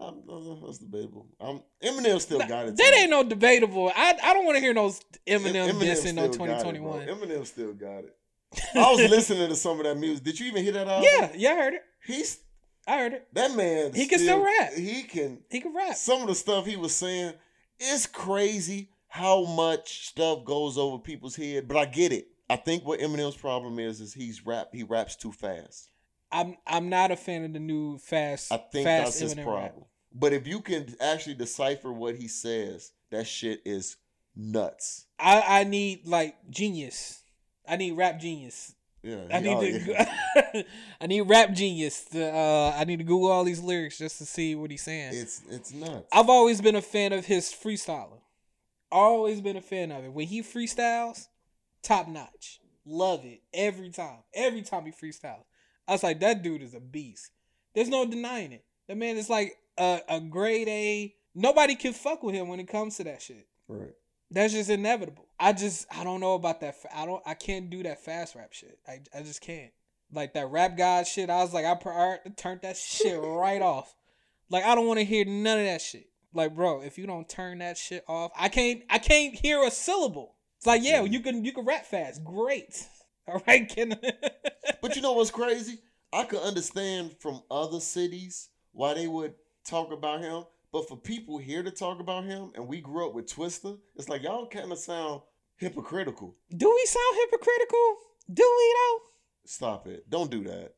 I'm, 0.00 0.22
uh, 0.28 0.66
that's 0.66 0.78
debatable. 0.78 1.26
I'm, 1.40 1.60
Eminem 1.82 2.20
still 2.20 2.38
got 2.38 2.68
it. 2.68 2.76
That 2.76 2.84
to 2.84 2.90
me. 2.90 3.02
ain't 3.02 3.10
no 3.10 3.22
debatable. 3.24 3.90
I 3.94 4.14
I 4.22 4.32
don't 4.32 4.44
want 4.44 4.56
to 4.56 4.60
hear 4.60 4.74
no 4.74 4.88
Eminem, 5.26 5.70
Eminem 5.70 5.80
diss 5.80 6.04
in 6.04 6.14
no 6.16 6.30
still 6.30 6.46
got 6.46 6.60
it, 6.60 6.74
2021. 6.74 7.06
Eminem 7.06 7.46
still 7.46 7.72
got 7.72 8.04
it. 8.04 8.16
I 8.74 8.90
was 8.90 9.10
listening 9.10 9.48
to 9.48 9.56
some 9.56 9.78
of 9.78 9.84
that 9.84 9.96
music. 9.96 10.24
Did 10.24 10.40
you 10.40 10.46
even 10.46 10.62
hear 10.62 10.72
that 10.72 10.88
album? 10.88 11.08
yeah, 11.12 11.32
yeah, 11.34 11.50
I 11.50 11.54
heard 11.56 11.74
it. 11.74 11.82
He's 12.04 12.40
I 12.86 12.98
heard 12.98 13.12
it. 13.12 13.28
that 13.34 13.54
man. 13.54 13.92
He 13.92 14.06
can 14.06 14.18
still 14.18 14.42
rap. 14.42 14.72
He 14.72 15.02
can. 15.02 15.40
He 15.50 15.60
can 15.60 15.74
rap. 15.74 15.94
Some 15.96 16.22
of 16.22 16.28
the 16.28 16.34
stuff 16.34 16.64
he 16.64 16.76
was 16.76 16.94
saying, 16.94 17.34
it's 17.78 18.06
crazy 18.06 18.90
how 19.08 19.44
much 19.44 20.08
stuff 20.08 20.44
goes 20.44 20.78
over 20.78 20.98
people's 20.98 21.36
head. 21.36 21.68
But 21.68 21.76
I 21.76 21.84
get 21.84 22.12
it. 22.12 22.28
I 22.48 22.56
think 22.56 22.86
what 22.86 23.00
Eminem's 23.00 23.36
problem 23.36 23.78
is 23.78 24.00
is 24.00 24.14
he's 24.14 24.46
rap. 24.46 24.68
He 24.72 24.84
raps 24.84 25.16
too 25.16 25.32
fast. 25.32 25.90
I'm 26.30 26.56
I'm 26.66 26.88
not 26.88 27.10
a 27.10 27.16
fan 27.16 27.44
of 27.44 27.52
the 27.52 27.60
new 27.60 27.98
fast. 27.98 28.52
I 28.52 28.58
think 28.58 28.84
fast 28.84 29.04
that's 29.04 29.20
his 29.20 29.34
problem. 29.34 29.62
rap. 29.62 29.74
But 30.12 30.32
if 30.32 30.46
you 30.46 30.60
can 30.60 30.94
actually 31.00 31.34
decipher 31.34 31.92
what 31.92 32.16
he 32.16 32.28
says, 32.28 32.92
that 33.10 33.26
shit 33.26 33.60
is 33.64 33.96
nuts. 34.36 35.06
I 35.18 35.60
I 35.60 35.64
need 35.64 36.06
like 36.06 36.36
genius. 36.50 37.22
I 37.66 37.76
need 37.76 37.92
rap 37.92 38.18
genius. 38.20 38.74
Yeah, 39.02 39.20
I 39.32 39.40
need 39.40 39.54
oh, 39.54 39.60
to. 39.60 39.80
yeah. 39.86 40.62
I 41.00 41.06
need 41.06 41.20
rap 41.22 41.52
genius. 41.52 42.04
To, 42.06 42.34
uh, 42.34 42.74
I 42.76 42.84
need 42.84 42.98
to 42.98 43.04
Google 43.04 43.30
all 43.30 43.44
these 43.44 43.60
lyrics 43.60 43.98
just 43.98 44.18
to 44.18 44.26
see 44.26 44.54
what 44.54 44.70
he's 44.70 44.82
saying. 44.82 45.12
It's 45.14 45.42
it's 45.48 45.72
nuts. 45.72 46.08
I've 46.12 46.28
always 46.28 46.60
been 46.60 46.74
a 46.74 46.82
fan 46.82 47.12
of 47.12 47.24
his 47.24 47.46
freestyling. 47.52 48.20
Always 48.90 49.40
been 49.40 49.56
a 49.56 49.62
fan 49.62 49.92
of 49.92 50.04
it. 50.04 50.12
When 50.12 50.26
he 50.26 50.42
freestyles, 50.42 51.28
top 51.82 52.08
notch. 52.08 52.60
Love 52.84 53.24
it 53.24 53.42
every 53.52 53.90
time. 53.90 54.20
Every 54.34 54.62
time 54.62 54.86
he 54.86 54.92
freestyles, 54.92 55.44
I 55.88 55.92
was 55.92 56.04
like, 56.04 56.20
that 56.20 56.42
dude 56.42 56.62
is 56.62 56.74
a 56.74 56.80
beast. 56.80 57.32
There's 57.74 57.88
no 57.88 58.04
denying 58.04 58.52
it. 58.52 58.64
The 58.86 58.94
man 58.94 59.16
is 59.16 59.28
like 59.28 59.56
a, 59.76 60.00
a 60.08 60.20
grade 60.20 60.68
A 60.68 61.14
Nobody 61.38 61.76
can 61.76 61.92
fuck 61.92 62.24
with 62.24 62.34
him 62.34 62.48
when 62.48 62.58
it 62.58 62.66
comes 62.66 62.96
to 62.96 63.04
that 63.04 63.22
shit. 63.22 63.46
Right. 63.68 63.94
That's 64.28 64.52
just 64.52 64.70
inevitable. 64.70 65.26
I 65.38 65.52
just 65.52 65.86
I 65.96 66.02
don't 66.02 66.18
know 66.18 66.34
about 66.34 66.60
that. 66.62 66.74
I 66.92 67.06
don't 67.06 67.22
I 67.24 67.34
can't 67.34 67.70
do 67.70 67.84
that 67.84 68.04
fast 68.04 68.34
rap 68.34 68.52
shit. 68.52 68.76
I 68.88 69.00
I 69.16 69.22
just 69.22 69.40
can't. 69.40 69.70
Like 70.12 70.34
that 70.34 70.50
rap 70.50 70.76
god 70.76 71.06
shit. 71.06 71.30
I 71.30 71.42
was 71.42 71.54
like 71.54 71.64
I, 71.64 71.76
pr- 71.76 71.90
I 71.90 72.18
turned 72.36 72.62
that 72.62 72.76
shit 72.76 73.18
right 73.22 73.62
off. 73.62 73.94
Like 74.50 74.64
I 74.64 74.74
don't 74.74 74.88
want 74.88 74.98
to 74.98 75.04
hear 75.04 75.24
none 75.24 75.60
of 75.60 75.64
that 75.64 75.80
shit. 75.80 76.08
Like 76.34 76.56
bro, 76.56 76.82
if 76.82 76.98
you 76.98 77.06
don't 77.06 77.28
turn 77.28 77.58
that 77.58 77.78
shit 77.78 78.04
off, 78.08 78.32
I 78.36 78.48
can't 78.48 78.82
I 78.90 78.98
can't 78.98 79.34
hear 79.34 79.62
a 79.62 79.70
syllable. 79.70 80.34
It's 80.56 80.66
like 80.66 80.82
yeah, 80.82 81.02
you 81.02 81.20
can 81.20 81.44
you 81.44 81.52
can 81.52 81.64
rap 81.64 81.86
fast. 81.86 82.24
Great. 82.24 82.84
All 83.32 83.42
right, 83.46 83.68
Ken. 83.68 83.94
But 84.80 84.96
you 84.96 85.02
know 85.02 85.12
what's 85.12 85.30
crazy? 85.30 85.78
I 86.12 86.24
could 86.24 86.40
understand 86.40 87.16
from 87.20 87.42
other 87.50 87.80
cities 87.80 88.48
why 88.72 88.94
they 88.94 89.06
would 89.06 89.34
talk 89.64 89.92
about 89.92 90.20
him. 90.20 90.44
But 90.72 90.88
for 90.88 90.96
people 90.96 91.38
here 91.38 91.62
to 91.62 91.70
talk 91.70 92.00
about 92.00 92.24
him, 92.24 92.52
and 92.54 92.66
we 92.68 92.80
grew 92.80 93.06
up 93.06 93.14
with 93.14 93.26
Twista, 93.34 93.78
it's 93.96 94.08
like 94.08 94.22
y'all 94.22 94.46
kind 94.46 94.70
of 94.72 94.78
sound 94.78 95.22
hypocritical. 95.56 96.34
do 96.56 96.70
we 96.70 96.86
sound 96.86 97.16
hypocritical? 97.20 97.96
Do 98.32 98.42
we 98.58 98.74
though? 98.76 98.98
Stop 99.46 99.86
it! 99.88 100.08
Don't 100.10 100.30
do 100.30 100.44
that. 100.44 100.74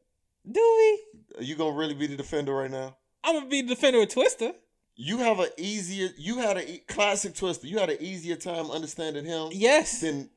Do 0.50 0.60
we? 0.78 1.38
Are 1.40 1.42
you 1.44 1.54
gonna 1.56 1.76
really 1.76 1.94
be 1.94 2.06
the 2.06 2.16
defender 2.16 2.54
right 2.54 2.70
now? 2.70 2.96
I'm 3.24 3.34
gonna 3.36 3.46
be 3.48 3.62
the 3.62 3.74
defender 3.74 4.00
of 4.02 4.08
Twista. 4.08 4.54
You 4.96 5.18
have 5.18 5.40
a 5.40 5.48
easier. 5.56 6.08
You 6.16 6.38
had 6.38 6.56
a 6.56 6.78
classic 6.88 7.34
Twista. 7.34 7.64
You 7.64 7.78
had 7.78 7.90
an 7.90 7.98
easier 8.00 8.36
time 8.36 8.70
understanding 8.70 9.24
him 9.24 9.48
Yes. 9.52 10.00
than 10.00 10.30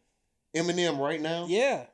Eminem 0.56 0.98
right 1.00 1.22
now. 1.22 1.46
Yeah. 1.48 1.86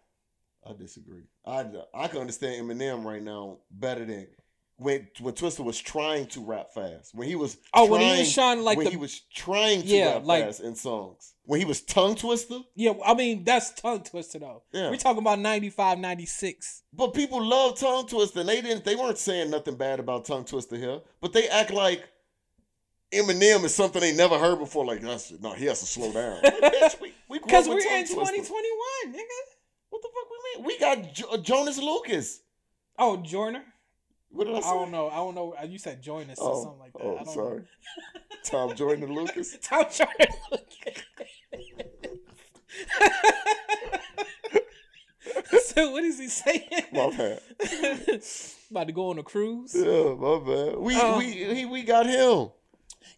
I 0.67 0.73
disagree. 0.73 1.23
I 1.45 1.65
I 1.93 2.07
can 2.07 2.19
understand 2.19 2.69
Eminem 2.69 3.03
right 3.03 3.23
now 3.23 3.57
better 3.71 4.05
than 4.05 4.27
when 4.77 5.07
when 5.19 5.33
Twista 5.33 5.63
was 5.63 5.79
trying 5.79 6.27
to 6.27 6.41
rap 6.41 6.71
fast. 6.73 7.13
When 7.15 7.27
he 7.27 7.35
was 7.35 7.57
Oh, 7.73 7.85
when 7.87 8.01
he 8.01 8.19
was 8.19 8.33
trying, 8.33 8.61
like, 8.63 8.77
when 8.77 8.85
the- 8.85 8.91
he 8.91 8.97
was 8.97 9.19
trying 9.33 9.81
to 9.81 9.87
Yeah, 9.87 10.13
rap 10.15 10.25
like- 10.25 10.45
fast 10.45 10.59
in 10.61 10.75
songs. 10.75 11.33
When 11.43 11.59
he 11.59 11.65
was 11.65 11.81
Tung 11.81 12.15
Twista. 12.15 12.63
Yeah, 12.75 12.93
I 13.03 13.13
mean 13.15 13.43
that's 13.43 13.71
Tung 13.71 14.01
Twista 14.01 14.39
though. 14.39 14.63
Yeah. 14.71 14.89
We're 14.89 14.97
talking 14.97 15.21
about 15.21 15.39
95, 15.39 15.97
96. 15.97 16.83
But 16.93 17.13
people 17.13 17.43
love 17.43 17.77
Tung 17.79 18.05
Twista. 18.05 18.37
And 18.41 18.49
they 18.49 18.61
didn't. 18.61 18.85
They 18.85 18.95
weren't 18.95 19.17
saying 19.17 19.49
nothing 19.49 19.75
bad 19.75 19.99
about 19.99 20.25
Tung 20.25 20.43
Twista 20.45 20.77
here. 20.77 21.01
But 21.21 21.33
they 21.33 21.47
act 21.49 21.71
like 21.71 22.03
Eminem 23.11 23.63
is 23.63 23.73
something 23.73 24.01
they 24.01 24.13
never 24.15 24.37
heard 24.37 24.59
before. 24.59 24.85
Like 24.85 25.01
that's 25.01 25.31
no, 25.39 25.53
he 25.53 25.65
has 25.65 25.79
to 25.79 25.85
slow 25.87 26.11
down. 26.11 26.41
Bitch, 26.43 27.01
we, 27.01 27.13
we 27.27 27.39
Because 27.39 27.67
we're 27.67 27.79
in 27.79 28.05
2021, 28.05 29.13
nigga. 29.13 29.19
What 29.89 30.01
the 30.01 30.09
fuck 30.13 30.29
we 30.29 30.37
mean? 30.57 30.65
We 30.67 30.79
got 30.79 31.13
jo- 31.13 31.37
Jonas 31.37 31.77
Lucas. 31.77 32.41
Oh, 32.97 33.17
Joyner? 33.17 33.63
What 34.31 34.45
did 34.45 34.55
I 34.55 34.59
say? 34.61 34.67
I 34.69 34.73
don't 34.73 34.91
know. 34.91 35.09
I 35.09 35.15
don't 35.15 35.35
know. 35.35 35.55
Uh, 35.59 35.65
you 35.65 35.79
said 35.79 36.01
or 36.07 36.21
Oh, 36.39 36.63
something 36.63 36.79
like 36.79 36.93
that. 36.93 37.01
oh, 37.03 37.15
I 37.19 37.23
don't 37.23 37.33
sorry. 37.33 37.57
Know. 37.57 37.65
Tom 38.43 38.75
Jordan 38.75 39.13
Lucas. 39.13 39.57
Tom 39.63 39.85
Joyner. 39.91 40.31
Lucas. 40.51 41.03
so 45.65 45.91
what 45.91 46.03
is 46.03 46.19
he 46.19 46.27
saying? 46.27 46.63
My 46.93 47.09
bad. 47.15 47.41
About 48.71 48.87
to 48.87 48.93
go 48.93 49.09
on 49.09 49.19
a 49.19 49.23
cruise? 49.23 49.73
Yeah, 49.75 50.13
my 50.15 50.39
bad. 50.39 50.77
We 50.77 50.95
Oh. 50.99 51.17
we 51.17 51.31
he, 51.31 51.65
we 51.65 51.83
got 51.83 52.05
him. 52.05 52.49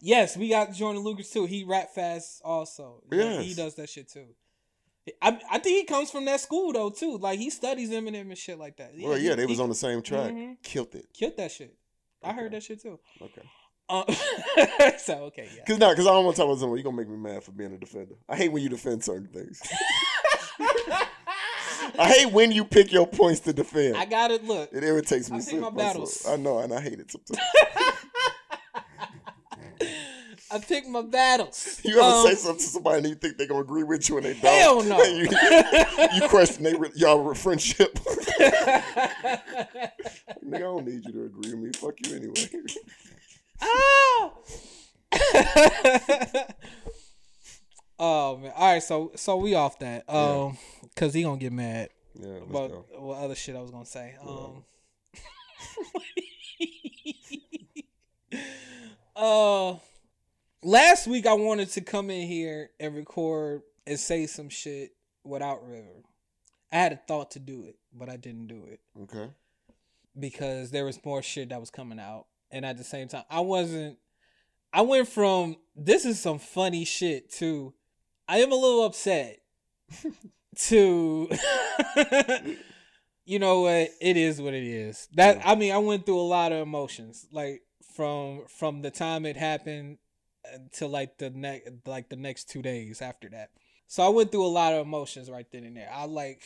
Yes, 0.00 0.36
we 0.36 0.48
got 0.48 0.72
Joyner 0.72 0.98
Lucas 0.98 1.30
too. 1.30 1.44
He 1.46 1.64
rap 1.64 1.90
fast 1.94 2.40
also. 2.44 3.02
Yeah, 3.12 3.40
he 3.40 3.54
does 3.54 3.74
that 3.76 3.88
shit 3.88 4.08
too. 4.08 4.26
I 5.20 5.38
I 5.50 5.58
think 5.58 5.76
he 5.78 5.84
comes 5.84 6.10
from 6.10 6.24
that 6.26 6.40
school 6.40 6.72
though 6.72 6.90
too. 6.90 7.18
Like 7.18 7.38
he 7.38 7.50
studies 7.50 7.90
Eminem 7.90 8.20
and 8.22 8.38
shit 8.38 8.58
like 8.58 8.76
that. 8.76 8.92
Well, 8.98 9.14
he- 9.14 9.26
yeah, 9.28 9.34
they 9.34 9.42
he 9.42 9.46
was 9.46 9.60
on 9.60 9.68
the 9.68 9.74
same 9.74 10.00
track. 10.02 10.32
Mhm. 10.32 10.56
Killed 10.62 10.94
it. 10.94 11.06
killed 11.12 11.36
that 11.38 11.50
shit. 11.50 11.76
I 12.22 12.32
heard 12.32 12.52
that 12.52 12.62
shit 12.62 12.80
too. 12.80 13.00
Okay. 13.20 13.42
Uh, 13.88 14.04
so 14.98 15.24
okay, 15.24 15.48
yeah. 15.56 15.64
Cause 15.66 15.78
not, 15.78 15.96
cause 15.96 16.06
I 16.06 16.10
don't 16.12 16.24
want 16.24 16.36
to 16.36 16.42
talk 16.42 16.48
about 16.48 16.60
someone. 16.60 16.78
You 16.78 16.84
gonna 16.84 16.96
make 16.96 17.08
me 17.08 17.16
mad 17.16 17.42
for 17.42 17.50
being 17.50 17.72
a 17.74 17.78
defender. 17.78 18.14
I 18.28 18.36
hate 18.36 18.52
when 18.52 18.62
you 18.62 18.68
defend 18.68 19.02
certain 19.02 19.26
things. 19.26 19.60
I 21.98 22.08
hate 22.08 22.32
when 22.32 22.52
you 22.52 22.64
pick 22.64 22.92
your 22.92 23.06
points 23.06 23.40
to 23.40 23.52
defend. 23.52 23.96
I 23.96 24.04
got 24.06 24.30
it. 24.30 24.44
Look, 24.44 24.70
it 24.72 24.84
irritates 24.84 25.30
me. 25.30 25.38
I 25.38 25.40
pick 25.40 25.48
so- 25.50 25.60
my 25.60 25.70
battles. 25.70 26.24
I 26.28 26.36
know, 26.36 26.60
and 26.60 26.72
I 26.72 26.80
hate 26.80 27.00
it 27.00 27.10
sometimes. 27.10 27.40
I 30.52 30.58
pick 30.58 30.86
my 30.86 31.02
battles. 31.02 31.80
You 31.84 31.94
ever 31.98 32.02
Um, 32.02 32.26
say 32.26 32.34
something 32.34 32.58
to 32.58 32.62
somebody 32.70 32.98
and 32.98 33.06
you 33.08 33.14
think 33.14 33.38
they're 33.38 33.46
gonna 33.46 33.60
agree 33.62 33.82
with 33.84 34.08
you 34.08 34.18
and 34.18 34.26
they 34.26 34.34
don't? 34.34 34.44
Hell 34.44 34.82
no. 34.84 35.02
you, 35.02 35.28
you 36.14 36.28
question 36.28 36.62
they 36.64 36.74
y'all 36.94 37.32
friendship. 37.34 37.94
Nigga, 40.44 40.54
I 40.54 40.58
don't 40.58 40.86
need 40.86 41.04
you 41.06 41.12
to 41.12 41.24
agree 41.24 41.54
with 41.54 41.62
me. 41.62 41.70
Fuck 41.74 41.94
you 42.06 42.16
anyway. 42.16 42.50
Oh! 43.62 44.32
oh 47.98 48.36
man. 48.38 48.52
All 48.56 48.72
right, 48.72 48.82
so 48.82 49.12
so 49.16 49.36
we 49.36 49.54
off 49.54 49.78
that. 49.78 50.04
Um, 50.08 50.58
cause 50.96 51.14
he 51.14 51.22
gonna 51.22 51.38
get 51.38 51.52
mad 51.52 51.88
Yeah, 52.18 52.28
about 52.48 52.70
go. 52.70 52.84
what 52.98 53.18
other 53.18 53.34
shit 53.34 53.56
I 53.56 53.60
was 53.62 53.70
gonna 53.70 53.86
say. 53.86 54.14
Um. 54.26 54.64
uh, 59.16 59.74
last 60.62 61.06
week 61.06 61.26
I 61.26 61.34
wanted 61.34 61.70
to 61.70 61.80
come 61.80 62.10
in 62.10 62.26
here 62.26 62.70
and 62.80 62.94
record 62.94 63.62
and 63.86 63.98
say 63.98 64.26
some 64.26 64.48
shit 64.48 64.92
without 65.24 65.66
River. 65.68 66.02
I 66.72 66.76
had 66.76 66.92
a 66.92 66.96
thought 66.96 67.32
to 67.32 67.38
do 67.38 67.64
it, 67.66 67.76
but 67.92 68.08
I 68.08 68.16
didn't 68.16 68.46
do 68.46 68.64
it. 68.66 68.80
Okay. 69.02 69.30
because 70.18 70.70
there 70.70 70.84
was 70.84 71.02
more 71.04 71.22
shit 71.22 71.48
that 71.50 71.60
was 71.60 71.70
coming 71.70 71.98
out. 71.98 72.26
And 72.50 72.66
at 72.66 72.76
the 72.76 72.84
same 72.84 73.08
time 73.08 73.24
i 73.30 73.40
wasn't 73.40 73.96
i 74.74 74.82
went 74.82 75.08
from 75.08 75.56
this 75.74 76.04
is 76.04 76.20
some 76.20 76.38
funny 76.38 76.84
shit 76.84 77.30
to 77.32 77.72
i 78.28 78.38
am 78.38 78.52
a 78.52 78.54
little 78.54 78.84
upset 78.84 79.38
to 80.56 81.30
you 83.24 83.38
know 83.38 83.62
what? 83.62 83.88
It 84.00 84.16
is 84.18 84.40
what 84.40 84.52
it 84.52 84.64
is. 84.64 85.08
That 85.14 85.40
i 85.46 85.54
mean 85.54 85.72
i 85.72 85.78
went 85.78 86.04
through 86.04 86.20
a 86.20 86.22
lot 86.22 86.52
of 86.52 86.60
emotions. 86.60 87.26
Like 87.32 87.62
from 87.94 88.42
from 88.48 88.82
the 88.82 88.90
time 88.90 89.24
it 89.24 89.36
happened 89.36 89.96
until 90.52 90.88
like 90.88 91.18
the 91.18 91.30
next 91.30 91.70
like 91.86 92.08
the 92.08 92.16
next 92.16 92.50
two 92.50 92.62
days 92.62 93.00
after 93.00 93.28
that 93.28 93.50
so 93.86 94.02
i 94.02 94.08
went 94.08 94.32
through 94.32 94.44
a 94.44 94.48
lot 94.48 94.72
of 94.72 94.84
emotions 94.84 95.30
right 95.30 95.46
then 95.52 95.64
and 95.64 95.76
there 95.76 95.90
i 95.92 96.04
like 96.04 96.42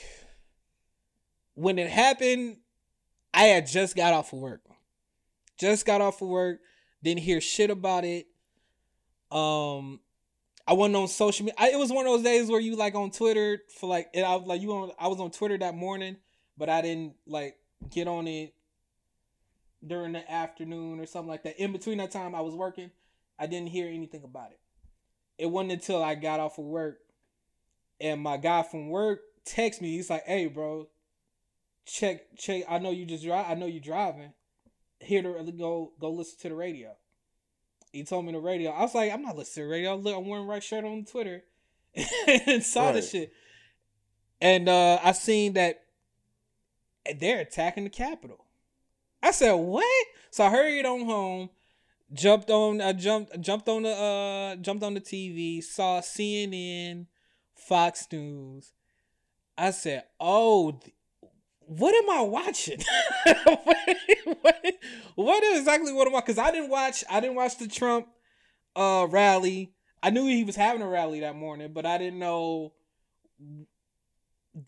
when 1.55 1.79
it 1.79 1.89
happened 1.89 2.59
I 3.37 3.45
had 3.45 3.67
just 3.67 3.95
got 3.95 4.15
off 4.15 4.33
of 4.33 4.39
work. 4.39 4.63
Just 5.59 5.85
got 5.85 6.01
off 6.01 6.23
of 6.23 6.29
work. 6.29 6.61
Didn't 7.03 7.21
hear 7.21 7.43
shit 7.43 7.69
about 7.69 8.05
it. 8.05 8.27
Um, 9.31 10.01
I 10.67 10.73
wasn't 10.73 10.97
on 10.97 11.09
social 11.09 11.45
media. 11.45 11.55
I, 11.59 11.71
it 11.71 11.79
was 11.79 11.93
one 11.93 12.07
of 12.07 12.13
those 12.15 12.23
days 12.23 12.49
where 12.49 12.61
you 12.61 12.77
like 12.77 12.95
on 12.95 13.11
Twitter 13.11 13.61
for 13.79 13.89
like, 13.89 14.09
and 14.15 14.25
I 14.25 14.37
was 14.37 14.47
like, 14.47 14.63
you 14.63 14.73
on. 14.73 14.91
I 14.99 15.09
was 15.09 15.21
on 15.21 15.31
Twitter 15.31 15.59
that 15.59 15.75
morning, 15.75 16.17
but 16.57 16.71
I 16.71 16.81
didn't 16.81 17.15
like 17.27 17.57
get 17.91 18.09
on 18.09 18.27
it 18.27 18.55
during 19.87 20.13
the 20.13 20.33
afternoon 20.33 20.99
or 20.99 21.05
something 21.05 21.29
like 21.29 21.43
that. 21.43 21.63
In 21.63 21.73
between 21.73 21.99
that 21.99 22.13
time, 22.13 22.35
I 22.35 22.41
was 22.41 22.55
working. 22.55 22.91
I 23.39 23.47
didn't 23.47 23.69
hear 23.69 23.89
anything 23.89 24.25
about 24.25 24.51
it. 24.53 24.61
It 25.39 25.47
wasn't 25.47 25.73
until 25.73 26.03
I 26.03 26.15
got 26.15 26.41
off 26.41 26.59
of 26.59 26.65
work, 26.65 26.99
and 28.01 28.21
my 28.23 28.37
guy 28.39 28.63
from 28.63 28.89
work 28.89 29.21
texted 29.47 29.83
me. 29.83 29.97
He's 29.97 30.09
like, 30.11 30.25
"Hey, 30.25 30.47
bro, 30.47 30.89
check 31.85 32.37
check 32.37 32.65
I 32.69 32.79
know 32.79 32.91
you 32.91 33.05
just 33.07 33.25
drive 33.25 33.47
I 33.49 33.55
know 33.55 33.67
you 33.67 33.81
driving. 33.81 34.33
Here 34.99 35.23
to 35.23 35.53
go 35.53 35.93
go 36.01 36.11
listen 36.11 36.39
to 36.41 36.49
the 36.49 36.55
radio. 36.55 36.97
He 37.93 38.05
told 38.05 38.25
me 38.27 38.33
the 38.33 38.39
radio. 38.41 38.71
I 38.71 38.83
was 38.83 38.95
like, 38.95 39.13
I'm 39.13 39.23
not 39.23 39.37
listening 39.37 39.65
to 39.65 39.69
the 39.69 39.73
radio. 39.73 39.97
Look, 39.97 40.17
I'm 40.17 40.27
wearing 40.27 40.47
right 40.47 40.63
shirt 40.63 40.85
on 40.85 41.05
Twitter 41.05 41.45
and 42.47 42.63
saw 42.63 42.93
the 42.93 43.01
Right. 43.01 43.05
shit. 43.05 43.33
And 44.41 44.69
uh 44.69 44.99
I 45.03 45.13
seen 45.13 45.53
that 45.55 45.83
they're 47.19 47.41
attacking 47.41 47.85
the 47.85 47.91
Capitol. 47.91 48.45
I 49.23 49.31
said, 49.31 49.53
what? 49.53 50.07
So 50.31 50.45
I 50.45 50.51
hurried 50.51 50.85
on 50.87 51.05
home, 51.05 51.51
jumped 52.13 52.51
on 52.51 52.81
I 52.81 52.93
jumped 52.93 53.41
jumped 53.41 53.69
on 53.69 53.83
the 53.83 53.91
uh 53.91 54.57
jumped 54.57 54.83
on 54.83 54.95
the 54.95 55.01
TV, 55.01 55.63
saw 55.63 56.01
CNN, 56.01 57.07
Fox 57.55 58.07
News. 58.13 58.73
I 59.59 59.71
said, 59.71 60.05
oh 60.21 60.81
what 61.67 61.95
am 61.95 62.11
I 62.11 62.23
watching? 62.23 62.81
what, 63.25 63.97
what, 64.41 64.75
what 65.17 65.59
exactly 65.59 65.93
what 65.93 66.07
am 66.07 66.15
I? 66.15 66.21
Because 66.21 66.39
I 66.39 66.51
didn't 66.53 66.71
watch. 66.71 67.03
I 67.11 67.21
didn't 67.21 67.37
watch 67.37 67.59
the 67.59 67.69
Trump 67.69 68.07
uh 68.75 69.07
rally. 69.11 69.73
I 70.03 70.11
knew 70.11 70.27
he 70.27 70.45
was 70.45 70.57
having 70.57 70.83
a 70.83 70.89
rally 70.89 71.21
that 71.21 71.35
morning, 71.35 71.73
but 71.73 71.85
I 71.87 71.99
didn't 71.99 72.21
know 72.21 72.73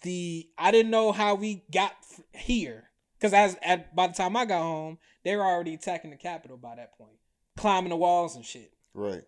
the. 0.03 0.49
I 0.59 0.71
didn't 0.71 0.91
know 0.91 1.13
how 1.13 1.35
we 1.35 1.65
got 1.73 1.93
here. 2.33 2.91
Because 3.19 3.33
as 3.33 3.57
at 3.63 3.95
by 3.95 4.09
the 4.09 4.15
time 4.15 4.37
I 4.37 4.45
got 4.45 4.63
home, 4.63 4.99
they 5.25 5.37
were 5.37 5.45
already 5.45 5.75
attacking 5.75 6.11
the 6.11 6.17
Capitol 6.17 6.57
by 6.57 6.77
that 6.77 6.97
point, 6.97 7.19
climbing 7.59 7.91
the 7.91 7.97
walls 7.97 8.37
and 8.37 8.45
shit. 8.45 8.73
Right. 8.95 9.23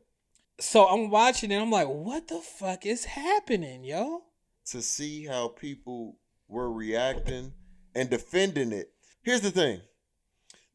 So 0.61 0.87
I'm 0.87 1.11
watching 1.11 1.53
and 1.53 1.63
I'm 1.63 1.71
like, 1.71 1.89
what 1.89 2.29
the 2.29 2.39
fuck 2.39 2.87
is 2.87 3.05
happening, 3.05 3.85
yo? 3.85 4.23
To 4.67 4.83
see 4.83 5.27
how 5.27 5.49
people 5.49 6.19
were 6.49 6.71
reacting 6.71 7.53
and 7.95 8.11
defending 8.11 8.73
it. 8.73 8.93
Here's 9.23 9.41
the 9.41 9.51
thing. 9.51 9.81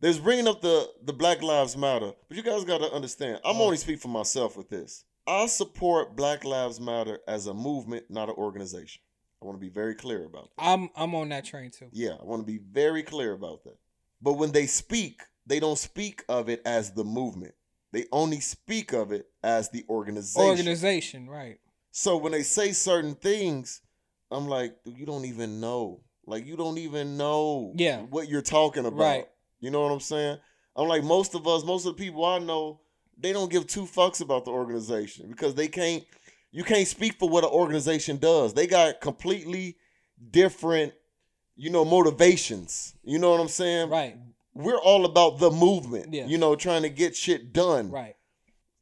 There's 0.02 0.20
bringing 0.20 0.48
up 0.48 0.62
the 0.62 0.90
the 1.04 1.14
Black 1.14 1.42
Lives 1.42 1.78
Matter, 1.78 2.12
but 2.28 2.38
you 2.38 2.44
guys 2.44 2.64
got 2.66 2.80
to 2.80 2.92
understand. 2.92 3.40
I'm 3.46 3.62
only 3.62 3.78
speak 3.78 4.00
for 4.00 4.10
myself 4.10 4.58
with 4.58 4.70
this. 4.70 5.06
I 5.26 5.46
support 5.48 6.16
Black 6.16 6.44
Lives 6.44 6.80
Matter 6.80 7.20
as 7.28 7.48
a 7.48 7.54
movement, 7.54 8.06
not 8.10 8.30
an 8.30 8.36
organization. 8.36 9.02
I 9.42 9.46
want 9.46 9.58
to 9.58 9.62
be 9.62 9.70
very 9.70 9.96
clear 9.96 10.26
about 10.26 10.50
that. 10.56 10.64
I'm 10.64 10.90
I'm 10.96 11.16
on 11.16 11.30
that 11.30 11.46
train 11.46 11.72
too. 11.72 11.88
Yeah, 11.92 12.16
I 12.20 12.24
want 12.24 12.42
to 12.42 12.46
be 12.46 12.60
very 12.60 13.04
clear 13.04 13.32
about 13.32 13.64
that. 13.64 13.78
But 14.22 14.34
when 14.34 14.52
they 14.52 14.66
speak, 14.66 15.22
they 15.46 15.60
don't 15.60 15.78
speak 15.78 16.24
of 16.30 16.50
it 16.50 16.62
as 16.66 16.92
the 16.92 17.04
movement. 17.04 17.54
They 17.92 18.06
only 18.12 18.40
speak 18.40 18.94
of 18.94 19.12
it 19.12 19.28
as 19.44 19.70
the 19.70 19.86
organization. 19.90 20.50
Organization, 20.50 21.30
right? 21.30 21.60
So 21.92 22.18
when 22.18 22.32
they 22.34 22.44
say 22.44 22.72
certain 22.74 23.16
things, 23.16 23.82
I'm 24.32 24.48
like, 24.48 24.76
you 24.86 25.06
don't 25.06 25.26
even 25.26 25.62
know. 25.62 26.02
Like 26.26 26.46
you 26.46 26.58
don't 26.58 26.78
even 26.78 27.18
know 27.18 27.74
Yeah. 27.76 28.02
what 28.02 28.28
you're 28.28 28.42
talking 28.42 28.86
about. 28.86 29.00
Right. 29.00 29.28
You 29.60 29.72
know 29.72 29.82
what 29.82 29.92
I'm 29.92 30.00
saying? 30.00 30.38
I'm 30.76 30.88
like 30.88 31.04
most 31.04 31.36
of 31.36 31.48
us, 31.48 31.64
most 31.64 31.86
of 31.86 31.96
the 31.96 32.04
people 32.04 32.26
I 32.26 32.40
know, 32.40 32.82
they 33.18 33.32
don't 33.32 33.50
give 33.52 33.66
two 33.68 33.84
fucks 33.86 34.22
about 34.22 34.44
the 34.44 34.52
organization 34.52 35.30
because 35.30 35.56
they 35.56 35.68
can't 35.68 36.04
you 36.52 36.64
can't 36.64 36.88
speak 36.88 37.14
for 37.20 37.30
what 37.30 37.44
an 37.44 37.50
organization 37.52 38.18
does. 38.18 38.54
They 38.54 38.66
got 38.68 39.02
completely 39.02 39.78
different, 40.32 40.94
you 41.56 41.70
know, 41.70 41.86
motivations. 41.86 42.94
You 43.04 43.20
know 43.20 43.32
what 43.32 43.40
I'm 43.40 43.48
saying? 43.48 43.90
Right, 43.90 44.18
We're 44.56 44.80
all 44.80 45.06
about 45.06 45.40
the 45.40 45.52
movement. 45.52 46.14
Yeah. 46.14 46.26
You 46.26 46.38
know, 46.38 46.56
trying 46.56 46.84
to 46.84 46.90
get 46.90 47.16
shit 47.16 47.54
done. 47.54 47.92
right. 47.92 48.16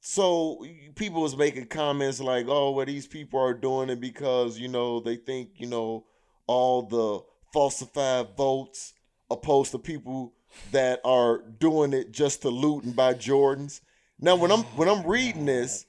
So 0.05 0.65
people 0.95 1.21
was 1.21 1.37
making 1.37 1.67
comments 1.67 2.19
like, 2.19 2.47
"Oh, 2.49 2.71
well, 2.71 2.85
these 2.85 3.07
people 3.07 3.39
are 3.39 3.53
doing 3.53 3.89
it 3.89 4.01
because 4.01 4.59
you 4.59 4.67
know 4.67 4.99
they 4.99 5.15
think 5.15 5.51
you 5.55 5.67
know 5.67 6.05
all 6.45 6.81
the 6.81 7.21
falsified 7.53 8.35
votes, 8.35 8.93
opposed 9.31 9.71
to 9.71 9.79
people 9.79 10.33
that 10.71 10.99
are 11.05 11.37
doing 11.57 11.93
it 11.93 12.11
just 12.11 12.41
to 12.41 12.49
loot 12.49 12.83
and 12.83 12.95
buy 12.95 13.13
Jordans." 13.13 13.79
Now, 14.19 14.35
when 14.35 14.51
I'm 14.51 14.63
when 14.75 14.89
I'm 14.89 15.03
reading 15.07 15.45
this, 15.45 15.85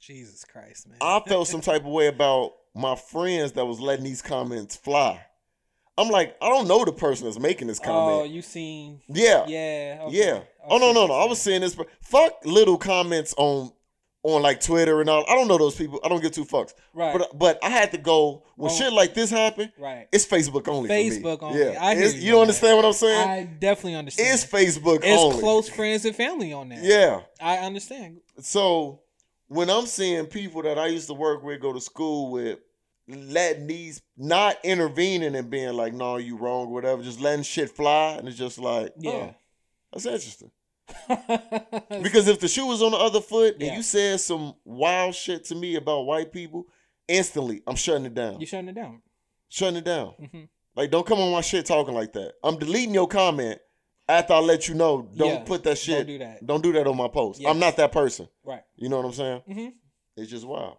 Jesus 0.00 0.44
Christ, 0.44 0.88
man. 0.88 0.98
I 1.00 1.20
felt 1.20 1.46
some 1.54 1.60
type 1.60 1.82
of 1.82 1.92
way 1.92 2.08
about 2.08 2.54
my 2.74 2.96
friends 2.96 3.52
that 3.52 3.64
was 3.64 3.80
letting 3.80 4.04
these 4.04 4.20
comments 4.20 4.74
fly. 4.74 5.24
I'm 5.96 6.08
like, 6.08 6.36
I 6.42 6.48
don't 6.48 6.66
know 6.66 6.84
the 6.84 6.92
person 6.92 7.26
that's 7.26 7.38
making 7.38 7.68
this 7.68 7.78
comment. 7.78 8.16
oh, 8.20 8.24
you 8.24 8.42
seen? 8.42 9.00
yeah, 9.08 9.44
Yeah, 9.46 9.98
okay. 10.04 10.16
yeah. 10.16 10.40
Oh 10.68 10.78
no, 10.78 10.92
no, 10.92 11.06
no. 11.06 11.14
I 11.14 11.26
was 11.26 11.40
saying 11.40 11.60
this. 11.60 11.74
but 11.74 11.86
Fuck 12.02 12.44
little 12.44 12.76
comments 12.78 13.34
on 13.36 13.70
on 14.24 14.40
like 14.40 14.58
Twitter 14.60 15.02
and 15.02 15.10
all. 15.10 15.22
I 15.28 15.34
don't 15.34 15.48
know 15.48 15.58
those 15.58 15.76
people. 15.76 16.00
I 16.02 16.08
don't 16.08 16.22
give 16.22 16.32
two 16.32 16.46
fucks. 16.46 16.72
right, 16.94 17.16
But 17.16 17.38
but 17.38 17.58
I 17.62 17.68
had 17.68 17.92
to 17.92 17.98
go 17.98 18.42
when 18.56 18.70
Oh. 18.72 18.74
shit 18.74 18.90
like 18.92 19.12
this 19.14 19.28
happened. 19.30 19.70
right. 19.78 20.08
It's 20.12 20.24
Facebook 20.26 20.66
only. 20.66 20.88
Facebook 20.88 21.42
only. 21.42 21.60
Yeah. 21.60 21.76
I 21.78 21.94
hear 21.94 22.04
It's- 22.04 22.14
you 22.14 22.22
you 22.22 22.30
don't 22.32 22.40
understand 22.40 22.76
what 22.78 22.86
I'm 22.86 22.92
saying? 22.94 23.28
I 23.28 23.44
definitely 23.44 23.96
understand. 23.96 24.28
it's 24.32 24.44
Facebook 24.46 24.96
only. 25.04 25.08
It's 25.08 25.22
only. 25.22 25.40
close 25.40 25.68
friends 25.68 26.04
and 26.06 26.16
family 26.16 26.52
on 26.54 26.70
that. 26.70 26.82
Yeah. 26.82 27.20
I 27.38 27.58
understand. 27.58 28.20
So 28.40 29.00
when 29.48 29.68
I'm 29.68 29.84
seeing 29.86 30.24
people 30.26 30.62
that 30.62 30.78
I 30.78 30.86
used 30.86 31.06
to 31.08 31.14
work 31.14 31.44
with, 31.44 31.60
go 31.60 31.74
to 31.74 31.80
school 31.80 32.32
with, 32.32 32.58
letting 33.08 33.66
these 33.66 34.00
not 34.16 34.56
intervening 34.64 35.34
and 35.34 35.50
being 35.50 35.72
like, 35.74 35.92
"No, 35.92 36.16
you 36.16 36.36
wrong," 36.36 36.70
whatever, 36.70 37.02
just 37.02 37.20
letting 37.20 37.42
shit 37.44 37.70
fly, 37.70 38.12
and 38.18 38.26
it's 38.28 38.38
just 38.38 38.58
like, 38.58 38.92
Yeah. 38.98 39.10
oh, 39.32 39.34
that's 39.92 40.06
interesting. 40.06 40.50
Because 42.02 42.28
if 42.28 42.40
the 42.40 42.48
shoe 42.48 42.66
was 42.66 42.82
on 42.82 42.92
the 42.92 42.98
other 42.98 43.20
foot 43.20 43.54
and 43.54 43.62
Yeah. 43.62 43.76
you 43.76 43.82
said 43.82 44.20
some 44.20 44.54
wild 44.64 45.14
shit 45.14 45.44
to 45.46 45.54
me 45.54 45.76
about 45.76 46.02
white 46.06 46.30
people, 46.32 46.66
instantly 47.08 47.62
I'm 47.66 47.76
shutting 47.76 48.06
it 48.06 48.14
down. 48.14 48.40
you 48.40 48.46
shutting 48.46 48.68
it 48.68 48.74
down. 48.74 49.02
shutting 49.48 49.76
it 49.76 49.84
down. 49.84 50.14
Mhm. 50.20 50.48
Like, 50.76 50.90
don't 50.90 51.06
come 51.06 51.20
on 51.20 51.30
my 51.32 51.40
shit 51.40 51.64
talking 51.66 51.94
like 51.94 52.12
that. 52.14 52.34
I'm 52.42 52.58
deleting 52.58 52.92
your 52.94 53.06
comment 53.06 53.60
after 54.08 54.34
I 54.34 54.40
let 54.40 54.68
you 54.68 54.74
know. 54.74 55.02
Don't 55.16 55.28
Yeah, 55.28 55.38
put 55.44 55.62
that 55.64 55.78
shit. 55.78 55.98
Don't 55.98 56.06
do 56.06 56.18
that. 56.18 56.46
Don't 56.46 56.62
do 56.62 56.72
that 56.72 56.86
on 56.86 56.96
my 56.96 57.08
post. 57.08 57.40
Yes. 57.40 57.48
I'm 57.50 57.58
not 57.60 57.76
that 57.76 57.92
person. 57.92 58.28
Right. 58.42 58.62
You 58.76 58.88
know 58.88 58.96
what 58.96 59.06
I'm 59.06 59.12
saying? 59.12 59.40
hmm 59.46 59.68
It's 60.16 60.30
just 60.30 60.44
wild. 60.46 60.76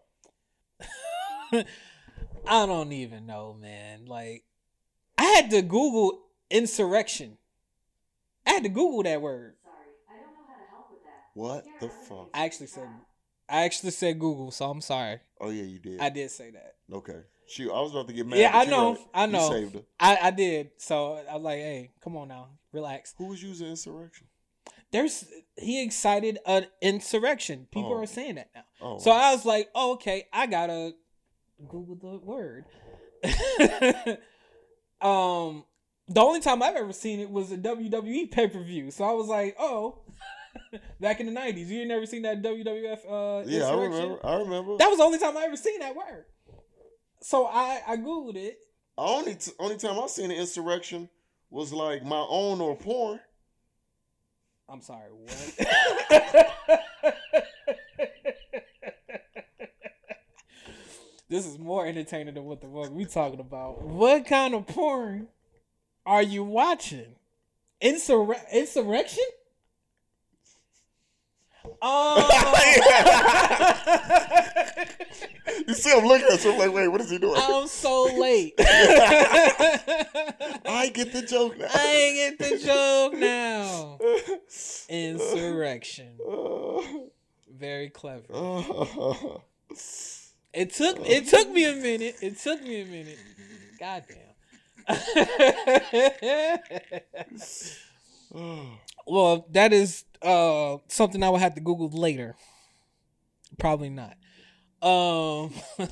I 2.48 2.66
don't 2.66 2.92
even 2.92 3.26
know, 3.26 3.56
man. 3.60 4.06
Like, 4.06 4.44
I 5.18 5.24
had 5.24 5.50
to 5.52 5.62
Google 5.62 6.22
insurrection. 6.50 7.38
I 8.46 8.52
had 8.52 8.64
to 8.64 8.70
Google 8.70 9.04
that 9.04 9.22
word. 9.22 9.56
Sorry, 9.64 9.76
I 10.10 10.14
don't 10.24 10.34
know 10.34 10.40
how 10.48 10.56
to 10.56 10.70
help 10.70 10.92
with 10.92 11.04
that. 11.04 11.30
What 11.34 11.66
the 11.80 11.90
fuck? 11.90 12.30
I 12.34 12.46
actually 12.46 12.68
said, 12.68 12.88
I 13.50 13.64
actually 13.64 13.92
said 13.92 14.20
Google, 14.20 14.52
so 14.52 14.70
I'm 14.70 14.82
sorry. 14.82 15.20
Oh 15.42 15.50
yeah, 15.50 15.64
you 15.64 15.80
did. 15.80 16.00
I 16.00 16.10
did 16.10 16.30
say 16.32 16.52
that. 16.52 16.76
Okay. 16.92 17.22
Shoot, 17.48 17.72
I 17.72 17.80
was 17.82 17.92
about 17.92 18.08
to 18.08 18.14
get 18.14 18.26
mad. 18.26 18.40
Yeah, 18.40 18.52
I 18.58 18.64
you 18.64 18.70
know, 18.72 18.92
right. 18.94 19.00
I 19.14 19.26
You 19.26 19.32
know. 19.32 19.50
saved 19.52 19.74
her. 19.76 19.82
I, 20.00 20.18
I 20.24 20.32
did. 20.32 20.72
So 20.78 21.14
I 21.30 21.34
was 21.36 21.44
like, 21.44 21.58
hey, 21.60 21.92
come 22.04 22.18
on 22.18 22.28
now, 22.28 22.48
relax. 22.72 23.14
Who 23.18 23.26
was 23.28 23.42
using 23.44 23.68
insurrection? 23.68 24.28
There's 24.92 25.26
he 25.58 25.84
excited 25.84 26.40
an 26.46 26.68
insurrection. 26.82 27.68
People 27.72 27.94
Oh. 27.94 28.02
are 28.02 28.06
saying 28.08 28.36
that 28.36 28.50
now. 28.56 28.64
Oh, 28.82 28.98
So 29.00 29.12
I 29.12 29.32
was 29.34 29.46
like, 29.46 29.70
oh, 29.76 29.94
okay, 29.94 30.28
I 30.34 30.48
gotta 30.48 30.94
Google 31.68 31.96
the 31.96 32.20
word. 32.26 32.66
um, 35.02 35.64
the 36.08 36.22
only 36.22 36.40
time 36.40 36.62
I've 36.62 36.76
ever 36.76 36.94
seen 36.94 37.20
it 37.20 37.30
was 37.30 37.52
a 37.52 37.58
WWE 37.58 38.32
pay 38.32 38.48
per 38.48 38.62
view. 38.62 38.92
So 38.92 39.04
I 39.04 39.14
was 39.14 39.28
like, 39.28 39.56
oh, 39.60 40.00
back 41.00 41.20
in 41.20 41.26
the 41.26 41.32
nineties, 41.32 41.72
you 41.72 41.80
ain't 41.80 41.90
never 41.90 42.06
seen 42.06 42.24
that 42.24 42.42
WWF 42.42 43.00
uh, 43.10 43.44
yeah, 43.48 43.68
I 43.68 43.74
remember. 43.74 44.26
I 44.26 44.36
remember. 44.36 44.78
That 44.78 44.90
was 44.90 44.98
the 44.98 45.04
only 45.04 45.20
time 45.20 45.38
I 45.38 45.44
ever 45.46 45.58
seen 45.58 45.80
that 45.80 45.96
word. 45.96 46.26
So 47.22 47.46
I 47.48 47.82
I 47.88 47.98
googled 47.98 48.36
it. 48.36 48.58
only 48.98 49.36
t- 49.36 49.52
only 49.60 49.78
time 49.78 50.00
I 50.00 50.08
seen 50.08 50.32
an 50.32 50.38
insurrection 50.38 51.10
was 51.50 51.74
like 51.74 52.04
my 52.04 52.26
own 52.30 52.62
or 52.62 52.76
porn. 52.76 53.20
I'm 54.68 54.82
sorry, 54.82 55.10
what? 55.12 56.80
this 61.30 61.46
is 61.46 61.58
more 61.58 61.86
entertaining 61.86 62.34
than 62.34 62.44
what 62.46 62.62
the 62.62 62.68
fuck 62.68 62.92
we 62.92 63.06
talking 63.06 63.40
about. 63.40 63.82
What 63.82 64.26
kind 64.26 64.54
of 64.54 64.68
porn 64.68 65.28
are 66.06 66.22
you 66.22 66.44
watching? 66.44 67.16
Insur- 67.82 68.52
insurrection? 68.52 69.24
Oh. 71.82 72.28
You 75.68 75.74
see, 75.74 75.92
I'm 75.92 76.06
looking 76.06 76.28
at 76.32 76.44
you. 76.44 76.52
I'm 76.52 76.60
like, 76.60 76.72
wait, 76.74 76.88
what 76.90 77.02
is 77.02 77.10
he 77.10 77.18
doing? 77.18 77.34
I'm 77.38 77.66
so 77.68 78.04
late. 78.20 78.54
I 78.60 78.64
get 80.94 81.12
the 81.12 81.24
joke 81.24 81.58
now. 81.58 81.66
I 81.74 82.14
get 82.16 82.38
the 82.38 82.60
joke 82.64 83.14
now. 83.14 83.98
Insurrection. 84.90 86.20
Very 87.50 87.90
clever. 87.90 88.26
It 90.56 90.72
took 90.72 90.98
it 91.02 91.28
took 91.28 91.52
me 91.52 91.70
a 91.70 91.74
minute. 91.74 92.16
It 92.22 92.40
took 92.40 92.64
me 92.64 92.82
a 92.82 92.86
minute. 92.86 93.20
Goddamn. 93.78 94.16
well, 99.06 99.46
that 99.52 99.74
is 99.74 100.06
uh 100.22 100.78
something 100.88 101.22
I 101.22 101.30
will 101.30 101.40
have 101.40 101.56
to 101.56 101.62
Google 101.62 101.90
later. 101.90 102.36
Probably 103.60 103.90
not. 103.90 104.16
Um 104.82 105.52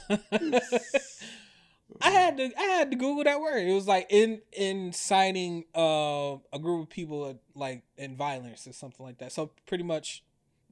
I 2.02 2.10
had 2.10 2.38
to 2.38 2.50
I 2.58 2.64
had 2.64 2.90
to 2.92 2.98
Google 2.98 3.26
that 3.26 3.42
word. 3.42 3.68
It 3.68 3.74
was 3.74 3.88
like 3.88 4.08
in 4.10 4.42
inciting 4.54 5.66
uh 5.76 6.38
a 6.54 6.60
group 6.60 6.84
of 6.84 6.90
people 6.90 7.26
uh, 7.26 7.34
like 7.54 7.84
in 7.98 8.16
violence 8.16 8.66
or 8.66 8.72
something 8.72 9.06
like 9.06 9.18
that. 9.18 9.34
So 9.34 9.52
pretty 9.66 9.84
much 9.84 10.24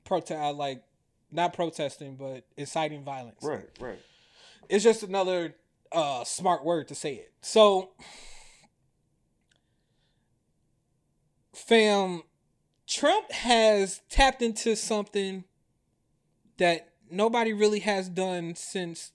protest 0.05 0.55
like 0.55 0.81
not 1.32 1.53
protesting 1.53 2.15
but 2.15 2.45
inciting 2.57 3.03
violence. 3.03 3.43
right, 3.43 3.69
right. 3.79 3.99
It's 4.69 4.84
just 4.84 5.03
another 5.03 5.55
uh 5.91 6.23
smart 6.23 6.63
word 6.63 6.88
to 6.89 6.95
say 6.95 7.15
it. 7.15 7.34
So 7.41 7.91
fam 11.53 12.23
Trump 12.88 13.32
has 13.32 14.01
tapped 14.09 14.41
into 14.41 14.75
something 14.75 15.45
that 16.57 16.89
nobody 17.09 17.53
really 17.53 17.79
has 17.79 18.09
done 18.09 18.55
since 18.55 19.11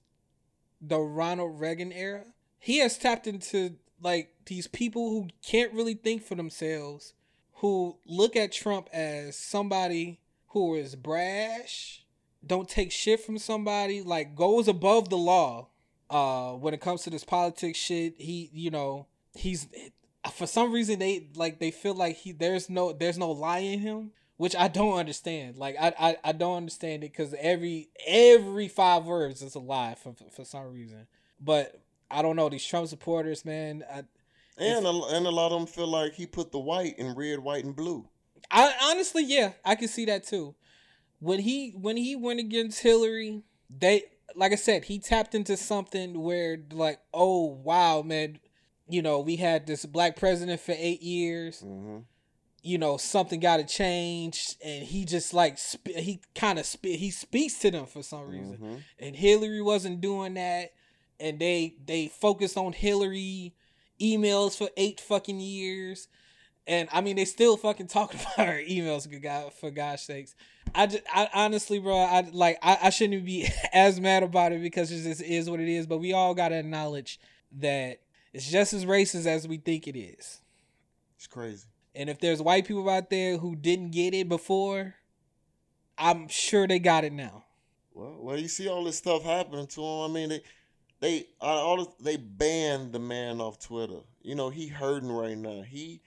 the 0.81 0.99
Ronald 0.99 1.61
Reagan 1.61 1.93
era. 1.93 2.25
He 2.59 2.79
has 2.79 2.97
tapped 2.97 3.27
into 3.27 3.77
like 4.01 4.33
these 4.47 4.67
people 4.67 5.11
who 5.11 5.29
can't 5.45 5.73
really 5.73 5.95
think 5.95 6.23
for 6.23 6.35
themselves, 6.35 7.15
who 7.57 7.97
look 8.07 8.37
at 8.37 8.53
Trump 8.53 8.89
as 8.93 9.37
somebody 9.37 10.21
who 10.49 10.75
is 10.75 10.95
brash, 10.95 12.06
don't 12.45 12.69
take 12.69 12.93
shit 12.93 13.21
from 13.21 13.39
somebody, 13.39 14.03
like 14.03 14.35
goes 14.35 14.69
above 14.69 15.09
the 15.09 15.17
law. 15.17 15.69
Uh, 16.09 16.53
when 16.53 16.73
it 16.73 16.81
comes 16.81 17.03
to 17.03 17.11
this 17.11 17.25
politics 17.25 17.79
shit, 17.79 18.15
he, 18.17 18.49
you 18.53 18.71
know, 18.71 19.07
he's 19.35 19.67
for 20.33 20.47
some 20.47 20.73
reason 20.73 20.99
they 20.99 21.29
like 21.35 21.59
they 21.59 21.71
feel 21.71 21.95
like 21.95 22.17
he 22.17 22.33
there's 22.33 22.69
no 22.69 22.93
there's 22.93 23.19
no 23.19 23.31
lie 23.31 23.59
in 23.59 23.79
him 23.79 24.11
which 24.37 24.57
i 24.57 24.69
don't 24.69 24.99
understand 24.99 25.57
like 25.57 25.77
i 25.81 25.93
i, 25.99 26.17
I 26.25 26.33
don't 26.33 26.57
understand 26.57 27.05
it 27.05 27.13
because 27.13 27.35
every 27.39 27.91
every 28.07 28.69
five 28.69 29.05
words 29.05 29.43
is 29.43 29.55
a 29.55 29.61
lie 29.61 29.95
for, 29.95 30.15
for 30.35 30.45
some 30.45 30.73
reason 30.73 31.07
but 31.41 31.81
i 32.11 32.23
don't 32.23 32.37
know 32.37 32.49
these 32.49 32.67
trump 32.67 32.89
supporters 32.89 33.45
man 33.45 33.85
I, 33.89 34.05
And 34.59 34.87
a, 34.87 34.91
and 34.91 35.27
a 35.27 35.31
lot 35.31 35.53
of 35.53 35.61
them 35.61 35.67
feel 35.67 35.87
like 35.87 36.15
he 36.15 36.27
put 36.27 36.51
the 36.51 36.59
white 36.59 36.99
in 36.99 37.15
red, 37.15 37.41
white, 37.41 37.65
and 37.65 37.77
blue. 37.77 38.09
I 38.51 38.73
honestly, 38.85 39.23
yeah, 39.23 39.53
I 39.65 39.75
can 39.75 39.89
see 39.89 40.07
that 40.07 40.25
too. 40.25 40.55
When 41.27 41.41
he 41.41 41.71
when 41.71 41.97
he 41.97 42.15
went 42.17 42.41
against 42.41 42.81
Hillary, 42.81 43.43
they 43.69 44.05
like 44.35 44.53
I 44.53 44.57
said, 44.57 44.85
he 44.85 44.99
tapped 44.99 45.35
into 45.35 45.57
something 45.57 46.23
where 46.23 46.59
like, 46.71 47.01
oh 47.13 47.47
wow, 47.47 48.03
man, 48.03 48.39
you 48.89 49.03
know, 49.03 49.21
we 49.21 49.37
had 49.37 49.67
this 49.67 49.85
black 49.87 50.17
president 50.17 50.61
for 50.61 50.75
eight 50.77 51.03
years. 51.03 51.61
hmm 51.61 51.99
You 52.63 52.79
know, 52.79 52.97
something 52.97 53.41
got 53.41 53.57
to 53.59 53.65
change, 53.65 54.57
and 54.65 54.85
he 54.85 55.05
just 55.05 55.33
like 55.35 55.59
sp- 55.59 55.95
he 56.09 56.21
kind 56.35 56.59
of 56.59 56.67
sp- 56.67 56.99
he 57.05 57.11
speaks 57.11 57.59
to 57.61 57.71
them 57.71 57.87
for 57.87 58.03
some 58.03 58.29
reason. 58.29 58.57
hmm 58.57 58.77
and 58.99 59.17
Hillary 59.17 59.63
wasn't 59.63 60.01
doing 60.01 60.35
that, 60.35 60.73
and 61.21 61.39
they 61.39 61.77
they 61.85 62.09
focused 62.09 62.57
on 62.57 62.73
Hillary 62.73 63.55
emails 64.01 64.57
for 64.57 64.69
eight 64.77 65.01
fucking 65.01 65.41
years, 65.41 66.09
and 66.67 66.89
I 66.93 67.01
mean 67.01 67.17
they 67.17 67.25
still 67.25 67.57
fucking 67.57 67.89
talking 67.89 68.21
about 68.35 68.47
her 68.47 68.61
emails. 68.63 69.11
For 69.11 69.19
God, 69.19 69.53
for 69.53 69.71
God's 69.71 70.03
sakes, 70.03 70.35
I 70.75 70.87
just 70.87 71.05
I 71.13 71.29
honestly, 71.35 71.79
bro, 71.79 71.97
I 71.97 72.29
like 72.33 72.59
I, 72.63 72.79
I 72.85 72.91
shouldn't 72.91 73.25
be 73.25 73.49
as 73.73 74.01
mad 74.01 74.23
about 74.23 74.53
it 74.53 74.63
because 74.63 74.91
it 74.91 75.03
just 75.03 75.23
is 75.23 75.49
what 75.49 75.61
it 75.61 75.69
is. 75.69 75.87
But 75.87 75.99
we 75.99 76.13
all 76.13 76.35
gotta 76.35 76.59
acknowledge 76.59 77.21
that 77.59 78.01
it's 78.33 78.51
just 78.51 78.73
as 78.73 78.85
racist 78.85 79.27
as 79.27 79.49
we 79.49 79.57
think 79.57 79.89
it 79.89 79.99
is. 79.99 80.41
It's 81.17 81.27
crazy. 81.27 81.67
And 81.95 82.11
if 82.11 82.21
there's 82.21 82.43
white 82.43 82.67
people 82.67 82.89
out 82.91 83.09
there 83.09 83.39
who 83.39 83.57
didn't 83.57 83.91
get 83.93 84.13
it 84.13 84.29
before, 84.29 84.97
I'm 85.97 86.29
sure 86.29 86.67
they 86.67 86.79
got 86.79 87.05
it 87.05 87.13
now. 87.13 87.45
Well, 87.95 88.17
well, 88.21 88.39
you 88.39 88.49
see 88.49 88.69
all 88.69 88.85
this 88.85 88.99
stuff 88.99 89.23
happening 89.23 89.67
to 89.69 89.81
him. 89.81 90.11
I 90.11 90.13
mean, 90.13 90.29
they, 90.29 90.43
they, 91.01 91.27
all 91.41 91.97
they 91.99 92.19
banned 92.19 92.93
the 92.93 92.99
man 92.99 93.41
off 93.41 93.59
Twitter. 93.59 94.01
You 94.21 94.35
know, 94.35 94.51
he 94.51 94.67
hurting 94.67 95.11
right 95.11 95.39
now. 95.39 95.63
He, 95.63 96.03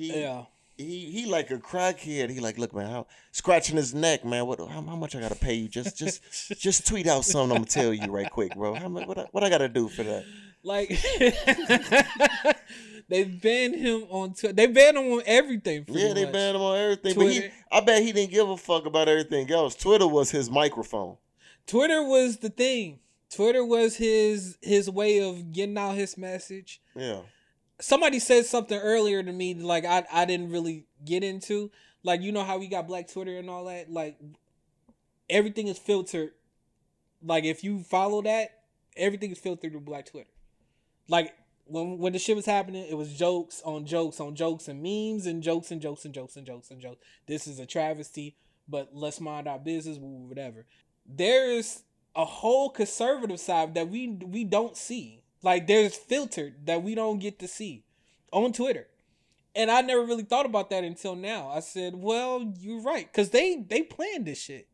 he, 0.00 0.20
Yeah. 0.20 0.44
he, 0.76 1.10
he 1.10 1.26
like 1.26 1.50
a 1.50 1.58
crackhead. 1.58 2.30
He 2.30 2.40
like, 2.40 2.58
look, 2.58 2.74
man, 2.74 2.90
how, 2.90 3.06
scratching 3.32 3.76
his 3.76 3.94
neck, 3.94 4.24
man. 4.24 4.46
What, 4.46 4.58
how, 4.58 4.82
how 4.82 4.96
much 4.96 5.14
I 5.14 5.20
gotta 5.20 5.34
pay 5.34 5.54
you? 5.54 5.68
Just, 5.68 5.96
just, 5.96 6.22
just 6.60 6.86
tweet 6.86 7.06
out 7.06 7.24
something. 7.24 7.56
I'm 7.56 7.62
gonna 7.62 7.66
tell 7.66 7.92
you 7.92 8.10
right 8.10 8.30
quick, 8.30 8.54
bro. 8.54 8.74
How 8.74 8.88
much? 8.88 9.06
What, 9.06 9.18
I, 9.18 9.22
what 9.32 9.44
I 9.44 9.50
gotta 9.50 9.68
do 9.68 9.88
for 9.88 10.02
that? 10.02 10.24
Like 10.62 10.90
they 13.08 13.24
banned 13.24 13.76
him 13.76 14.04
on 14.10 14.34
Twitter. 14.34 14.52
They 14.52 14.66
banned 14.66 14.98
him 14.98 15.12
on 15.12 15.22
everything. 15.26 15.84
yeah, 15.88 16.12
they 16.12 16.24
much. 16.24 16.32
banned 16.32 16.56
him 16.56 16.62
on 16.62 16.78
everything. 16.78 17.14
But 17.16 17.26
he, 17.28 17.48
I 17.72 17.80
bet 17.80 18.02
he 18.02 18.12
didn't 18.12 18.30
give 18.30 18.48
a 18.48 18.56
fuck 18.56 18.86
about 18.86 19.08
everything 19.08 19.50
else. 19.50 19.74
Twitter 19.74 20.06
was 20.06 20.30
his 20.30 20.50
microphone. 20.50 21.16
Twitter 21.66 22.02
was 22.02 22.38
the 22.38 22.50
thing. 22.50 22.98
Twitter 23.30 23.64
was 23.64 23.96
his 23.96 24.58
his 24.60 24.90
way 24.90 25.26
of 25.26 25.52
getting 25.52 25.78
out 25.78 25.94
his 25.94 26.18
message. 26.18 26.80
Yeah. 26.94 27.20
Somebody 27.80 28.18
said 28.18 28.46
something 28.46 28.78
earlier 28.78 29.22
to 29.22 29.32
me 29.32 29.54
like 29.54 29.84
I 29.84 30.04
I 30.12 30.24
didn't 30.24 30.50
really 30.50 30.86
get 31.04 31.24
into. 31.24 31.70
Like 32.02 32.22
you 32.22 32.32
know 32.32 32.44
how 32.44 32.58
we 32.58 32.68
got 32.68 32.86
Black 32.86 33.08
Twitter 33.08 33.38
and 33.38 33.50
all 33.50 33.64
that. 33.64 33.90
Like 33.90 34.18
everything 35.28 35.68
is 35.68 35.78
filtered. 35.78 36.32
Like 37.22 37.44
if 37.44 37.64
you 37.64 37.82
follow 37.82 38.22
that, 38.22 38.50
everything 38.96 39.30
is 39.30 39.38
filtered 39.38 39.72
through 39.72 39.80
Black 39.80 40.06
Twitter. 40.06 40.30
Like 41.08 41.34
when 41.66 41.98
when 41.98 42.12
the 42.12 42.18
shit 42.18 42.36
was 42.36 42.46
happening, 42.46 42.86
it 42.88 42.96
was 42.96 43.16
jokes 43.16 43.62
on 43.64 43.86
jokes 43.86 44.20
on 44.20 44.34
jokes 44.34 44.68
and 44.68 44.82
memes 44.82 45.26
and 45.26 45.42
jokes 45.42 45.70
and 45.70 45.80
jokes 45.80 46.04
and 46.04 46.14
jokes 46.14 46.36
and 46.36 46.46
jokes 46.46 46.70
and 46.70 46.80
jokes. 46.80 46.92
and 46.92 46.98
jokes. 46.98 47.06
This 47.26 47.46
is 47.46 47.58
a 47.58 47.66
travesty, 47.66 48.36
but 48.68 48.90
let's 48.92 49.20
mind 49.20 49.46
our 49.46 49.58
business, 49.58 49.98
whatever. 50.00 50.66
There's 51.06 51.82
a 52.16 52.24
whole 52.24 52.70
conservative 52.70 53.40
side 53.40 53.74
that 53.74 53.88
we 53.88 54.08
we 54.08 54.44
don't 54.44 54.76
see. 54.76 55.19
Like 55.42 55.66
there's 55.66 55.96
filtered 55.96 56.66
that 56.66 56.82
we 56.82 56.94
don't 56.94 57.18
get 57.18 57.38
to 57.40 57.48
see 57.48 57.84
on 58.32 58.52
Twitter. 58.52 58.86
And 59.54 59.70
I 59.70 59.80
never 59.80 60.04
really 60.04 60.22
thought 60.22 60.46
about 60.46 60.70
that 60.70 60.84
until 60.84 61.16
now. 61.16 61.48
I 61.48 61.60
said, 61.60 61.96
"Well, 61.96 62.52
you're 62.60 62.82
right, 62.82 63.12
cuz 63.12 63.30
they 63.30 63.56
they 63.56 63.82
planned 63.82 64.26
this 64.26 64.40
shit." 64.40 64.68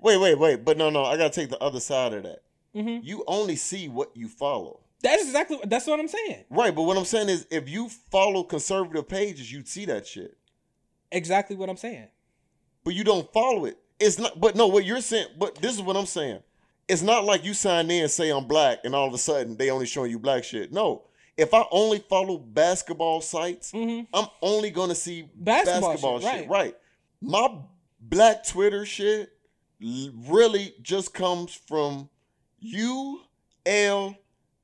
Wait, 0.00 0.16
wait, 0.18 0.38
wait. 0.38 0.64
But 0.64 0.76
no, 0.76 0.90
no. 0.90 1.04
I 1.04 1.16
gotta 1.16 1.30
take 1.30 1.50
the 1.50 1.62
other 1.62 1.80
side 1.80 2.12
of 2.12 2.22
that. 2.24 2.42
Mhm. 2.74 3.04
You 3.04 3.24
only 3.26 3.56
see 3.56 3.88
what 3.88 4.16
you 4.16 4.28
follow. 4.28 4.80
That's 5.02 5.22
exactly 5.22 5.60
that's 5.64 5.86
what 5.86 6.00
I'm 6.00 6.08
saying. 6.08 6.44
Right, 6.50 6.74
but 6.74 6.82
what 6.82 6.96
I'm 6.96 7.04
saying 7.04 7.28
is 7.28 7.46
if 7.50 7.68
you 7.68 7.88
follow 7.88 8.42
conservative 8.42 9.08
pages, 9.08 9.52
you'd 9.52 9.68
see 9.68 9.84
that 9.86 10.06
shit. 10.06 10.36
Exactly 11.12 11.54
what 11.56 11.68
I'm 11.68 11.76
saying. 11.76 12.08
But 12.84 12.94
you 12.94 13.04
don't 13.04 13.32
follow 13.32 13.64
it. 13.66 13.78
It's 14.00 14.18
not 14.18 14.40
but 14.40 14.56
no, 14.56 14.66
what 14.66 14.84
you're 14.84 15.00
saying, 15.00 15.28
but 15.38 15.56
this 15.56 15.74
is 15.74 15.82
what 15.82 15.96
I'm 15.96 16.06
saying. 16.06 16.42
It's 16.88 17.02
not 17.02 17.24
like 17.24 17.44
you 17.44 17.52
sign 17.54 17.90
in 17.90 18.02
and 18.02 18.10
say 18.10 18.30
I'm 18.30 18.46
black 18.46 18.78
and 18.84 18.94
all 18.94 19.08
of 19.08 19.14
a 19.14 19.18
sudden 19.18 19.56
they 19.56 19.70
only 19.70 19.86
showing 19.86 20.10
you 20.10 20.18
black 20.18 20.44
shit. 20.44 20.72
No. 20.72 21.04
If 21.36 21.52
I 21.52 21.64
only 21.70 21.98
follow 21.98 22.38
basketball 22.38 23.20
sites, 23.20 23.72
Mhm. 23.72 24.06
I'm 24.14 24.28
only 24.40 24.70
gonna 24.70 24.94
see 24.94 25.28
Basketball 25.34 25.90
basketball, 25.90 26.20
shit, 26.20 26.32
shit. 26.40 26.48
Right. 26.48 26.74
My 27.20 27.58
black 28.00 28.46
Twitter 28.46 28.86
shit 28.86 29.30
really 29.80 30.74
just 30.80 31.12
comes 31.12 31.52
from 31.54 32.08
you, 32.58 33.20
L, 33.66 34.14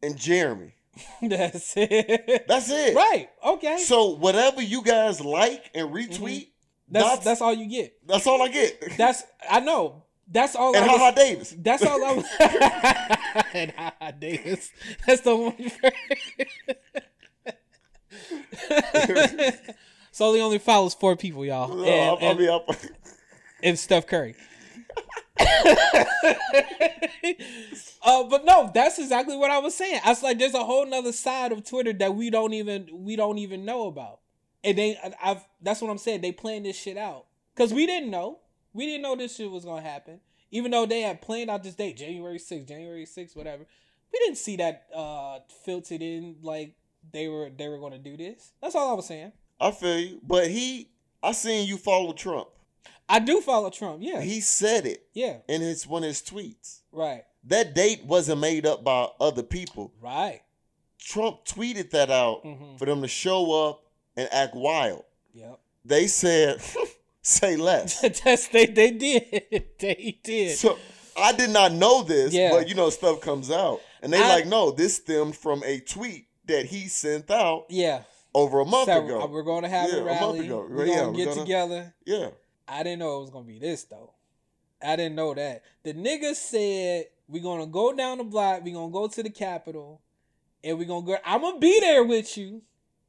and 0.02 0.16
Jeremy. 0.16 0.74
That's 1.22 1.74
it. 1.76 2.44
That's 2.48 2.70
it. 2.70 2.94
right. 2.94 3.28
Okay. 3.44 3.78
So 3.78 4.10
whatever 4.16 4.62
you 4.62 4.82
guys 4.82 5.20
like 5.20 5.70
and 5.74 5.90
retweet, 5.90 6.48
that's, 6.88 7.06
that's 7.08 7.24
that's 7.24 7.40
all 7.40 7.54
you 7.54 7.66
get. 7.68 7.94
that's 8.06 8.26
all 8.26 8.42
I 8.42 8.48
get. 8.48 8.82
That's 8.98 9.24
I 9.48 9.60
know. 9.60 10.04
That's 10.32 10.56
all 10.56 10.74
and 10.74 10.84
I 10.84 10.88
Ha 10.88 11.10
Davis. 11.10 11.54
That's 11.58 11.84
all 11.84 12.02
I 12.04 12.12
was 12.14 12.24
and 13.54 13.70
Ha 13.72 13.94
Ha 14.00 14.10
Davis. 14.12 14.70
That's 15.06 15.20
the 15.20 15.36
one 15.36 15.54
So 20.12 20.32
he 20.34 20.40
only 20.40 20.58
follows 20.58 20.94
four 20.94 21.16
people, 21.16 21.44
y'all. 21.44 21.74
No, 21.74 21.84
and, 21.84 22.10
I'll, 22.10 22.18
and- 22.30 22.38
be 22.38 22.48
up. 22.48 22.68
and 23.62 23.78
Steph 23.78 24.06
Curry. 24.06 24.34
uh, 28.02 28.24
but 28.28 28.44
no, 28.44 28.70
that's 28.74 28.98
exactly 28.98 29.36
what 29.36 29.50
I 29.50 29.58
was 29.58 29.74
saying. 29.74 30.00
I 30.04 30.10
was 30.10 30.22
like, 30.22 30.38
there's 30.38 30.54
a 30.54 30.64
whole 30.64 30.86
nother 30.86 31.12
side 31.12 31.52
of 31.52 31.64
Twitter 31.64 31.92
that 31.94 32.14
we 32.14 32.30
don't 32.30 32.52
even 32.52 32.88
we 32.92 33.16
don't 33.16 33.38
even 33.38 33.64
know 33.64 33.86
about, 33.86 34.20
and 34.62 34.76
they 34.76 34.96
I- 35.02 35.30
I've 35.30 35.44
that's 35.62 35.80
what 35.80 35.90
I'm 35.90 35.98
saying. 35.98 36.20
They 36.20 36.32
planned 36.32 36.66
this 36.66 36.76
shit 36.76 36.98
out 36.98 37.24
because 37.54 37.72
we 37.72 37.86
didn't 37.86 38.10
know. 38.10 38.40
We 38.72 38.86
didn't 38.86 39.02
know 39.02 39.16
this 39.16 39.36
shit 39.36 39.50
was 39.50 39.64
gonna 39.64 39.82
happen, 39.82 40.20
even 40.50 40.70
though 40.70 40.86
they 40.86 41.00
had 41.02 41.20
planned 41.20 41.50
out 41.50 41.62
this 41.62 41.74
date, 41.74 41.96
January 41.96 42.38
6th, 42.38 42.66
January 42.68 43.04
6th, 43.06 43.36
whatever. 43.36 43.66
We 44.12 44.18
didn't 44.20 44.38
see 44.38 44.56
that 44.56 44.86
uh 44.94 45.40
filtered 45.64 46.02
in 46.02 46.36
like 46.42 46.74
they 47.12 47.28
were 47.28 47.50
they 47.50 47.68
were 47.68 47.78
gonna 47.78 47.98
do 47.98 48.16
this. 48.16 48.52
That's 48.62 48.74
all 48.74 48.90
I 48.90 48.94
was 48.94 49.06
saying. 49.06 49.32
I 49.60 49.70
feel 49.70 49.98
you, 49.98 50.20
but 50.22 50.48
he, 50.48 50.90
I 51.22 51.32
seen 51.32 51.68
you 51.68 51.76
follow 51.76 52.12
Trump. 52.12 52.48
I 53.08 53.18
do 53.20 53.40
follow 53.40 53.70
Trump. 53.70 53.98
Yeah, 54.02 54.20
He 54.20 54.40
said 54.40 54.86
it 54.86 55.06
yeah, 55.12 55.36
in 55.48 55.60
his 55.60 55.86
one 55.86 56.02
of 56.02 56.08
his 56.08 56.20
tweets. 56.22 56.80
right, 56.90 57.24
That 57.44 57.74
date 57.74 58.04
wasn't 58.04 58.40
made 58.40 58.66
up 58.66 58.82
by 58.82 59.08
other 59.20 59.42
people. 59.42 59.92
right. 60.00 60.40
Trump 60.98 61.44
tweeted 61.44 61.90
that 61.90 62.10
out 62.10 62.44
Mhm. 62.44 62.78
for 62.78 62.84
them 62.86 63.02
to 63.02 63.08
show 63.08 63.68
up 63.68 63.84
and 64.16 64.28
act 64.32 64.54
wild. 64.54 65.04
Yep. 65.34 65.58
They 65.84 66.06
said, 66.06 66.60
"Say 67.22 67.56
less." 67.56 68.00
That's 68.24 68.48
they 68.48 68.66
they 68.66 68.90
did. 68.90 69.64
they 69.78 70.18
did. 70.22 70.56
So 70.58 70.78
I 71.16 71.32
did 71.32 71.50
not 71.50 71.72
know 71.72 72.02
this, 72.02 72.32
Yeah. 72.34 72.50
but 72.52 72.68
you 72.68 72.74
know 72.74 72.90
stuff 72.90 73.20
comes 73.20 73.50
out, 73.50 73.80
and 74.02 74.12
they 74.12 74.22
I- 74.22 74.28
like, 74.28 74.46
no, 74.46 74.70
this 74.70 74.96
stemmed 74.96 75.36
from 75.36 75.62
a 75.64 75.80
tweet 75.80 76.26
that 76.46 76.66
he 76.66 76.88
sent 76.88 77.30
out 77.30 77.66
yeah. 77.68 78.02
over 78.34 78.60
a 78.60 78.64
month 78.64 78.86
So, 78.86 79.04
ago. 79.04 79.22
uh, 79.22 79.26
we're 79.28 79.42
going 79.44 79.62
to 79.62 79.68
have 79.68 79.90
Yeah, 79.90 79.98
a 79.98 80.00
a 80.00 80.04
rally. 80.04 80.46
ago. 80.46 80.66
We're 80.68 80.86
Yeah, 80.86 81.06
we're 81.06 81.12
to 81.12 81.16
get 81.16 81.28
gonna- 81.28 81.40
together. 81.40 81.94
yeah, 82.04 82.28
I 82.66 82.82
didn't 82.82 82.98
know 82.98 83.18
it 83.18 83.20
was 83.20 83.30
going 83.30 83.44
to 83.46 83.52
be 83.52 83.58
this 83.58 83.84
though. 83.84 84.12
I 84.84 84.96
didn't 84.96 85.14
know 85.14 85.32
that. 85.34 85.62
The 85.84 85.94
nigga 85.94 86.34
said 86.34 87.06
we're 87.28 87.42
going 87.42 87.60
to 87.60 87.66
go 87.66 87.92
down 87.92 88.18
the 88.18 88.24
block. 88.24 88.62
We're 88.64 88.74
going 88.74 88.90
to 88.90 88.92
go 88.92 89.06
to 89.06 89.22
the 89.22 89.30
Capitol, 89.30 90.00
and 90.64 90.76
we're 90.78 90.86
going 90.86 91.04
to 91.06 91.12
go. 91.12 91.18
I'm 91.24 91.40
going 91.42 91.54
to 91.54 91.60
be 91.60 91.78
there 91.78 92.02
with 92.04 92.36
you, 92.36 92.62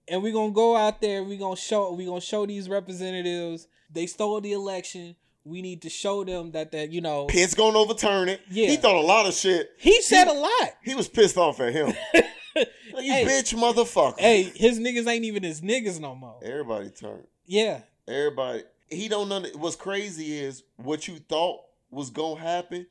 and 0.08 0.22
we're 0.22 0.34
going 0.34 0.52
to 0.52 0.56
go 0.56 0.76
out 0.76 1.02
there. 1.02 1.24
We're 1.24 1.40
going 1.40 1.56
to 1.56 1.62
show. 1.62 1.92
We're 1.94 2.06
going 2.08 2.22
to 2.22 2.26
show 2.26 2.46
these 2.46 2.70
representatives 2.70 3.68
they 3.94 4.06
stole 4.06 4.42
the 4.42 4.52
election. 4.54 5.16
We 5.46 5.62
need 5.62 5.82
to 5.82 5.90
show 5.90 6.24
them 6.24 6.52
that 6.52 6.72
that 6.72 6.92
you 6.92 7.02
know. 7.02 7.26
Pitt's 7.26 7.54
gonna 7.54 7.78
overturn 7.78 8.30
it. 8.30 8.42
Yeah. 8.50 8.68
he 8.68 8.78
thought 8.78 8.96
a 8.96 9.02
lot 9.02 9.26
of 9.26 9.34
shit. 9.34 9.72
He 9.78 10.02
said 10.02 10.28
a 10.28 10.34
lot. 10.34 10.70
He 10.84 10.96
was 10.96 11.08
pissed 11.08 11.38
off 11.38 11.60
at 11.60 11.74
him. 11.74 11.94
Like, 12.56 13.06
you 13.06 13.12
Hey. 13.12 13.26
bitch, 13.26 13.56
motherfucker. 13.56 14.20
Hey, 14.20 14.44
his 14.44 14.78
niggas 14.80 15.08
ain't 15.08 15.26
even 15.26 15.42
his 15.42 15.62
niggas 15.62 16.00
no 16.00 16.14
more. 16.14 16.40
Everybody 16.44 16.92
turned. 16.92 17.26
Yeah. 17.48 17.80
Everybody. 18.08 18.62
He 18.92 19.08
don't 19.08 19.28
know. 19.28 19.44
What's 19.56 19.76
crazy 19.76 20.38
is 20.38 20.62
what 20.76 21.08
you 21.08 21.18
thought 21.18 21.62
was 21.90 22.12
gonna 22.12 22.40
happen 22.40 22.86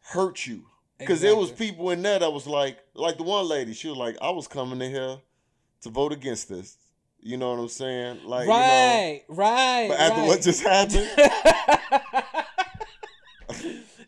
hurt 0.00 0.46
you. 0.46 0.64
Because 0.98 1.20
there 1.20 1.36
was 1.36 1.50
people 1.50 1.90
in 1.90 2.00
there 2.02 2.18
that 2.18 2.32
was 2.32 2.46
like, 2.46 2.78
like 2.94 3.16
the 3.18 3.22
one 3.22 3.46
lady, 3.48 3.74
she 3.74 3.88
was 3.88 3.98
like, 3.98 4.16
I 4.22 4.30
was 4.30 4.48
coming 4.48 4.80
in 4.80 4.90
here 4.90 5.18
to 5.82 5.90
vote 5.90 6.12
against 6.12 6.48
this. 6.48 6.76
You 7.20 7.36
know 7.36 7.50
what 7.50 7.58
I'm 7.58 7.68
saying? 7.68 8.20
Like, 8.24 8.46
right, 8.48 9.22
right. 9.28 9.82
you 9.82 9.88
know. 9.88 9.94
But 9.94 10.00
after 10.00 10.20
right. 10.20 10.26
what 10.28 10.42
just 10.42 10.62
happened, 10.62 11.10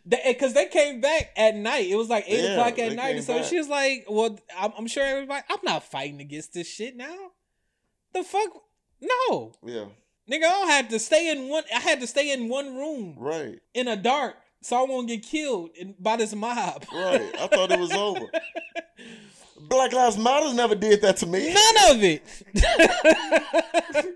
because 0.25 0.53
they 0.53 0.67
came 0.67 1.01
back 1.01 1.31
at 1.35 1.55
night. 1.55 1.87
It 1.89 1.95
was 1.95 2.09
like 2.09 2.25
eight 2.27 2.43
Yeah, 2.43 2.51
o'clock 2.51 2.79
at 2.79 2.93
night, 2.95 3.15
and 3.15 3.23
so 3.23 3.37
back. 3.37 3.45
she 3.45 3.57
was 3.57 3.67
like, 3.67 4.05
"Well, 4.09 4.39
I'm, 4.57 4.71
I'm 4.77 4.87
sure 4.87 5.03
everybody. 5.03 5.43
I'm 5.49 5.59
not 5.63 5.83
fighting 5.83 6.21
against 6.21 6.53
this 6.53 6.67
shit 6.67 6.95
now. 6.95 7.15
The 8.13 8.23
fuck, 8.23 8.49
no, 9.01 9.51
Yeah, 9.65 9.85
nigga. 10.31 10.45
I 10.45 10.65
had 10.67 10.89
to 10.91 10.99
stay 10.99 11.29
in 11.29 11.47
one. 11.49 11.63
I 11.75 11.79
had 11.79 11.99
to 12.01 12.07
stay 12.07 12.31
in 12.31 12.49
one 12.49 12.75
room 12.75 13.15
right, 13.17 13.59
in 13.73 13.87
a 13.87 13.95
dark, 13.95 14.35
so 14.61 14.81
I 14.81 14.87
won't 14.89 15.07
get 15.07 15.23
killed 15.23 15.71
by 15.99 16.15
this 16.15 16.33
mob. 16.33 16.85
right. 16.93 17.35
I 17.39 17.47
thought 17.47 17.71
it 17.71 17.79
was 17.79 17.91
over. 17.91 18.25
Black 19.59 19.93
Lives 19.93 20.17
Matter 20.17 20.53
never 20.53 20.75
did 20.75 21.01
that 21.01 21.17
to 21.17 21.25
me. 21.25 21.53
None 21.53 21.95
of 21.95 22.03
it. 22.03 22.23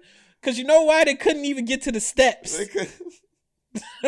Cause 0.41 0.57
you 0.57 0.65
know 0.65 0.83
why 0.83 1.05
they 1.05 1.15
couldn't 1.15 1.45
even 1.45 1.63
get 1.63 1.83
to 1.83 1.91
the 1.91 2.01
steps. 2.01 2.57
They, 2.57 2.87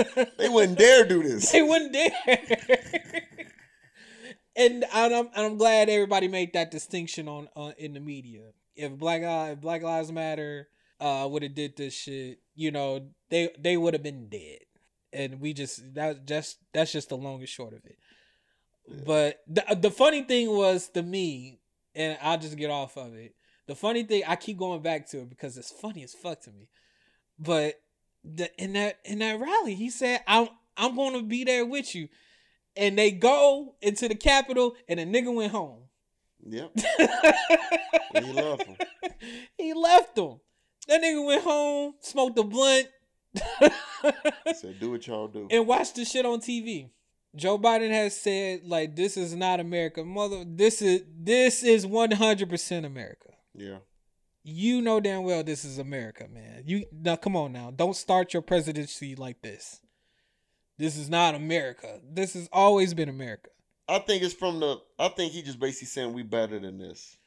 they 0.37 0.49
wouldn't 0.49 0.77
dare 0.77 1.05
do 1.05 1.23
this. 1.23 1.51
They 1.51 1.61
wouldn't 1.61 1.93
dare. 1.93 2.11
and 4.55 4.85
I'm, 4.93 5.13
and 5.13 5.29
I'm 5.35 5.57
glad 5.57 5.89
everybody 5.89 6.27
made 6.27 6.53
that 6.53 6.71
distinction 6.71 7.27
on, 7.27 7.47
on 7.55 7.73
in 7.77 7.93
the 7.93 8.01
media. 8.01 8.51
If 8.75 8.97
Black 8.97 9.21
if 9.23 9.61
Black 9.61 9.81
Lives 9.81 10.11
Matter 10.11 10.67
uh 10.99 11.27
would 11.29 11.43
have 11.43 11.55
did 11.55 11.77
this 11.77 11.93
shit, 11.93 12.39
you 12.53 12.71
know, 12.71 13.07
they 13.29 13.51
they 13.57 13.77
would 13.77 13.93
have 13.93 14.03
been 14.03 14.27
dead. 14.27 14.59
And 15.13 15.39
we 15.39 15.53
just 15.53 15.93
that 15.93 16.25
just 16.25 16.57
that's 16.73 16.91
just 16.91 17.09
the 17.09 17.17
long 17.17 17.39
and 17.39 17.47
short 17.47 17.73
of 17.73 17.85
it. 17.85 17.97
But 19.05 19.41
the 19.47 19.63
the 19.79 19.91
funny 19.91 20.23
thing 20.23 20.49
was 20.49 20.89
to 20.89 21.01
me, 21.01 21.59
and 21.93 22.17
I'll 22.21 22.37
just 22.37 22.57
get 22.57 22.69
off 22.69 22.97
of 22.97 23.13
it. 23.15 23.35
The 23.67 23.75
funny 23.75 24.03
thing 24.03 24.23
I 24.27 24.35
keep 24.35 24.57
going 24.57 24.81
back 24.81 25.09
to 25.09 25.21
it 25.21 25.29
because 25.29 25.57
it's 25.57 25.71
funny 25.71 26.03
as 26.03 26.13
fuck 26.13 26.41
to 26.41 26.51
me. 26.51 26.69
But 27.39 27.75
the, 28.23 28.49
in 28.61 28.73
that 28.73 28.99
in 29.03 29.19
that 29.19 29.39
rally, 29.39 29.75
he 29.75 29.89
said, 29.89 30.21
"I'm 30.27 30.49
I'm 30.77 30.95
going 30.95 31.13
to 31.13 31.23
be 31.23 31.43
there 31.43 31.65
with 31.65 31.95
you," 31.95 32.09
and 32.75 32.97
they 32.97 33.11
go 33.11 33.75
into 33.81 34.07
the 34.07 34.15
Capitol, 34.15 34.75
and 34.87 34.99
the 34.99 35.05
nigga 35.05 35.33
went 35.33 35.51
home. 35.51 35.83
Yep. 36.47 36.71
He 38.15 38.31
left 38.31 38.63
him. 38.63 38.77
he 39.57 39.73
left 39.73 40.15
them. 40.15 40.39
That 40.87 41.01
nigga 41.01 41.25
went 41.25 41.43
home, 41.43 41.95
smoked 41.99 42.39
a 42.39 42.43
blunt, 42.43 42.87
He 44.45 44.53
said, 44.53 44.79
"Do 44.79 44.91
what 44.91 45.05
y'all 45.07 45.27
do." 45.27 45.47
and 45.51 45.67
watched 45.67 45.95
the 45.95 46.05
shit 46.05 46.25
on 46.25 46.39
TV. 46.39 46.89
Joe 47.35 47.57
Biden 47.57 47.91
has 47.91 48.19
said 48.19 48.61
like 48.65 48.95
this 48.95 49.17
is 49.17 49.35
not 49.35 49.59
America, 49.59 50.03
mother. 50.03 50.43
This 50.45 50.81
is 50.81 51.03
this 51.17 51.63
is 51.63 51.85
one 51.85 52.11
hundred 52.11 52.49
percent 52.49 52.85
America. 52.85 53.29
Yeah. 53.53 53.77
You 54.43 54.81
know 54.81 54.99
damn 54.99 55.23
well 55.23 55.43
this 55.43 55.65
is 55.65 55.79
America, 55.79 56.27
man. 56.31 56.63
You 56.65 56.85
now 56.91 57.15
come 57.15 57.35
on 57.35 57.51
now. 57.51 57.71
Don't 57.71 57.95
start 57.95 58.33
your 58.33 58.41
presidency 58.41 59.15
like 59.15 59.41
this. 59.41 59.81
This 60.77 60.97
is 60.97 61.09
not 61.09 61.35
America. 61.35 61.99
This 62.03 62.33
has 62.33 62.49
always 62.51 62.93
been 62.93 63.09
America. 63.09 63.49
I 63.87 63.99
think 63.99 64.23
it's 64.23 64.33
from 64.33 64.59
the. 64.59 64.77
I 64.99 65.07
think 65.09 65.31
he 65.31 65.41
just 65.41 65.59
basically 65.59 65.87
saying 65.87 66.13
we 66.13 66.23
better 66.23 66.59
than 66.59 66.77
this. 66.77 67.17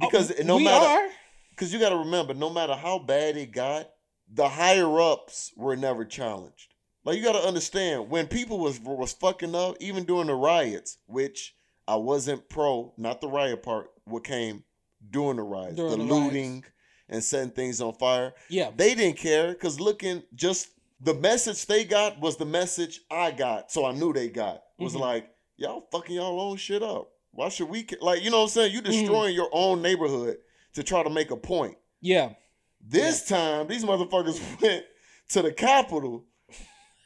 Oh, 0.00 0.06
because 0.06 0.32
Oh, 0.32 0.42
no 0.44 0.56
we 0.56 0.64
matter, 0.64 1.12
because 1.50 1.72
you 1.72 1.78
got 1.78 1.90
to 1.90 1.96
remember, 1.96 2.32
no 2.32 2.48
matter 2.48 2.74
how 2.74 2.98
bad 3.00 3.36
it 3.36 3.52
got, 3.52 3.90
the 4.32 4.48
higher 4.48 5.00
ups 5.00 5.52
were 5.56 5.76
never 5.76 6.04
challenged. 6.04 6.69
Like 7.04 7.16
you 7.16 7.22
got 7.22 7.32
to 7.32 7.46
understand, 7.46 8.10
when 8.10 8.26
people 8.26 8.58
was 8.58 8.78
was 8.80 9.12
fucking 9.14 9.54
up, 9.54 9.76
even 9.80 10.04
during 10.04 10.26
the 10.26 10.34
riots, 10.34 10.98
which 11.06 11.54
I 11.88 11.96
wasn't 11.96 12.48
pro, 12.48 12.92
not 12.96 13.20
the 13.20 13.28
riot 13.28 13.62
part, 13.62 13.90
what 14.04 14.24
came 14.24 14.64
during 15.10 15.36
the 15.36 15.42
riots, 15.42 15.76
During 15.76 15.92
the, 15.92 15.96
the 15.98 16.02
riots. 16.04 16.24
looting 16.24 16.64
and 17.08 17.24
setting 17.24 17.50
things 17.50 17.80
on 17.80 17.94
fire. 17.94 18.34
Yeah. 18.48 18.70
They 18.76 18.94
didn't 18.94 19.16
care 19.18 19.48
because 19.52 19.80
looking 19.80 20.22
just 20.34 20.68
the 21.00 21.14
message 21.14 21.64
they 21.66 21.84
got 21.84 22.20
was 22.20 22.36
the 22.36 22.44
message 22.44 23.00
I 23.10 23.30
got, 23.30 23.72
so 23.72 23.86
I 23.86 23.92
knew 23.92 24.12
they 24.12 24.28
got. 24.28 24.62
It 24.78 24.82
was 24.84 24.94
Mhm. 24.94 25.00
like 25.00 25.30
y'all 25.56 25.88
fucking 25.90 26.14
y'all 26.16 26.38
own 26.40 26.58
shit 26.58 26.82
up. 26.82 27.10
Why 27.32 27.48
should 27.48 27.68
we 27.70 27.84
ca- 27.84 27.96
like 28.02 28.22
you 28.22 28.30
know 28.30 28.38
what 28.38 28.42
I'm 28.44 28.48
saying? 28.50 28.72
You 28.74 28.82
Mm-hmm. 28.82 28.90
destroying 28.90 29.34
your 29.34 29.48
own 29.52 29.80
neighborhood 29.80 30.36
to 30.74 30.82
try 30.82 31.02
to 31.02 31.10
make 31.10 31.30
a 31.30 31.36
point. 31.36 31.76
Yeah. 32.02 32.34
This 32.80 33.26
time, 33.26 33.68
these 33.68 33.84
motherfuckers 33.84 34.38
went 34.62 34.84
to 35.30 35.42
the 35.42 35.52
Capitol. 35.52 36.24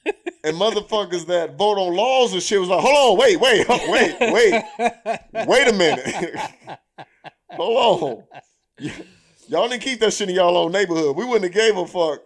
And 0.07 0.57
motherfuckers 0.57 1.27
that 1.27 1.57
vote 1.57 1.79
on 1.79 1.95
laws 1.95 2.33
and 2.33 2.43
shit 2.43 2.61
was 2.61 2.69
like, 2.69 2.81
hold 2.81 3.13
on, 3.13 3.19
wait, 3.19 3.41
wait, 3.41 3.67
wait, 3.69 4.17
wait, 4.21 5.47
wait 5.47 5.69
a 5.69 5.73
minute. 5.73 6.37
hold 7.51 8.27
on. 8.81 8.91
Y'all 9.49 9.69
didn't 9.69 9.83
keep 9.83 10.01
that 10.01 10.13
shit 10.13 10.29
in 10.29 10.35
y'all 10.35 10.57
own 10.57 10.73
neighborhood. 10.73 11.17
We 11.17 11.25
wouldn't 11.25 11.45
have 11.45 11.53
gave 11.53 11.77
a 11.77 11.87
fuck. 11.87 12.21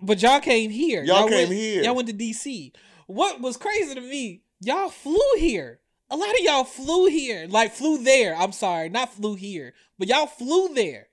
But 0.00 0.22
y'all 0.22 0.40
came 0.40 0.70
here. 0.70 1.02
Y'all 1.04 1.28
came 1.28 1.48
went, 1.48 1.52
here. 1.52 1.82
Y'all 1.82 1.94
went 1.94 2.08
to 2.08 2.14
DC. 2.14 2.72
What 3.06 3.40
was 3.40 3.56
crazy 3.56 3.94
to 3.94 4.00
me, 4.00 4.42
y'all 4.60 4.90
flew 4.90 5.20
here. 5.38 5.80
A 6.10 6.16
lot 6.16 6.30
of 6.30 6.40
y'all 6.40 6.64
flew 6.64 7.06
here. 7.06 7.46
Like 7.48 7.72
flew 7.72 8.02
there. 8.02 8.36
I'm 8.36 8.52
sorry, 8.52 8.88
not 8.88 9.12
flew 9.12 9.34
here. 9.34 9.74
But 9.98 10.08
y'all 10.08 10.26
flew 10.26 10.74
there. 10.74 11.08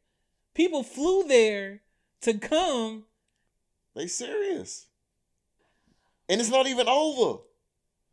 People 0.53 0.83
flew 0.83 1.23
there 1.27 1.81
to 2.21 2.37
come. 2.37 3.05
They 3.95 4.07
serious. 4.07 4.87
And 6.29 6.39
it's 6.39 6.49
not 6.49 6.67
even 6.67 6.87
over. 6.87 7.41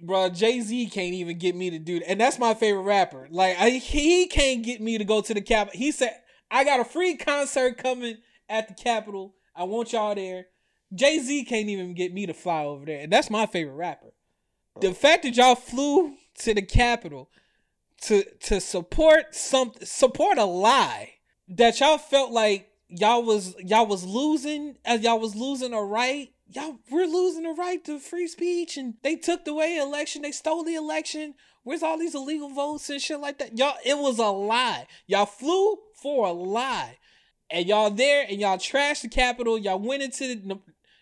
Bruh, 0.02 0.34
Jay 0.34 0.60
Z 0.60 0.86
can't 0.86 1.14
even 1.14 1.38
get 1.38 1.54
me 1.54 1.70
to 1.70 1.78
do 1.78 1.98
that. 1.98 2.10
And 2.10 2.20
that's 2.20 2.38
my 2.38 2.54
favorite 2.54 2.82
rapper. 2.82 3.28
Like, 3.30 3.56
I, 3.58 3.70
he 3.70 4.26
can't 4.26 4.62
get 4.64 4.80
me 4.80 4.98
to 4.98 5.04
go 5.04 5.20
to 5.20 5.34
the 5.34 5.42
Capitol. 5.42 5.78
He 5.78 5.92
said, 5.92 6.16
I 6.50 6.64
got 6.64 6.80
a 6.80 6.84
free 6.84 7.16
concert 7.16 7.78
coming 7.78 8.16
at 8.48 8.68
the 8.68 8.74
Capitol. 8.74 9.34
I 9.54 9.64
want 9.64 9.92
y'all 9.92 10.14
there. 10.14 10.46
Jay 10.94 11.18
Z 11.18 11.44
can't 11.44 11.68
even 11.68 11.94
get 11.94 12.12
me 12.12 12.26
to 12.26 12.34
fly 12.34 12.64
over 12.64 12.84
there. 12.84 13.00
And 13.00 13.12
that's 13.12 13.30
my 13.30 13.46
favorite 13.46 13.74
rapper. 13.74 14.12
The 14.80 14.94
fact 14.94 15.24
that 15.24 15.36
y'all 15.36 15.54
flew 15.54 16.14
to 16.38 16.54
the 16.54 16.62
Capitol 16.62 17.30
to 18.02 18.24
to 18.40 18.60
support 18.60 19.34
some 19.34 19.72
support 19.82 20.38
a 20.38 20.44
lie 20.44 21.14
that 21.48 21.80
y'all 21.80 21.98
felt 21.98 22.32
like 22.32 22.70
y'all 22.88 23.22
was 23.22 23.54
y'all 23.58 23.86
was 23.86 24.04
losing 24.04 24.76
as 24.84 25.02
y'all 25.02 25.20
was 25.20 25.36
losing 25.36 25.74
a 25.74 25.82
right 25.82 26.32
y'all 26.52 26.78
we're 26.90 27.06
losing 27.06 27.44
the 27.44 27.50
right 27.50 27.84
to 27.84 27.98
free 27.98 28.26
speech 28.26 28.76
and 28.76 28.94
they 29.02 29.16
took 29.16 29.46
away 29.46 29.76
election 29.76 30.22
they 30.22 30.32
stole 30.32 30.64
the 30.64 30.74
election. 30.74 31.34
Where's 31.62 31.82
all 31.82 31.98
these 31.98 32.14
illegal 32.14 32.48
votes 32.48 32.88
and 32.88 33.00
shit 33.00 33.20
like 33.20 33.38
that? 33.38 33.56
Y'all 33.58 33.76
it 33.84 33.98
was 33.98 34.18
a 34.18 34.26
lie. 34.26 34.86
Y'all 35.06 35.26
flew 35.26 35.76
for 35.94 36.26
a 36.26 36.32
lie. 36.32 36.98
And 37.50 37.66
y'all 37.66 37.90
there 37.90 38.26
and 38.28 38.40
y'all 38.40 38.58
trashed 38.58 39.02
the 39.02 39.08
capitol. 39.08 39.58
Y'all 39.58 39.78
went 39.78 40.02
into 40.02 40.36
the, 40.36 40.58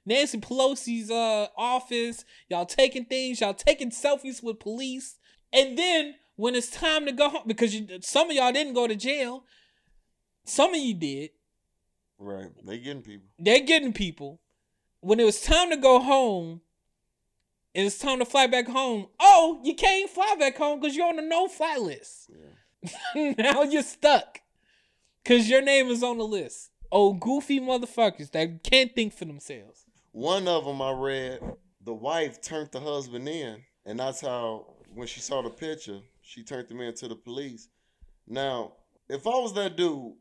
nancy 0.06 0.38
pelosi's 0.38 1.10
uh 1.10 1.48
office. 1.56 2.24
Y'all 2.48 2.66
taking 2.66 3.04
things. 3.04 3.40
Y'all 3.40 3.54
taking 3.54 3.90
selfies 3.90 4.42
with 4.42 4.58
police. 4.58 5.16
And 5.52 5.78
then 5.78 6.14
when 6.36 6.54
it's 6.54 6.70
time 6.70 7.06
to 7.06 7.12
go 7.12 7.30
home 7.30 7.42
because 7.46 7.74
you, 7.74 7.86
some 8.00 8.30
of 8.30 8.36
y'all 8.36 8.52
didn't 8.52 8.74
go 8.74 8.86
to 8.86 8.96
jail. 8.96 9.44
Some 10.44 10.74
of 10.74 10.80
you 10.80 10.94
did. 10.94 11.30
Right. 12.18 12.50
They 12.64 12.78
getting 12.78 13.02
people. 13.02 13.28
they're 13.38 13.60
getting 13.60 13.92
people. 13.92 14.40
When 15.00 15.20
it 15.20 15.24
was 15.24 15.40
time 15.40 15.70
to 15.70 15.76
go 15.76 16.00
home, 16.00 16.60
and 17.74 17.86
it's 17.86 17.98
time 17.98 18.18
to 18.18 18.24
fly 18.24 18.46
back 18.46 18.66
home. 18.66 19.06
Oh, 19.20 19.60
you 19.62 19.74
can't 19.74 20.10
fly 20.10 20.34
back 20.38 20.56
home 20.56 20.80
because 20.80 20.96
you're 20.96 21.06
on 21.06 21.16
the 21.16 21.22
no-fly 21.22 21.76
list. 21.76 22.30
now 23.14 23.62
you're 23.62 23.82
stuck 23.82 24.40
because 25.22 25.48
your 25.48 25.62
name 25.62 25.86
is 25.88 26.02
on 26.02 26.18
the 26.18 26.24
list. 26.24 26.70
Oh, 26.90 27.12
goofy 27.12 27.60
motherfuckers 27.60 28.30
that 28.32 28.64
can't 28.64 28.94
think 28.94 29.12
for 29.12 29.26
themselves. 29.26 29.84
One 30.12 30.48
of 30.48 30.64
them 30.64 30.80
I 30.80 30.92
read, 30.92 31.40
the 31.84 31.94
wife 31.94 32.40
turned 32.40 32.72
the 32.72 32.80
husband 32.80 33.28
in, 33.28 33.62
and 33.84 34.00
that's 34.00 34.22
how 34.22 34.74
when 34.94 35.06
she 35.06 35.20
saw 35.20 35.42
the 35.42 35.50
picture, 35.50 36.00
she 36.22 36.42
turned 36.42 36.70
him 36.70 36.80
in 36.80 36.94
to 36.94 37.08
the 37.08 37.14
police. 37.14 37.68
Now, 38.26 38.72
if 39.08 39.26
I 39.26 39.30
was 39.30 39.54
that 39.54 39.76
dude 39.76 40.14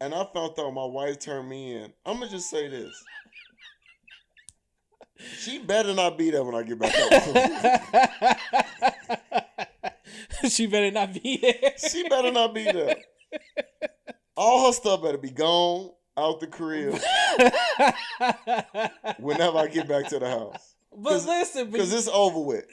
and 0.00 0.14
I 0.14 0.24
found 0.32 0.58
out 0.58 0.70
my 0.72 0.84
wife 0.84 1.18
turned 1.18 1.48
me 1.48 1.74
in, 1.74 1.92
I'm 2.06 2.20
gonna 2.20 2.30
just 2.30 2.50
say 2.50 2.68
this. 2.68 3.02
She 5.38 5.58
better 5.58 5.94
not 5.94 6.18
be 6.18 6.30
there 6.30 6.42
when 6.44 6.54
I 6.54 6.62
get 6.62 6.78
back 6.78 6.92
home. 6.94 7.34
she 10.48 10.66
better 10.66 10.90
not 10.90 11.12
be 11.14 11.36
there. 11.40 11.72
she 11.90 12.08
better 12.08 12.30
not 12.32 12.54
be 12.54 12.64
there. 12.64 12.96
All 14.36 14.66
her 14.66 14.72
stuff 14.72 15.02
better 15.02 15.18
be 15.18 15.30
gone 15.30 15.90
out 16.16 16.40
the 16.40 16.46
crib 16.46 16.92
whenever 19.18 19.58
I 19.58 19.66
get 19.68 19.88
back 19.88 20.08
to 20.08 20.18
the 20.18 20.28
house. 20.28 20.74
but 20.96 21.24
listen, 21.24 21.70
Because 21.70 21.92
it's 21.92 22.08
over 22.08 22.40
with. 22.40 22.64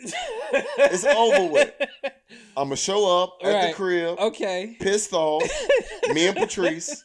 It's 0.77 1.05
over 1.05 1.51
with. 1.51 1.71
I'm 2.57 2.67
going 2.67 2.69
to 2.71 2.75
show 2.75 3.23
up 3.23 3.37
at 3.43 3.53
Right. 3.53 3.67
the 3.69 3.73
crib, 3.73 4.19
okay. 4.19 4.75
pissed 4.79 5.13
off, 5.13 5.43
me 6.13 6.27
and 6.27 6.35
Patrice, 6.37 7.03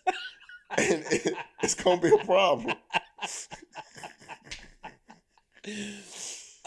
and 0.77 1.05
it- 1.11 1.35
it's 1.63 1.75
going 1.75 2.01
to 2.01 2.09
be 2.11 2.15
a 2.15 2.25
problem. 2.25 2.75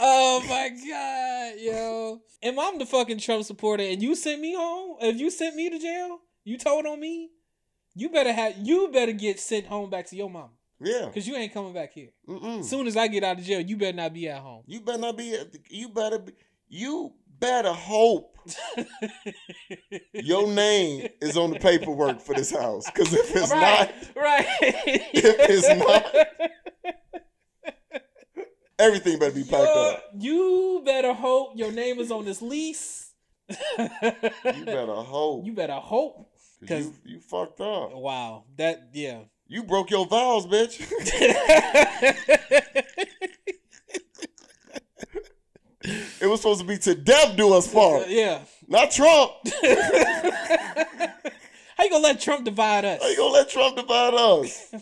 Oh 0.02 0.42
my 0.48 0.70
god, 0.70 1.60
yo. 1.60 2.22
And 2.42 2.58
I'm 2.58 2.80
the 2.80 2.86
fucking 2.86 3.18
Trump 3.20 3.44
supporter 3.44 3.84
and 3.84 4.02
you 4.02 4.16
sent 4.16 4.40
me 4.40 4.56
home, 4.56 4.96
if 5.02 5.20
you 5.20 5.30
sent 5.30 5.58
me 5.58 5.70
to 5.70 5.78
jail, 5.78 6.20
you 6.46 6.58
told 6.58 6.86
on 6.86 7.02
me, 7.02 7.32
you 7.96 8.08
better 8.08 8.32
have 8.32 8.54
you 8.60 8.88
better 8.94 9.12
get 9.12 9.42
sent 9.42 9.66
home 9.66 9.90
back 9.90 10.06
to 10.08 10.16
your 10.16 10.30
mama. 10.30 10.52
Yeah. 10.80 11.10
Cause 11.14 11.28
you 11.28 11.36
ain't 11.36 11.54
coming 11.54 11.74
back 11.74 11.92
here. 11.92 12.12
Mm-mm. 12.30 12.64
Soon 12.64 12.88
as 12.88 12.96
I 12.96 13.10
get 13.10 13.26
out 13.26 13.40
of 13.40 13.44
jail, 13.44 13.60
you 13.60 13.76
better 13.76 13.98
not 13.98 14.14
be 14.14 14.30
at 14.30 14.40
home. 14.40 14.64
You 14.68 14.80
better 14.80 15.00
not 15.00 15.18
be. 15.18 15.34
at 15.34 15.52
the- 15.52 15.60
You 15.70 15.90
better 15.90 16.20
be. 16.20 16.32
you 16.70 17.12
better 17.38 17.74
hope 17.74 18.38
your 20.14 20.48
name 20.52 21.08
is 21.22 21.38
on 21.38 21.52
the 21.52 21.60
paperwork 21.60 22.22
for 22.22 22.36
this 22.36 22.52
house. 22.52 22.86
Because 22.86 23.14
if 23.14 23.36
it's 23.36 23.52
right, 23.52 23.92
not, 24.16 24.24
right. 24.24 24.46
If 24.62 25.36
it's 25.50 25.68
not, 25.86 26.52
everything 28.80 29.20
better 29.20 29.36
be 29.36 29.44
packed 29.44 29.76
Yo, 29.76 29.90
up. 29.92 30.04
You 30.18 30.82
better 30.86 31.14
hope 31.14 31.52
your 31.56 31.72
name 31.72 32.00
is 32.00 32.12
on 32.12 32.26
this 32.26 32.42
lease. 32.42 33.12
You 33.50 34.66
better 34.66 34.94
hope. 34.94 35.46
You 35.46 35.54
better 35.54 35.74
hope. 35.74 36.30
'cause 36.68 36.86
you, 36.86 36.94
you 37.06 37.20
fucked 37.20 37.62
up. 37.62 37.94
Wow, 37.94 38.44
that 38.58 38.90
yeah. 38.94 39.20
You 39.48 39.64
broke 39.64 39.90
your 39.90 40.06
vows, 40.06 40.46
bitch. 40.46 40.80
it 46.22 46.28
was 46.28 46.42
supposed 46.42 46.62
to 46.62 46.68
be 46.68 46.78
to 46.80 46.96
death 46.96 47.36
do 47.36 47.54
us 47.54 47.72
part, 47.72 48.08
yeah. 48.10 48.42
not 48.68 48.92
Trump. 48.92 49.32
How 51.78 51.84
you 51.86 51.90
gonna 51.90 52.04
let 52.04 52.20
Trump 52.20 52.46
divide 52.46 52.86
us? 52.86 53.02
How 53.02 53.08
you 53.10 53.18
gonna 53.18 53.34
let 53.34 53.50
Trump 53.50 53.76
divide 53.78 54.14
us? 54.14 54.74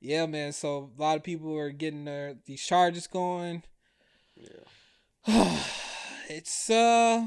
Yeah, 0.00 0.26
man. 0.26 0.52
So 0.52 0.90
a 0.96 1.00
lot 1.00 1.16
of 1.16 1.22
people 1.22 1.56
are 1.56 1.70
getting 1.70 2.04
their 2.04 2.36
these 2.46 2.62
charges 2.64 3.06
going. 3.06 3.62
Yeah. 4.36 4.64
it's 6.28 6.70
uh 6.70 7.26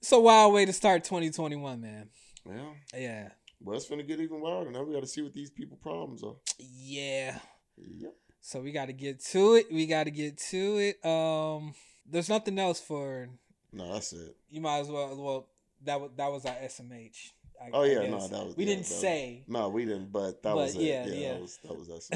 it's 0.00 0.12
a 0.12 0.18
wild 0.18 0.54
way 0.54 0.64
to 0.64 0.72
start 0.72 1.04
2021, 1.04 1.80
man. 1.80 2.08
Yeah. 2.46 2.54
Yeah. 2.96 3.28
Well, 3.60 3.76
it's 3.76 3.88
gonna 3.88 4.02
get 4.02 4.20
even 4.20 4.40
wilder. 4.40 4.70
Now 4.70 4.82
we 4.82 4.94
got 4.94 5.00
to 5.00 5.06
see 5.06 5.22
what 5.22 5.32
these 5.32 5.50
people 5.50 5.76
problems 5.76 6.22
are. 6.22 6.36
Yeah. 6.58 7.38
Yep. 7.76 8.14
So 8.40 8.60
we 8.60 8.72
gotta 8.72 8.92
get 8.92 9.20
to 9.26 9.54
it. 9.54 9.66
We 9.72 9.86
gotta 9.86 10.10
get 10.10 10.38
to 10.50 10.78
it. 10.78 11.04
Um 11.06 11.74
there's 12.10 12.28
nothing 12.28 12.58
else 12.58 12.80
for 12.80 13.28
No, 13.72 13.92
that's 13.92 14.12
it. 14.12 14.36
you 14.50 14.60
might 14.60 14.78
as 14.78 14.88
well 14.88 15.16
well 15.16 15.46
that 15.84 16.00
was 16.00 16.10
that 16.16 16.30
was 16.32 16.44
our 16.46 16.54
SMH. 16.54 17.32
I- 17.60 17.70
Oh 17.72 17.82
yeah, 17.84 18.08
no, 18.08 18.26
that 18.26 18.46
was. 18.46 18.56
we 18.56 18.64
yeah, 18.64 18.68
didn't 18.70 18.80
was- 18.88 19.00
say. 19.00 19.42
No, 19.48 19.68
we 19.68 19.84
didn't. 19.84 20.12
But 20.12 20.42
that 20.42 20.54
But 20.54 20.56
was 20.56 20.76
it. 20.76 20.82
yeah, 20.82 21.06
Yeah, 21.06 21.14
yeah. 21.14 21.32
That 21.32 21.40
was 21.42 21.58
that 21.64 21.78
was 21.78 21.90
us. 21.90 22.10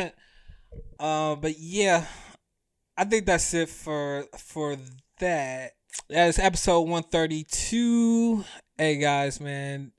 uh, 1.00 1.34
but 1.36 1.58
yeah, 1.58 2.04
I 2.96 3.04
think 3.04 3.26
that's 3.26 3.52
it 3.54 3.68
for 3.68 4.24
for 4.38 4.76
that. 5.20 5.72
That 6.10 6.28
is 6.28 6.38
episode 6.38 6.82
one 6.82 7.02
thirty 7.02 7.44
two. 7.44 8.44
Hey 8.76 8.96
guys, 8.96 9.40
man, 9.40 9.92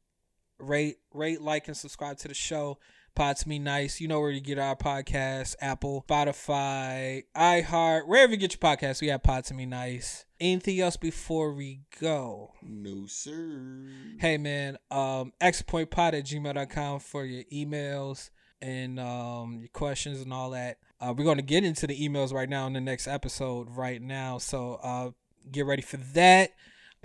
rate 0.60 0.98
rate 1.14 1.42
like 1.42 1.68
and 1.68 1.78
subscribe 1.78 2.18
to 2.20 2.28
the 2.28 2.34
show. 2.34 2.78
Pod 3.20 3.36
to 3.36 3.50
me 3.50 3.60
nice. 3.60 4.00
You 4.00 4.08
know 4.08 4.22
where 4.22 4.32
to 4.32 4.40
get 4.40 4.58
our 4.58 4.78
podcast: 4.78 5.58
Apple, 5.60 6.06
Spotify, 6.08 7.26
iHeart, 7.36 8.08
wherever 8.08 8.32
you 8.32 8.38
get 8.38 8.54
your 8.54 8.60
podcast. 8.60 9.02
We 9.02 9.08
have 9.08 9.24
Pod 9.24 9.44
to 9.48 9.54
me 9.54 9.66
nice. 9.66 10.24
Anything 10.40 10.80
else 10.80 10.96
before 10.96 11.52
we 11.52 11.82
go? 12.00 12.54
no 12.64 13.08
sir. 13.08 13.92
Hey 14.20 14.38
man, 14.38 14.78
um 14.90 15.34
exitpointpod 15.42 16.14
at 16.14 16.24
gmail.com 16.24 17.02
for 17.02 17.26
your 17.26 17.44
emails 17.52 18.30
and 18.62 19.02
um 19.02 19.58
your 19.60 19.68
questions 19.74 20.22
and 20.22 20.32
all 20.32 20.52
that. 20.52 20.78
Uh 21.02 21.14
we're 21.14 21.26
gonna 21.26 21.42
get 21.42 21.66
into 21.66 21.88
the 21.88 22.00
emails 22.00 22.32
right 22.32 22.48
now 22.48 22.68
in 22.68 22.74
the 22.74 22.80
next 22.80 23.06
episode 23.06 23.68
right 23.76 24.02
now. 24.02 24.38
So 24.38 24.80
uh 24.82 25.10
get 25.52 25.66
ready 25.66 25.82
for 25.82 25.98
that. 26.14 26.52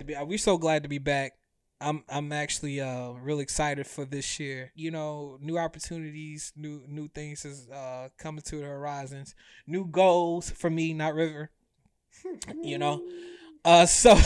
We're 0.01 0.37
so 0.37 0.57
glad 0.57 0.83
to 0.83 0.87
be 0.89 0.97
back. 0.97 1.33
I'm 1.81 2.03
I'm 2.09 2.31
actually 2.31 2.79
uh 2.81 3.11
really 3.11 3.43
excited 3.43 3.85
for 3.85 4.05
this 4.05 4.39
year. 4.39 4.71
You 4.75 4.91
know, 4.91 5.37
new 5.41 5.57
opportunities, 5.57 6.51
new 6.55 6.83
new 6.87 7.07
things 7.09 7.45
is 7.45 7.69
uh 7.69 8.09
coming 8.17 8.41
to 8.43 8.57
the 8.57 8.65
horizons. 8.65 9.35
New 9.67 9.85
goals 9.85 10.49
for 10.49 10.69
me, 10.69 10.93
not 10.93 11.13
River. 11.15 11.51
You 12.61 12.77
know. 12.77 13.01
Uh 13.65 13.87
so 13.87 14.13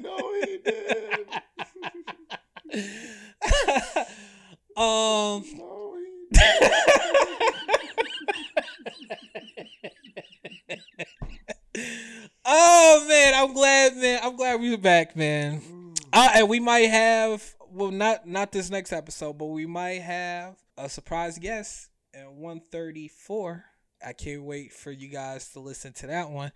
no, 0.00 0.16
he 0.44 0.58
did. 0.64 1.26
um 4.76 5.44
No, 5.56 5.96
he 5.98 6.28
did. 6.32 6.72
Oh 12.46 13.04
man, 13.08 13.34
I'm 13.34 13.52
glad, 13.52 13.96
man. 13.96 14.20
I'm 14.22 14.36
glad 14.36 14.60
we 14.60 14.72
are 14.72 14.78
back, 14.78 15.16
man. 15.16 15.60
Uh, 16.12 16.30
and 16.34 16.48
we 16.48 16.60
might 16.60 16.88
have 16.88 17.54
well 17.70 17.90
not 17.90 18.26
not 18.26 18.52
this 18.52 18.70
next 18.70 18.92
episode, 18.92 19.36
but 19.38 19.46
we 19.46 19.66
might 19.66 20.00
have 20.02 20.56
a 20.78 20.88
surprise 20.88 21.38
guest 21.38 21.90
at 22.14 22.32
134. 22.32 23.64
I 24.04 24.12
can't 24.12 24.42
wait 24.42 24.72
for 24.72 24.90
you 24.90 25.08
guys 25.08 25.48
to 25.50 25.60
listen 25.60 25.92
to 25.94 26.06
that 26.06 26.30
one. 26.30 26.52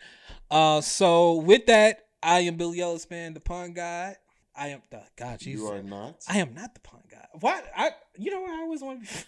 Uh 0.51 0.80
so 0.80 1.34
with 1.34 1.66
that, 1.66 2.07
I 2.22 2.41
am 2.41 2.57
Billy 2.57 2.80
Ellis, 2.80 3.09
man, 3.11 3.34
the 3.34 3.41
pun 3.41 3.72
guy. 3.72 4.16
I 4.55 4.68
am 4.68 4.82
the 4.91 5.03
God 5.16 5.38
Jesus. 5.41 5.61
You 5.61 5.68
are 5.68 5.82
not. 5.82 6.16
I 6.28 6.38
am 6.38 6.55
not 6.55 6.74
the 6.74 6.80
pun 6.80 7.01
guy. 7.11 7.26
Why 7.41 7.62
I 7.76 7.91
you 8.16 8.30
know 8.30 8.41
what 8.41 8.51
I 8.51 8.61
always 8.62 8.82
want 8.82 9.07
to 9.07 9.14
be 9.14 9.20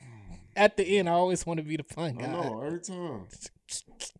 at 0.56 0.76
the 0.76 0.98
end 0.98 1.08
I 1.08 1.12
always 1.12 1.46
want 1.46 1.58
to 1.58 1.64
be 1.64 1.76
the 1.76 1.84
pun 1.84 2.16
guy. 2.16 2.26
I 2.26 2.32
know 2.32 2.62
every 2.64 2.80
time. 2.80 3.26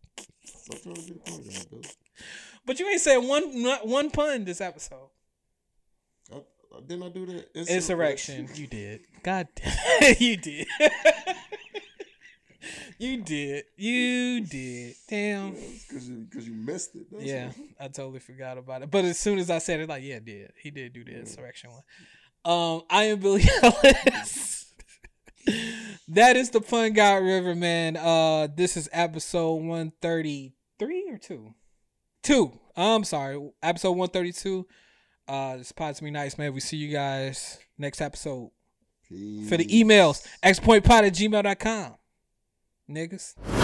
Stop 0.71 0.81
trying 0.83 0.95
to 0.95 1.01
be 1.01 1.13
the 1.13 1.19
punk 1.19 1.53
guy, 1.53 1.61
Bill. 1.69 1.81
But 2.65 2.79
you 2.79 2.87
ain't 2.89 3.01
said 3.01 3.17
one 3.17 3.61
not 3.61 3.87
one 3.87 4.09
pun 4.11 4.45
this 4.45 4.61
episode. 4.61 5.09
I, 6.33 6.39
didn't 6.87 7.03
I 7.03 7.09
do 7.09 7.25
that? 7.25 7.69
Insurrection. 7.69 8.47
You 8.55 8.67
did. 8.67 9.01
God 9.23 9.47
damn. 9.55 10.15
you 10.19 10.37
did. 10.37 10.67
you 12.97 13.21
did. 13.23 13.63
You 13.75 14.41
did. 14.41 14.95
Damn. 15.09 15.51
Because 15.51 16.07
you, 16.09 16.27
cause 16.33 16.47
you 16.47 16.53
missed 16.53 16.95
it. 16.95 17.07
That's 17.11 17.23
Yeah, 17.23 17.47
why. 17.47 17.85
I 17.85 17.87
totally 17.89 18.19
forgot 18.19 18.57
about 18.57 18.83
it. 18.83 18.91
But 18.91 19.03
as 19.05 19.19
soon 19.19 19.39
as 19.39 19.49
I 19.49 19.57
said 19.57 19.79
it, 19.81 19.89
like, 19.89 20.03
yeah, 20.03 20.19
did. 20.19 20.51
He 20.61 20.71
did 20.71 20.93
do 20.93 21.03
the 21.03 21.17
insurrection 21.19 21.71
one. 21.71 21.81
Um, 22.43 22.81
I 22.89 23.03
am 23.05 23.19
Billy 23.19 23.43
Ellis. 23.61 24.73
that 26.07 26.35
is 26.35 26.49
the 26.51 26.61
Pun 26.61 26.93
God 26.93 27.23
River, 27.23 27.55
man. 27.55 27.97
Uh, 27.97 28.47
this 28.55 28.77
is 28.77 28.87
episode 28.91 29.55
one 29.55 29.91
thirty 30.01 30.31
three 30.31 30.47
or 30.47 30.51
two. 31.21 31.53
Two. 32.23 32.51
I'm 32.75 33.03
sorry, 33.03 33.39
episode 33.61 33.93
one 33.93 34.09
thirty 34.09 34.31
two. 34.31 34.67
Uh, 35.27 35.57
this 35.57 35.71
pod 35.71 35.95
to 35.95 36.03
me 36.03 36.11
nice, 36.11 36.37
man. 36.37 36.53
We 36.53 36.59
see 36.59 36.77
you 36.77 36.91
guys 36.91 37.59
next 37.77 38.01
episode. 38.01 38.51
For 39.49 39.57
the 39.57 39.65
emails, 39.65 40.25
exitpointpod 40.41 41.07
at 41.07 41.13
gmail.com. 41.13 41.95
Niggas. 42.89 43.60